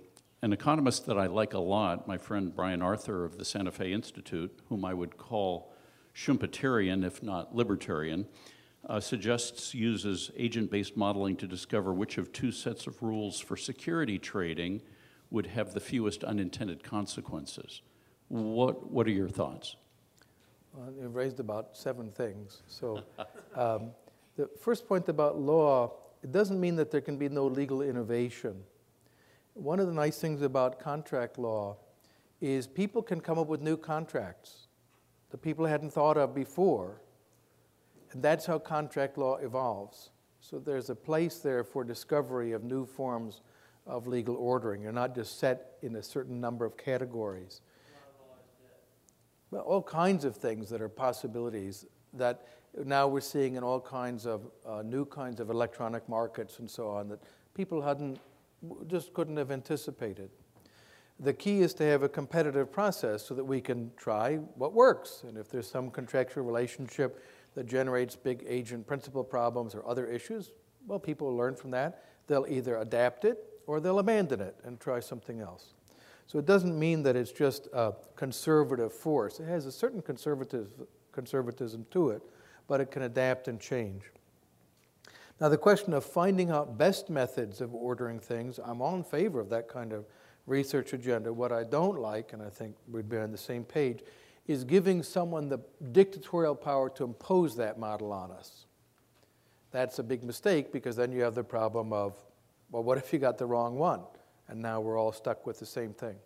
an 0.42 0.52
economist 0.52 1.06
that 1.06 1.18
I 1.18 1.26
like 1.26 1.54
a 1.54 1.58
lot, 1.58 2.06
my 2.06 2.18
friend 2.18 2.54
Brian 2.54 2.82
Arthur 2.82 3.24
of 3.24 3.38
the 3.38 3.44
Santa 3.44 3.72
Fe 3.72 3.92
Institute, 3.92 4.60
whom 4.68 4.84
I 4.84 4.92
would 4.92 5.16
call 5.16 5.73
Schumpeterian, 6.14 7.04
if 7.04 7.22
not 7.22 7.54
libertarian, 7.54 8.26
uh, 8.88 9.00
suggests 9.00 9.74
uses 9.74 10.30
agent 10.36 10.70
based 10.70 10.96
modeling 10.96 11.36
to 11.36 11.46
discover 11.46 11.92
which 11.92 12.18
of 12.18 12.32
two 12.32 12.52
sets 12.52 12.86
of 12.86 13.02
rules 13.02 13.40
for 13.40 13.56
security 13.56 14.18
trading 14.18 14.82
would 15.30 15.46
have 15.46 15.74
the 15.74 15.80
fewest 15.80 16.22
unintended 16.22 16.84
consequences. 16.84 17.82
What, 18.28 18.90
what 18.90 19.06
are 19.06 19.10
your 19.10 19.28
thoughts? 19.28 19.76
Well, 20.72 20.92
you've 21.00 21.14
raised 21.14 21.40
about 21.40 21.76
seven 21.76 22.10
things. 22.10 22.62
So, 22.66 23.02
um, 23.54 23.90
the 24.36 24.48
first 24.60 24.86
point 24.86 25.08
about 25.08 25.38
law, 25.38 25.92
it 26.22 26.32
doesn't 26.32 26.60
mean 26.60 26.76
that 26.76 26.90
there 26.90 27.00
can 27.00 27.16
be 27.16 27.28
no 27.28 27.46
legal 27.46 27.82
innovation. 27.82 28.62
One 29.54 29.78
of 29.78 29.86
the 29.86 29.92
nice 29.92 30.18
things 30.18 30.42
about 30.42 30.80
contract 30.80 31.38
law 31.38 31.76
is 32.40 32.66
people 32.66 33.02
can 33.02 33.20
come 33.20 33.38
up 33.38 33.46
with 33.46 33.60
new 33.60 33.76
contracts 33.76 34.63
that 35.34 35.42
people 35.42 35.66
hadn't 35.66 35.90
thought 35.90 36.16
of 36.16 36.32
before. 36.32 37.00
And 38.12 38.22
that's 38.22 38.46
how 38.46 38.56
contract 38.60 39.18
law 39.18 39.34
evolves. 39.38 40.10
So 40.38 40.60
there's 40.60 40.90
a 40.90 40.94
place 40.94 41.38
there 41.38 41.64
for 41.64 41.82
discovery 41.82 42.52
of 42.52 42.62
new 42.62 42.86
forms 42.86 43.40
of 43.84 44.06
legal 44.06 44.36
ordering. 44.36 44.80
You're 44.80 44.92
not 44.92 45.12
just 45.12 45.40
set 45.40 45.72
in 45.82 45.96
a 45.96 46.02
certain 46.04 46.40
number 46.40 46.64
of 46.64 46.76
categories. 46.76 47.62
Well, 49.50 49.62
all 49.62 49.82
kinds 49.82 50.24
of 50.24 50.36
things 50.36 50.70
that 50.70 50.80
are 50.80 50.88
possibilities 50.88 51.84
that 52.12 52.46
now 52.84 53.08
we're 53.08 53.20
seeing 53.20 53.56
in 53.56 53.64
all 53.64 53.80
kinds 53.80 54.26
of 54.26 54.42
uh, 54.64 54.82
new 54.82 55.04
kinds 55.04 55.40
of 55.40 55.50
electronic 55.50 56.08
markets 56.08 56.60
and 56.60 56.70
so 56.70 56.86
on 56.90 57.08
that 57.08 57.18
people 57.54 57.82
hadn't 57.82 58.20
just 58.86 59.12
couldn't 59.12 59.36
have 59.36 59.50
anticipated. 59.50 60.30
The 61.20 61.32
key 61.32 61.60
is 61.60 61.74
to 61.74 61.84
have 61.84 62.02
a 62.02 62.08
competitive 62.08 62.72
process 62.72 63.24
so 63.24 63.34
that 63.34 63.44
we 63.44 63.60
can 63.60 63.92
try 63.96 64.36
what 64.56 64.72
works. 64.72 65.22
And 65.26 65.38
if 65.38 65.48
there's 65.48 65.70
some 65.70 65.90
contractual 65.90 66.44
relationship 66.44 67.22
that 67.54 67.66
generates 67.66 68.16
big 68.16 68.44
agent 68.48 68.86
principal 68.86 69.22
problems 69.22 69.74
or 69.74 69.86
other 69.86 70.06
issues, 70.06 70.50
well, 70.86 70.98
people 70.98 71.28
will 71.28 71.36
learn 71.36 71.54
from 71.54 71.70
that. 71.70 72.04
They'll 72.26 72.46
either 72.48 72.76
adapt 72.78 73.24
it 73.24 73.38
or 73.66 73.80
they'll 73.80 74.00
abandon 74.00 74.40
it 74.40 74.56
and 74.64 74.80
try 74.80 75.00
something 75.00 75.40
else. 75.40 75.74
So 76.26 76.38
it 76.38 76.46
doesn't 76.46 76.76
mean 76.76 77.02
that 77.04 77.16
it's 77.16 77.32
just 77.32 77.68
a 77.72 77.92
conservative 78.16 78.92
force. 78.92 79.40
It 79.40 79.46
has 79.46 79.66
a 79.66 79.72
certain 79.72 80.02
conservative, 80.02 80.68
conservatism 81.12 81.86
to 81.92 82.10
it, 82.10 82.22
but 82.66 82.80
it 82.80 82.90
can 82.90 83.02
adapt 83.02 83.46
and 83.46 83.60
change. 83.60 84.02
Now, 85.40 85.48
the 85.48 85.58
question 85.58 85.92
of 85.92 86.04
finding 86.04 86.50
out 86.50 86.78
best 86.78 87.10
methods 87.10 87.60
of 87.60 87.74
ordering 87.74 88.20
things, 88.20 88.58
I'm 88.62 88.80
all 88.80 88.94
in 88.94 89.04
favor 89.04 89.40
of 89.40 89.48
that 89.50 89.68
kind 89.68 89.92
of 89.92 90.06
research 90.46 90.92
agenda. 90.92 91.32
What 91.32 91.52
I 91.52 91.64
don't 91.64 91.98
like, 91.98 92.32
and 92.32 92.42
I 92.42 92.50
think 92.50 92.76
we'd 92.90 93.08
be 93.08 93.16
on 93.16 93.32
the 93.32 93.38
same 93.38 93.64
page, 93.64 94.00
is 94.46 94.64
giving 94.64 95.02
someone 95.02 95.48
the 95.48 95.58
dictatorial 95.92 96.54
power 96.54 96.90
to 96.90 97.04
impose 97.04 97.56
that 97.56 97.78
model 97.78 98.12
on 98.12 98.30
us. 98.30 98.66
That's 99.70 99.98
a 99.98 100.02
big 100.02 100.22
mistake 100.22 100.72
because 100.72 100.96
then 100.96 101.12
you 101.12 101.22
have 101.22 101.34
the 101.34 101.44
problem 101.44 101.92
of, 101.92 102.16
well, 102.70 102.82
what 102.82 102.98
if 102.98 103.12
you 103.12 103.18
got 103.18 103.38
the 103.38 103.46
wrong 103.46 103.76
one? 103.76 104.00
And 104.48 104.60
now 104.60 104.80
we're 104.80 104.98
all 104.98 105.12
stuck 105.12 105.46
with 105.46 105.58
the 105.58 105.66
same 105.66 105.94
thing. 105.94 106.16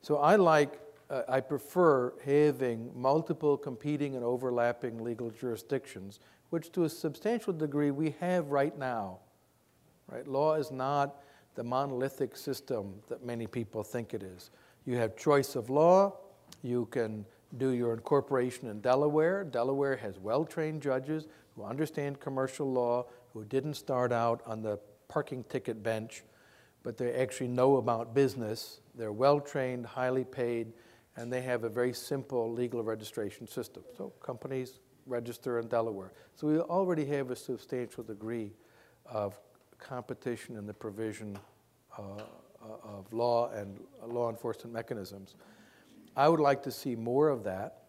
So 0.00 0.16
I 0.16 0.36
like, 0.36 0.80
uh, 1.10 1.22
I 1.28 1.40
prefer 1.40 2.14
having 2.24 2.90
multiple 2.94 3.56
competing 3.56 4.16
and 4.16 4.24
overlapping 4.24 5.04
legal 5.04 5.30
jurisdictions 5.30 6.20
which 6.54 6.70
to 6.70 6.84
a 6.84 6.88
substantial 6.88 7.52
degree 7.52 7.90
we 7.90 8.14
have 8.20 8.52
right 8.52 8.78
now. 8.78 9.18
Right? 10.06 10.24
Law 10.24 10.54
is 10.54 10.70
not 10.70 11.16
the 11.54 11.64
monolithic 11.64 12.36
system 12.36 12.94
that 13.08 13.24
many 13.24 13.46
people 13.46 13.82
think 13.82 14.14
it 14.14 14.22
is. 14.22 14.50
You 14.84 14.96
have 14.96 15.16
choice 15.16 15.56
of 15.56 15.70
law, 15.70 16.16
you 16.62 16.86
can 16.86 17.24
do 17.56 17.70
your 17.70 17.94
incorporation 17.94 18.68
in 18.68 18.80
Delaware. 18.80 19.44
Delaware 19.44 19.96
has 19.96 20.18
well 20.18 20.44
trained 20.44 20.82
judges 20.82 21.26
who 21.54 21.64
understand 21.64 22.20
commercial 22.20 22.70
law, 22.70 23.06
who 23.32 23.44
didn't 23.44 23.74
start 23.74 24.12
out 24.12 24.42
on 24.46 24.62
the 24.62 24.78
parking 25.08 25.44
ticket 25.44 25.82
bench, 25.82 26.24
but 26.82 26.96
they 26.96 27.14
actually 27.14 27.48
know 27.48 27.76
about 27.76 28.14
business. 28.14 28.80
They're 28.94 29.12
well 29.12 29.40
trained, 29.40 29.86
highly 29.86 30.24
paid, 30.24 30.72
and 31.16 31.32
they 31.32 31.42
have 31.42 31.64
a 31.64 31.68
very 31.68 31.92
simple 31.92 32.52
legal 32.52 32.82
registration 32.82 33.46
system. 33.46 33.84
So 33.96 34.12
companies 34.20 34.80
register 35.06 35.58
in 35.58 35.68
Delaware. 35.68 36.12
So 36.34 36.46
we 36.46 36.58
already 36.58 37.04
have 37.06 37.30
a 37.30 37.36
substantial 37.36 38.02
degree 38.02 38.52
of 39.06 39.38
competition 39.84 40.56
in 40.56 40.66
the 40.66 40.74
provision 40.74 41.38
uh, 41.96 42.02
of 42.82 43.12
law 43.12 43.50
and 43.50 43.78
law 44.06 44.30
enforcement 44.30 44.72
mechanisms. 44.72 45.36
I 46.16 46.28
would 46.28 46.40
like 46.40 46.62
to 46.64 46.70
see 46.70 46.96
more 46.96 47.28
of 47.28 47.44
that. 47.44 47.82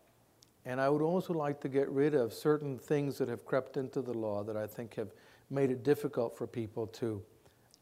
And 0.66 0.82
I 0.82 0.90
would 0.90 1.04
also 1.04 1.34
like 1.34 1.62
to 1.62 1.70
get 1.70 1.88
rid 1.90 2.16
of 2.16 2.34
certain 2.34 2.78
things 2.80 3.20
that 3.20 3.30
have 3.30 3.46
crept 3.46 3.78
into 3.78 4.02
the 4.02 4.14
law 4.14 4.44
that 4.44 4.58
I 4.58 4.66
think 4.66 4.96
have 4.96 5.14
made 5.50 5.70
it 5.70 5.84
difficult 5.84 6.36
for 6.36 6.48
people 6.48 6.88
to 6.88 7.22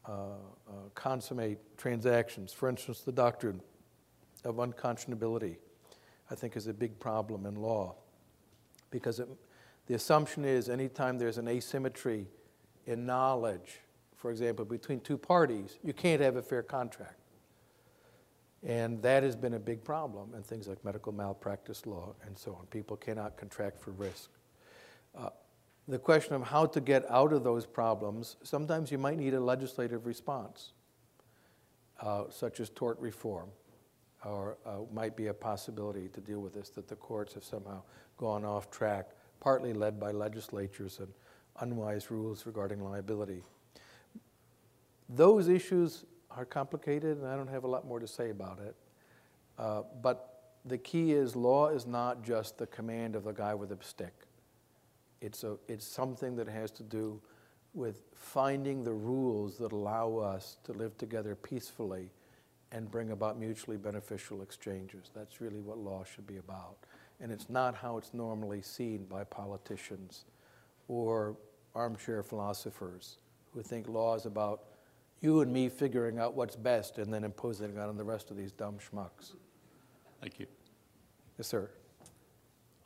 uh, 0.06 0.10
uh, 0.12 0.72
consummate 0.94 1.58
transactions. 1.78 2.52
For 2.52 2.68
instance, 2.68 3.00
the 3.00 3.12
doctrine 3.12 3.62
of 4.44 4.56
unconscionability, 4.56 5.56
I 6.30 6.34
think, 6.34 6.56
is 6.56 6.66
a 6.66 6.74
big 6.74 7.00
problem 7.00 7.46
in 7.46 7.54
law 7.54 7.94
because 8.90 9.18
it, 9.18 9.28
the 9.86 9.94
assumption 9.94 10.44
is 10.44 10.68
anytime 10.68 11.16
there's 11.18 11.38
an 11.38 11.48
asymmetry 11.48 12.26
in 12.86 13.06
knowledge, 13.06 13.80
for 14.24 14.30
example, 14.30 14.64
between 14.64 15.00
two 15.00 15.18
parties, 15.18 15.78
you 15.84 15.92
can't 15.92 16.22
have 16.22 16.36
a 16.36 16.42
fair 16.42 16.62
contract. 16.62 17.20
And 18.62 19.02
that 19.02 19.22
has 19.22 19.36
been 19.36 19.52
a 19.52 19.58
big 19.58 19.84
problem 19.84 20.32
in 20.34 20.42
things 20.42 20.66
like 20.66 20.82
medical 20.82 21.12
malpractice 21.12 21.84
law 21.84 22.14
and 22.24 22.38
so 22.38 22.56
on. 22.58 22.64
People 22.68 22.96
cannot 22.96 23.36
contract 23.36 23.78
for 23.78 23.90
risk. 23.90 24.30
Uh, 25.14 25.28
the 25.88 25.98
question 25.98 26.34
of 26.34 26.42
how 26.42 26.64
to 26.64 26.80
get 26.80 27.04
out 27.10 27.34
of 27.34 27.44
those 27.44 27.66
problems, 27.66 28.36
sometimes 28.42 28.90
you 28.90 28.96
might 28.96 29.18
need 29.18 29.34
a 29.34 29.40
legislative 29.40 30.06
response, 30.06 30.72
uh, 32.00 32.22
such 32.30 32.60
as 32.60 32.70
tort 32.70 32.98
reform 33.00 33.50
or 34.24 34.56
uh, 34.64 34.78
might 34.90 35.18
be 35.18 35.26
a 35.26 35.34
possibility 35.34 36.08
to 36.08 36.22
deal 36.22 36.40
with 36.40 36.54
this, 36.54 36.70
that 36.70 36.88
the 36.88 36.96
courts 36.96 37.34
have 37.34 37.44
somehow 37.44 37.82
gone 38.16 38.42
off 38.42 38.70
track, 38.70 39.10
partly 39.38 39.74
led 39.74 40.00
by 40.00 40.12
legislatures 40.12 40.98
and 40.98 41.12
unwise 41.60 42.10
rules 42.10 42.46
regarding 42.46 42.82
liability. 42.82 43.42
Those 45.08 45.48
issues 45.48 46.04
are 46.30 46.44
complicated, 46.44 47.18
and 47.18 47.26
I 47.26 47.36
don't 47.36 47.48
have 47.48 47.64
a 47.64 47.68
lot 47.68 47.86
more 47.86 48.00
to 48.00 48.06
say 48.06 48.30
about 48.30 48.58
it. 48.58 48.74
Uh, 49.58 49.82
but 50.02 50.52
the 50.64 50.78
key 50.78 51.12
is 51.12 51.36
law 51.36 51.68
is 51.68 51.86
not 51.86 52.24
just 52.24 52.58
the 52.58 52.66
command 52.66 53.14
of 53.14 53.24
the 53.24 53.32
guy 53.32 53.54
with 53.54 53.70
a 53.70 53.78
stick. 53.82 54.14
It's, 55.20 55.44
a, 55.44 55.56
it's 55.68 55.86
something 55.86 56.36
that 56.36 56.48
has 56.48 56.70
to 56.72 56.82
do 56.82 57.20
with 57.74 58.02
finding 58.14 58.82
the 58.84 58.92
rules 58.92 59.58
that 59.58 59.72
allow 59.72 60.16
us 60.16 60.58
to 60.64 60.72
live 60.72 60.96
together 60.96 61.34
peacefully 61.34 62.10
and 62.72 62.90
bring 62.90 63.10
about 63.10 63.38
mutually 63.38 63.76
beneficial 63.76 64.42
exchanges. 64.42 65.10
That's 65.14 65.40
really 65.40 65.60
what 65.60 65.78
law 65.78 66.04
should 66.04 66.26
be 66.26 66.38
about. 66.38 66.76
and 67.20 67.32
it's 67.32 67.48
not 67.48 67.74
how 67.74 67.96
it's 67.96 68.12
normally 68.12 68.60
seen 68.60 69.04
by 69.04 69.24
politicians 69.24 70.24
or 70.88 71.36
armchair 71.74 72.22
philosophers 72.22 73.18
who 73.52 73.62
think 73.62 73.88
law 73.88 74.14
is 74.14 74.26
about 74.26 74.64
you 75.24 75.40
and 75.40 75.52
me 75.52 75.68
figuring 75.68 76.18
out 76.18 76.34
what's 76.34 76.54
best 76.54 76.98
and 76.98 77.12
then 77.12 77.24
imposing 77.24 77.70
it 77.70 77.78
on 77.78 77.96
the 77.96 78.04
rest 78.04 78.30
of 78.30 78.36
these 78.36 78.52
dumb 78.52 78.76
schmucks. 78.78 79.32
Thank 80.20 80.38
you. 80.38 80.46
Yes, 81.38 81.48
sir. 81.48 81.70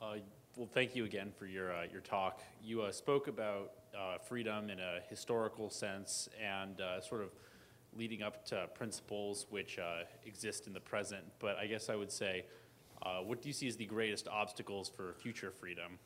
Uh, 0.01 0.15
Well, 0.55 0.69
thank 0.73 0.95
you 0.95 1.05
again 1.05 1.31
for 1.37 1.45
your, 1.45 1.73
uh, 1.73 1.83
your 1.91 2.01
talk. 2.01 2.41
You 2.63 2.81
uh, 2.81 2.91
spoke 2.91 3.27
about 3.27 3.71
uh, 3.97 4.17
freedom 4.17 4.69
in 4.69 4.79
a 4.79 4.99
historical 5.09 5.69
sense 5.69 6.27
and 6.41 6.81
uh, 6.81 7.01
sort 7.01 7.21
of 7.21 7.29
leading 7.95 8.23
up 8.23 8.45
to 8.45 8.67
principles 8.73 9.45
which 9.49 9.79
uh, 9.79 10.03
exist 10.25 10.67
in 10.67 10.73
the 10.73 10.79
present. 10.79 11.23
But 11.39 11.57
I 11.57 11.67
guess 11.67 11.89
I 11.89 11.95
would 11.95 12.11
say, 12.11 12.45
uh, 13.01 13.19
what 13.19 13.41
do 13.41 13.47
you 13.47 13.53
see 13.53 13.67
as 13.67 13.77
the 13.77 13.85
greatest 13.85 14.27
obstacles 14.27 14.89
for 14.89 15.13
future 15.13 15.51
freedom? 15.51 15.97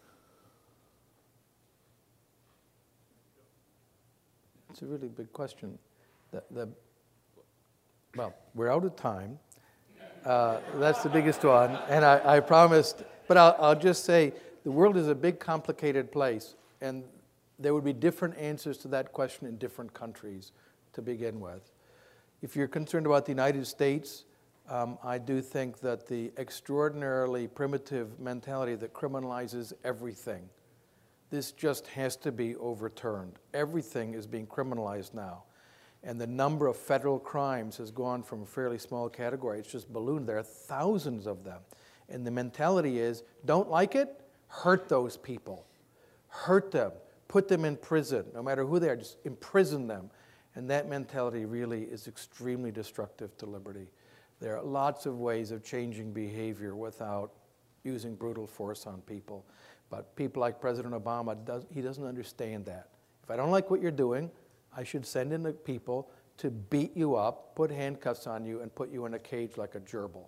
It's 4.70 4.82
a 4.82 4.86
really 4.86 5.08
big 5.08 5.32
question. 5.34 5.78
The, 6.34 6.44
the, 6.50 6.70
well, 8.16 8.34
we're 8.56 8.72
out 8.72 8.84
of 8.84 8.96
time. 8.96 9.38
Uh, 10.26 10.58
that's 10.76 11.04
the 11.04 11.10
biggest 11.10 11.44
one. 11.44 11.78
And 11.88 12.04
I, 12.04 12.38
I 12.38 12.40
promised, 12.40 13.04
but 13.28 13.38
I'll, 13.38 13.56
I'll 13.60 13.80
just 13.80 14.04
say 14.04 14.34
the 14.64 14.72
world 14.72 14.98
is 14.98 15.08
a 15.08 15.14
big, 15.14 15.40
complicated 15.40 16.12
place, 16.12 16.56
and 16.82 17.04
there 17.60 17.76
would 17.76 17.84
be 17.84 17.94
different 17.94 18.36
answers 18.38 18.80
to 18.80 18.88
that 18.88 19.14
question 19.14 19.48
in 19.48 19.58
different 19.58 19.94
countries 19.94 20.54
to 20.94 21.04
begin 21.04 21.40
with. 21.40 21.72
If 22.42 22.56
you're 22.56 22.68
concerned 22.68 23.06
about 23.06 23.26
the 23.26 23.32
United 23.32 23.68
States, 23.68 24.26
um, 24.68 24.98
I 25.04 25.20
do 25.20 25.40
think 25.40 25.82
that 25.82 26.08
the 26.08 26.32
extraordinarily 26.38 27.48
primitive 27.48 28.20
mentality 28.20 28.74
that 28.76 28.94
criminalizes 28.94 29.72
everything 29.84 30.50
this 31.34 31.52
just 31.52 31.88
has 31.88 32.16
to 32.16 32.32
be 32.32 32.56
overturned. 32.58 33.40
Everything 33.56 34.14
is 34.14 34.28
being 34.28 34.46
criminalized 34.46 35.16
now. 35.16 35.46
And 36.04 36.20
the 36.20 36.28
number 36.28 36.68
of 36.68 36.76
federal 36.76 37.18
crimes 37.18 37.78
has 37.78 37.90
gone 37.90 38.24
from 38.24 38.44
a 38.44 38.46
fairly 38.46 38.78
small 38.78 39.10
category, 39.10 39.60
it's 39.60 39.72
just 39.72 39.92
ballooned. 39.92 40.28
There 40.28 40.38
are 40.38 40.44
thousands 40.44 41.28
of 41.28 41.44
them. 41.44 41.62
And 42.10 42.28
the 42.28 42.32
mentality 42.32 43.00
is 43.00 43.24
don't 43.46 43.70
like 43.70 43.96
it, 43.96 44.22
hurt 44.48 44.90
those 44.90 45.18
people. 45.18 45.66
Hurt 46.28 46.72
them. 46.72 46.92
Put 47.28 47.48
them 47.48 47.66
in 47.66 47.78
prison, 47.78 48.26
no 48.34 48.44
matter 48.44 48.66
who 48.66 48.80
they 48.80 48.90
are, 48.90 48.96
just 48.96 49.18
imprison 49.24 49.88
them. 49.88 50.10
And 50.56 50.70
that 50.70 50.88
mentality 50.88 51.46
really 51.46 51.84
is 51.84 52.08
extremely 52.08 52.72
destructive 52.72 53.36
to 53.38 53.46
liberty. 53.46 53.88
There 54.40 54.58
are 54.58 54.64
lots 54.64 55.06
of 55.06 55.20
ways 55.20 55.52
of 55.52 55.64
changing 55.64 56.12
behavior 56.12 56.76
without 56.76 57.32
using 57.84 58.14
brutal 58.16 58.46
force 58.46 58.86
on 58.86 59.02
people. 59.02 59.46
But 59.90 60.16
people 60.16 60.42
like 60.42 60.60
President 60.60 60.94
Obama, 60.94 61.44
does, 61.46 61.66
he 61.72 61.82
doesn't 61.82 62.06
understand 62.06 62.66
that. 62.66 62.90
If 63.24 63.32
I 63.32 63.36
don't 63.36 63.52
like 63.52 63.72
what 63.72 63.82
you're 63.82 63.92
doing, 63.92 64.30
I 64.76 64.84
should 64.84 65.06
send 65.06 65.34
in 65.34 65.44
the 65.44 65.54
people 65.54 66.10
to 66.38 66.50
beat 66.50 66.96
you 66.96 67.16
up, 67.16 67.56
put 67.56 67.72
handcuffs 67.72 68.28
on 68.28 68.46
you, 68.46 68.62
and 68.62 68.74
put 68.74 68.92
you 68.92 69.06
in 69.06 69.14
a 69.14 69.20
cage 69.20 69.58
like 69.58 69.76
a 69.76 69.80
gerbil. 69.80 70.26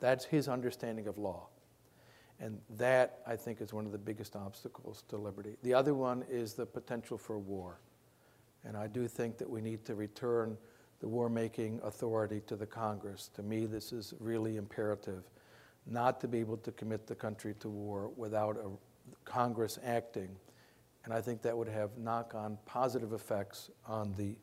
That's 0.00 0.24
his 0.24 0.48
understanding 0.48 1.06
of 1.06 1.18
law. 1.18 1.48
And 2.38 2.60
that, 2.76 3.20
I 3.26 3.36
think, 3.36 3.62
is 3.62 3.72
one 3.72 3.86
of 3.86 3.92
the 3.92 3.98
biggest 3.98 4.36
obstacles 4.36 5.04
to 5.08 5.16
liberty. 5.16 5.56
The 5.62 5.72
other 5.72 5.94
one 5.94 6.24
is 6.28 6.52
the 6.52 6.66
potential 6.66 7.16
for 7.16 7.38
war. 7.38 7.80
And 8.64 8.76
I 8.76 8.88
do 8.88 9.08
think 9.08 9.38
that 9.38 9.48
we 9.48 9.62
need 9.62 9.84
to 9.86 9.94
return 9.94 10.58
the 11.00 11.08
war 11.08 11.30
making 11.30 11.80
authority 11.82 12.42
to 12.46 12.56
the 12.56 12.66
Congress. 12.66 13.30
To 13.34 13.42
me, 13.42 13.64
this 13.64 13.92
is 13.92 14.12
really 14.20 14.56
imperative 14.56 15.24
not 15.86 16.20
to 16.20 16.28
be 16.28 16.40
able 16.40 16.56
to 16.58 16.72
commit 16.72 17.06
the 17.06 17.14
country 17.14 17.54
to 17.60 17.68
war 17.68 18.10
without 18.16 18.56
a 18.56 18.68
Congress 19.24 19.78
acting. 19.84 20.28
And 21.06 21.14
I 21.14 21.20
think 21.20 21.40
that 21.42 21.56
would 21.56 21.68
have 21.68 21.96
knock 21.96 22.34
on 22.34 22.58
positive 22.66 23.12
effects 23.12 23.70
on 23.86 24.12
the 24.18 24.34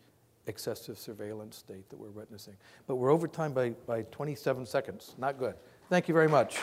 excessive 0.48 0.98
surveillance 0.98 1.58
state 1.58 1.90
that 1.90 2.00
we're 2.00 2.10
witnessing. 2.10 2.56
But 2.88 2.96
we're 2.96 3.12
over 3.12 3.28
time 3.28 3.54
by, 3.54 3.72
by 3.86 4.04
27 4.04 4.66
seconds. 4.66 5.14
Not 5.18 5.38
good. 5.38 5.56
Thank 5.90 6.08
you 6.08 6.14
very 6.14 6.30
much. 6.30 6.60